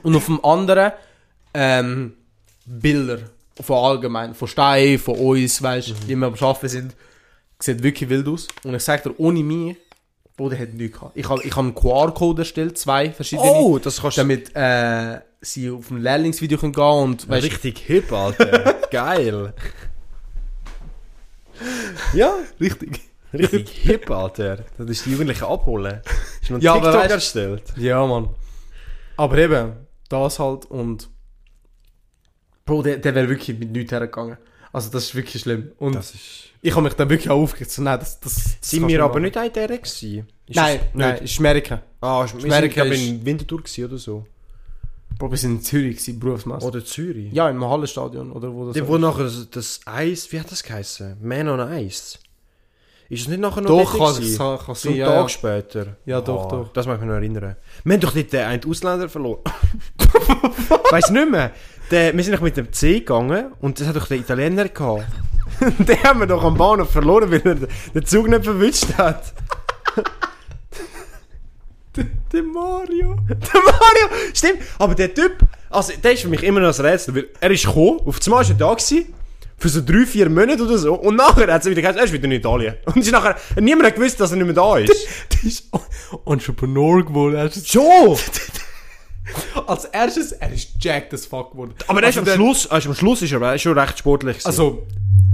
[0.03, 0.93] Und auf dem anderen
[1.55, 2.14] ähm,
[2.66, 3.18] Bilder
[3.61, 5.99] von allgemein, von Stein, von uns, weißt du, Mhm.
[6.09, 6.97] wie wir am Arbeiten sind.
[7.59, 8.49] Sieht wirklich wild aus.
[8.64, 9.76] Und ich sag dir, ohne mich,
[10.41, 11.16] Bruder hat nichts gehabt.
[11.16, 14.22] Ich habe ich hab einen QR-Code erstellt, zwei verschiedene, Oh, das kannst du...
[14.22, 18.74] damit äh, sie auf ein Lehrlingsvideo können gehen und weißt, Richtig hip, Alter.
[18.91, 19.53] Geil.
[22.14, 23.01] ja, richtig.
[23.32, 24.64] richtig hip, Alter.
[24.78, 26.01] Das ist die Jugendlichen abholen.
[26.43, 27.62] Ist noch Ja, TikTok weißt- erstellt.
[27.76, 28.30] Ja, Mann.
[29.16, 29.72] Aber eben,
[30.09, 31.09] das halt und.
[32.64, 34.38] Bro, der, der wäre wirklich mit nichts hergegangen.
[34.73, 35.73] Also, das ist wirklich schlimm.
[35.79, 36.45] Und Das ist...
[36.62, 37.71] ich habe mich dann wirklich auch aufgeregt.
[37.71, 39.23] So, nein, das, das, das Sind wir du aber machen.
[39.25, 40.29] nicht ein der gewesen?
[40.47, 41.25] Ist Nein, das nein, Nicht?
[41.25, 41.83] ist Amerika.
[42.01, 44.27] Ah, ist, Amerika ist- in Winterthur oder so.
[45.18, 46.66] Bro, wir sind in Zürich, gewesen, Berufsmesse.
[46.66, 47.33] Oder Zürich.
[47.33, 48.89] Ja, im Hallenstadion, oder wo das Die, war.
[48.89, 51.16] wo nachher das, das Eis, wie hat das geheißen?
[51.21, 52.18] Man on Ice.
[53.11, 54.39] Ist es nicht nachher noch Doch, kann, gewesen?
[54.39, 55.29] kann, kann So sein, ja, Tag ja.
[55.29, 55.97] später.
[56.07, 56.73] Ja, doch, doch.
[56.73, 57.57] Das mag ich mich noch erinnern.
[57.85, 59.41] Wir haben doch nicht den einen Ausländer verloren.
[60.91, 61.51] Weiß nicht mehr.
[61.91, 65.07] Der, wir sind doch mit dem C gegangen und das hat doch der Italiener gehabt.
[65.79, 67.57] den haben wir doch am Bahnhof verloren, weil er
[67.95, 69.34] den Zug nicht verwünscht hat.
[72.33, 73.17] Der Mario.
[73.29, 74.30] Der Mario!
[74.33, 75.38] Stimmt, aber der Typ,
[75.68, 78.45] also der ist für mich immer noch ein Rätsel, weil er ist gekommen, auf einmal
[78.45, 79.12] war er da gewesen,
[79.58, 82.12] für so drei, vier Monate oder so, und nachher hat er wieder gesagt, er ist
[82.12, 82.76] wieder in Italien.
[82.87, 84.88] Und ist nachher, niemand hat gewusst, dass er nicht mehr da ist.
[85.33, 85.68] Der ist
[86.25, 87.50] Entrepreneur geworden.
[87.64, 88.17] Schon!
[89.67, 91.75] als erstes, er ist jacked as fuck geworden.
[91.89, 93.79] Aber er ist Also am der- Schluss, also am Schluss ist er, er ist schon
[93.79, 94.47] recht sportlich gewesen.
[94.49, 94.87] Also,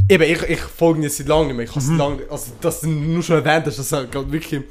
[0.08, 1.64] eben, ich, ich folge ihn jetzt seit langem nicht mehr.
[1.66, 4.62] Ich seit langem, also, dass du nur schon erwähnt hast, dass er gerade wirklich.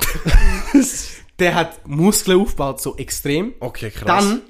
[1.38, 3.54] der hat Muskeln aufgebaut, so extrem.
[3.60, 4.24] okay, krass.
[4.24, 4.42] Dann,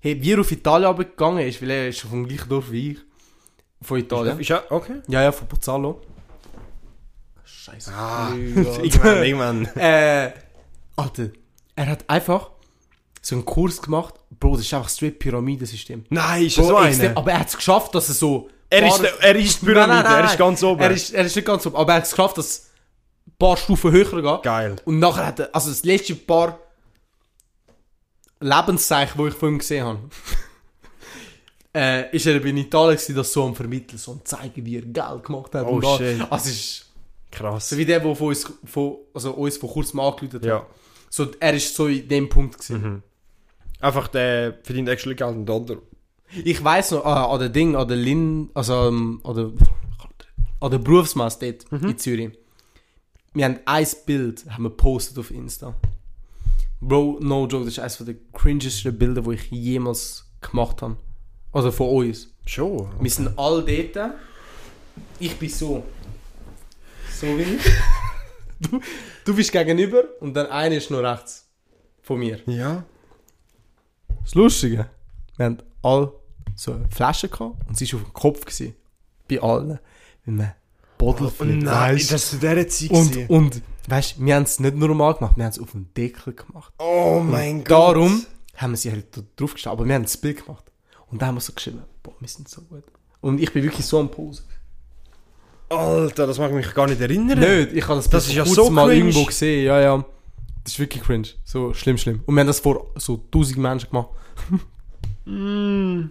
[0.00, 2.98] hey, wie er auf Italien runtergegangen ist, weil er ist vom gleichen Dorf wie ich.
[3.82, 4.38] Von Italien.
[4.40, 5.02] Ist er, okay.
[5.08, 6.00] Ja, ja, von Pozzallo.
[7.44, 7.92] Scheiße.
[7.92, 9.66] Ah, irgendwann, irgendwann.
[9.76, 10.32] äh,
[10.96, 11.30] Alter,
[11.76, 12.50] er hat einfach
[13.24, 14.14] so einen Kurs gemacht.
[14.38, 16.04] Bro, das ist einfach straight Pyramidensystem.
[16.10, 17.16] Nein, ist Bro, so einer?
[17.16, 18.50] aber er hat es geschafft, dass er so.
[18.68, 20.80] Er ist, er ist die Pyramide, Nein, nein, nein, er ist ganz oben.
[20.80, 22.66] Er ist, er ist nicht ganz oben, aber er hat es geschafft, dass
[23.38, 24.38] paar Stufen höher gehen.
[24.42, 24.76] Geil.
[24.84, 26.58] Und nachher hat er, also das letzte paar
[28.40, 30.00] Lebenszeichen, die ich von ihm gesehen habe,
[31.74, 34.82] äh, ist er in Italien gewesen, das so am Vermitteln, so am zeigen, wie er
[34.82, 35.66] Geld gemacht hat.
[35.66, 35.96] Oh, und da.
[35.96, 36.20] shit.
[36.30, 36.86] Also ist
[37.30, 37.68] Krass.
[37.68, 40.44] so wie der, der von uns, von, also uns vor kurzem angerufen hat.
[40.44, 40.66] Ja.
[41.10, 42.82] So, er ist so in dem Punkt gewesen.
[42.82, 43.02] Mhm.
[43.84, 45.82] Einfach der verdient extra Geld und der andere.
[46.44, 49.52] Ich weiss noch, ah, an der Ding, an der Lin, also ähm, an der,
[50.60, 51.88] an der Berufsmesse dort Mhm.
[51.90, 52.30] in Zürich.
[53.34, 55.74] Wir haben ein Bild, haben wir gepostet auf Insta.
[56.80, 60.96] Bro, no joke, das ist eines der cringesten Bilder, die ich jemals gemacht habe.
[61.52, 62.28] Also von uns.
[62.46, 62.88] Schon.
[63.00, 63.62] Wir sind alle
[63.92, 64.12] dort.
[65.18, 65.84] Ich bin so.
[67.20, 67.62] So wie ich.
[68.60, 68.80] Du,
[69.24, 71.46] du bist gegenüber und dann einer ist noch rechts
[72.02, 72.40] von mir.
[72.46, 72.84] Ja.
[74.24, 74.88] Das Lustige,
[75.36, 76.12] wir haben alle
[76.56, 78.40] so eine Flasche gehabt und sie war auf dem Kopf.
[78.44, 78.74] Gewesen,
[79.28, 79.78] bei allen.
[80.26, 80.54] Weil wir
[80.98, 82.12] Bodelflip, weisst.
[82.12, 85.44] das zu dieser Zeit Und, und weißt du, wir haben es nicht normal gemacht, wir
[85.44, 86.72] haben es auf dem Deckel gemacht.
[86.78, 88.24] Oh mein Und darum
[88.56, 90.64] haben wir sie halt da draufgestellt, aber wir haben das Bild gemacht.
[91.10, 92.84] Und dann haben wir so geschrieben, boah, wir sind so gut.
[93.20, 94.42] Und ich bin wirklich so am Pose.
[95.68, 97.38] Alter, das mag ich mich gar nicht erinnern.
[97.38, 99.00] Nicht, ich habe das, Das ist ja so mal cringe.
[99.08, 100.04] irgendwo gesehen, ja, ja.
[100.64, 101.28] Das ist wirklich cringe.
[101.44, 102.22] So schlimm, schlimm.
[102.24, 104.08] Und wir haben das vor so tausend Menschen gemacht.
[105.26, 106.10] Mm.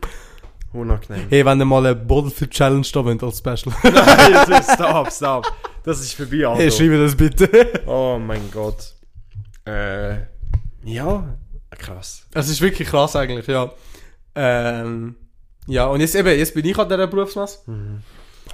[0.74, 1.28] Unangenehm.
[1.30, 3.76] Hey, wenn ihr mal eine Bodelflip Challenge da wollt als Special.
[3.84, 5.54] Nein, stop, stop.
[5.84, 6.62] Das ist vorbei, Alter.
[6.62, 7.84] hey, schreibe das bitte.
[7.86, 8.94] Oh mein Gott.
[9.66, 10.16] Äh,
[10.84, 11.38] ja,
[11.70, 12.28] krass.
[12.34, 13.72] Es ist wirklich krass eigentlich, ja.
[14.36, 15.16] Ähm,
[15.68, 17.60] ja, und jetzt eben, jetzt bin ich an dieser Berufsmesse.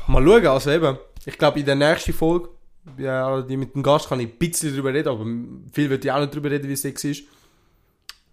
[0.07, 2.49] Mal schauen, also eben, ich glaube in der nächsten Folge,
[2.97, 5.25] ja, die mit dem Gast kann ich ein bisschen drüber reden, aber
[5.73, 7.23] viel wird ich auch nicht drüber reden, wie es jetzt ist.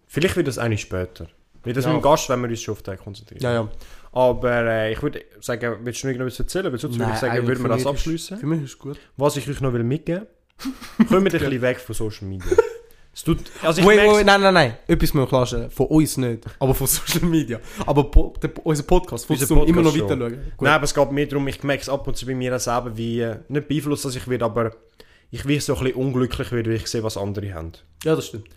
[0.07, 1.29] Vielleicht wird das eine später.
[1.65, 1.93] Wie das Ja.
[1.93, 3.43] mit dem Gast, wenn wir uns schon auf den konzentrieren.
[3.43, 3.69] Ja, ja.
[4.13, 6.71] Aber äh, ich würde sagen, willst du noch irgendwas erzählen?
[6.73, 8.39] Weil sonst würde ich sagen, würden wir das ist- abschließen.
[8.39, 8.99] Für mich ist es gut.
[9.17, 10.27] Was ich euch noch will mitgeben
[10.59, 12.47] will, kommen wir ein bisschen weg von Social Media.
[13.17, 14.75] Es tut, also ich Wait, merk's- wait, nein, nein, nein.
[14.87, 15.71] Etwas müssen wir klarstellen.
[15.71, 17.59] Von uns nicht, aber von Social Media.
[17.87, 20.53] Aber po der, unser Podcast, Unser unser immer noch Podcast weiter schauen.
[20.61, 22.95] Nein, aber es geht mir darum, ich merke es ab und zu bei mir selber,
[22.95, 24.73] wie, äh, nicht beeinflusst, dass ich werde, aber
[25.31, 27.73] ich wie so ein bisschen unglücklich werde, weil ich sehe, was andere haben.
[28.05, 28.49] Ja, das stimmt.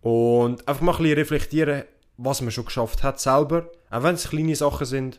[0.00, 1.82] Und einfach mal ein bisschen reflektieren,
[2.16, 5.18] was man schon geschafft hat selber, auch wenn es kleine Sachen sind.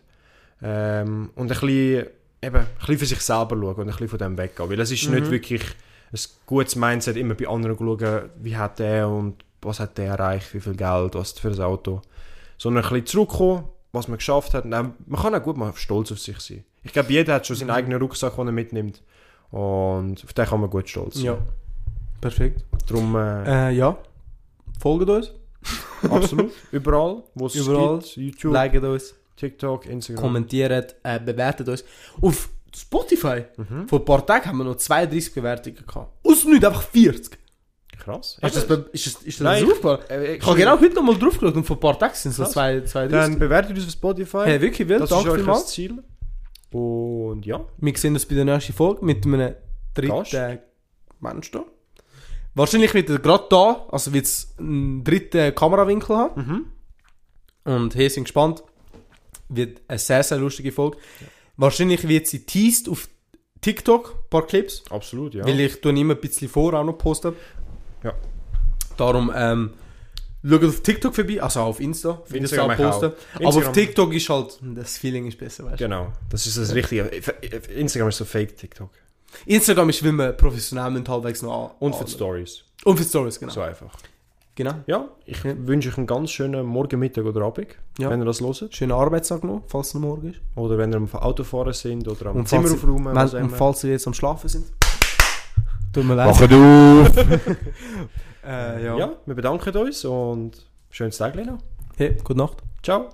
[0.64, 2.06] Ähm, und ein bisschen,
[2.42, 4.70] eben, ein bisschen für sich selber schauen und ein bisschen von dem weggehen.
[4.70, 5.64] Weil es ist nicht wirklich
[6.14, 10.54] ein gutes Mindset, immer bei anderen schauen, wie hat der und was hat der erreicht,
[10.54, 12.02] wie viel Geld, was für ein Auto.
[12.58, 14.66] Sondern ein bisschen zurückkommen, was man geschafft hat.
[14.66, 16.64] Und auch, man kann auch gut mal stolz auf sich sein.
[16.84, 19.02] Ich glaube, jeder hat schon seinen eigenen Rucksack, den er mitnimmt.
[19.52, 21.26] Und auf den kann man gut stolz sein.
[21.26, 21.38] Ja.
[22.22, 22.64] Perfekt.
[22.88, 23.98] Darum, äh, Äh, ja.
[24.80, 25.32] Folgt uns.
[26.10, 27.98] absolut, überall, wo es Überall.
[28.00, 28.16] gibt.
[28.18, 29.16] YouTube, Liket uns.
[29.36, 30.22] TikTok, Instagram.
[30.24, 31.84] kommentiert, äh, bewertet uns.
[32.22, 33.88] Auf Spotify, Mhm.
[33.88, 36.12] vor ein paar Tagen haben wir noch 32 Bewertungen gehabt.
[36.26, 37.38] Aus nicht einfach 40.
[37.98, 38.36] Krass.
[38.42, 40.00] Du das, ist das, ist das Nein, aufgefallen?
[40.10, 42.32] Äh, Ich habe genau heute noch mal drauf geschaut und vor ein paar Tagen sind
[42.32, 42.52] es so Krass.
[42.54, 43.12] zwei- 32.
[43.12, 44.44] Dann bewertet uns auf Spotify.
[44.46, 45.68] hey, wirklich wild, das danke ist euch das.
[45.68, 46.04] Ziel.
[46.72, 49.56] Und ja, Wir sehen uns bei der nächsten Folge mit einem
[49.96, 50.34] Gast.
[50.34, 50.60] dritten
[51.22, 51.64] Mensch da.
[52.54, 56.66] Wahrscheinlich wird er gerade da, also wird es einen dritten Kamerawinkel haben.
[57.66, 57.74] Mhm.
[57.74, 58.64] Und hier sind gespannt.
[59.50, 60.98] Wird eine sehr, sehr lustige Folge.
[61.58, 63.08] Wahrscheinlich wird sie teased auf
[63.62, 64.84] TikTok, ein paar Clips.
[64.90, 65.46] absolut, ja.
[65.46, 67.34] Weil ich tue immer ein bisschen vor auch noch posten.
[68.04, 68.14] Ja.
[68.98, 69.72] Darum, ähm,
[70.48, 72.92] schaut auf TikTok vorbei, also auf Insta, auf Instagram Insta auch.
[72.92, 73.06] posten.
[73.34, 75.84] Aber Instagram- auf TikTok ist halt, das Feeling ist besser, weißt du.
[75.86, 77.04] Genau, das ist das Richtige.
[77.76, 78.90] Instagram ist so fake TikTok.
[79.46, 82.64] Instagram ist, weil man professionell müssen halbwegs noch an- Und für Stories.
[82.84, 83.52] Und für Stories, genau.
[83.52, 83.92] So einfach.
[84.56, 84.74] Genau.
[84.88, 85.54] Ja, ich Ja.
[85.68, 87.68] wünsche euch einen ganz schönen Morgen, Mittag oder Abend,
[88.00, 88.10] Ja.
[88.10, 88.74] wenn ihr das hört.
[88.76, 90.40] Schönen Arbeitstag noch, falls es noch morgen ist.
[90.56, 93.14] Oder wenn ihr am Autofahren sind oder am Und Zimmer aufräumen.
[93.16, 94.66] wenn, und falls ihr jetzt am Schlafen sind.
[95.94, 96.28] Tut mir leid.
[96.28, 97.56] Macht auf!
[98.48, 98.96] Äh, ja.
[98.96, 100.52] ja, wir bedanken uns und
[100.92, 101.58] schönes Tag noch.
[101.98, 102.58] Hey, gute Nacht.
[102.84, 103.10] Ciao!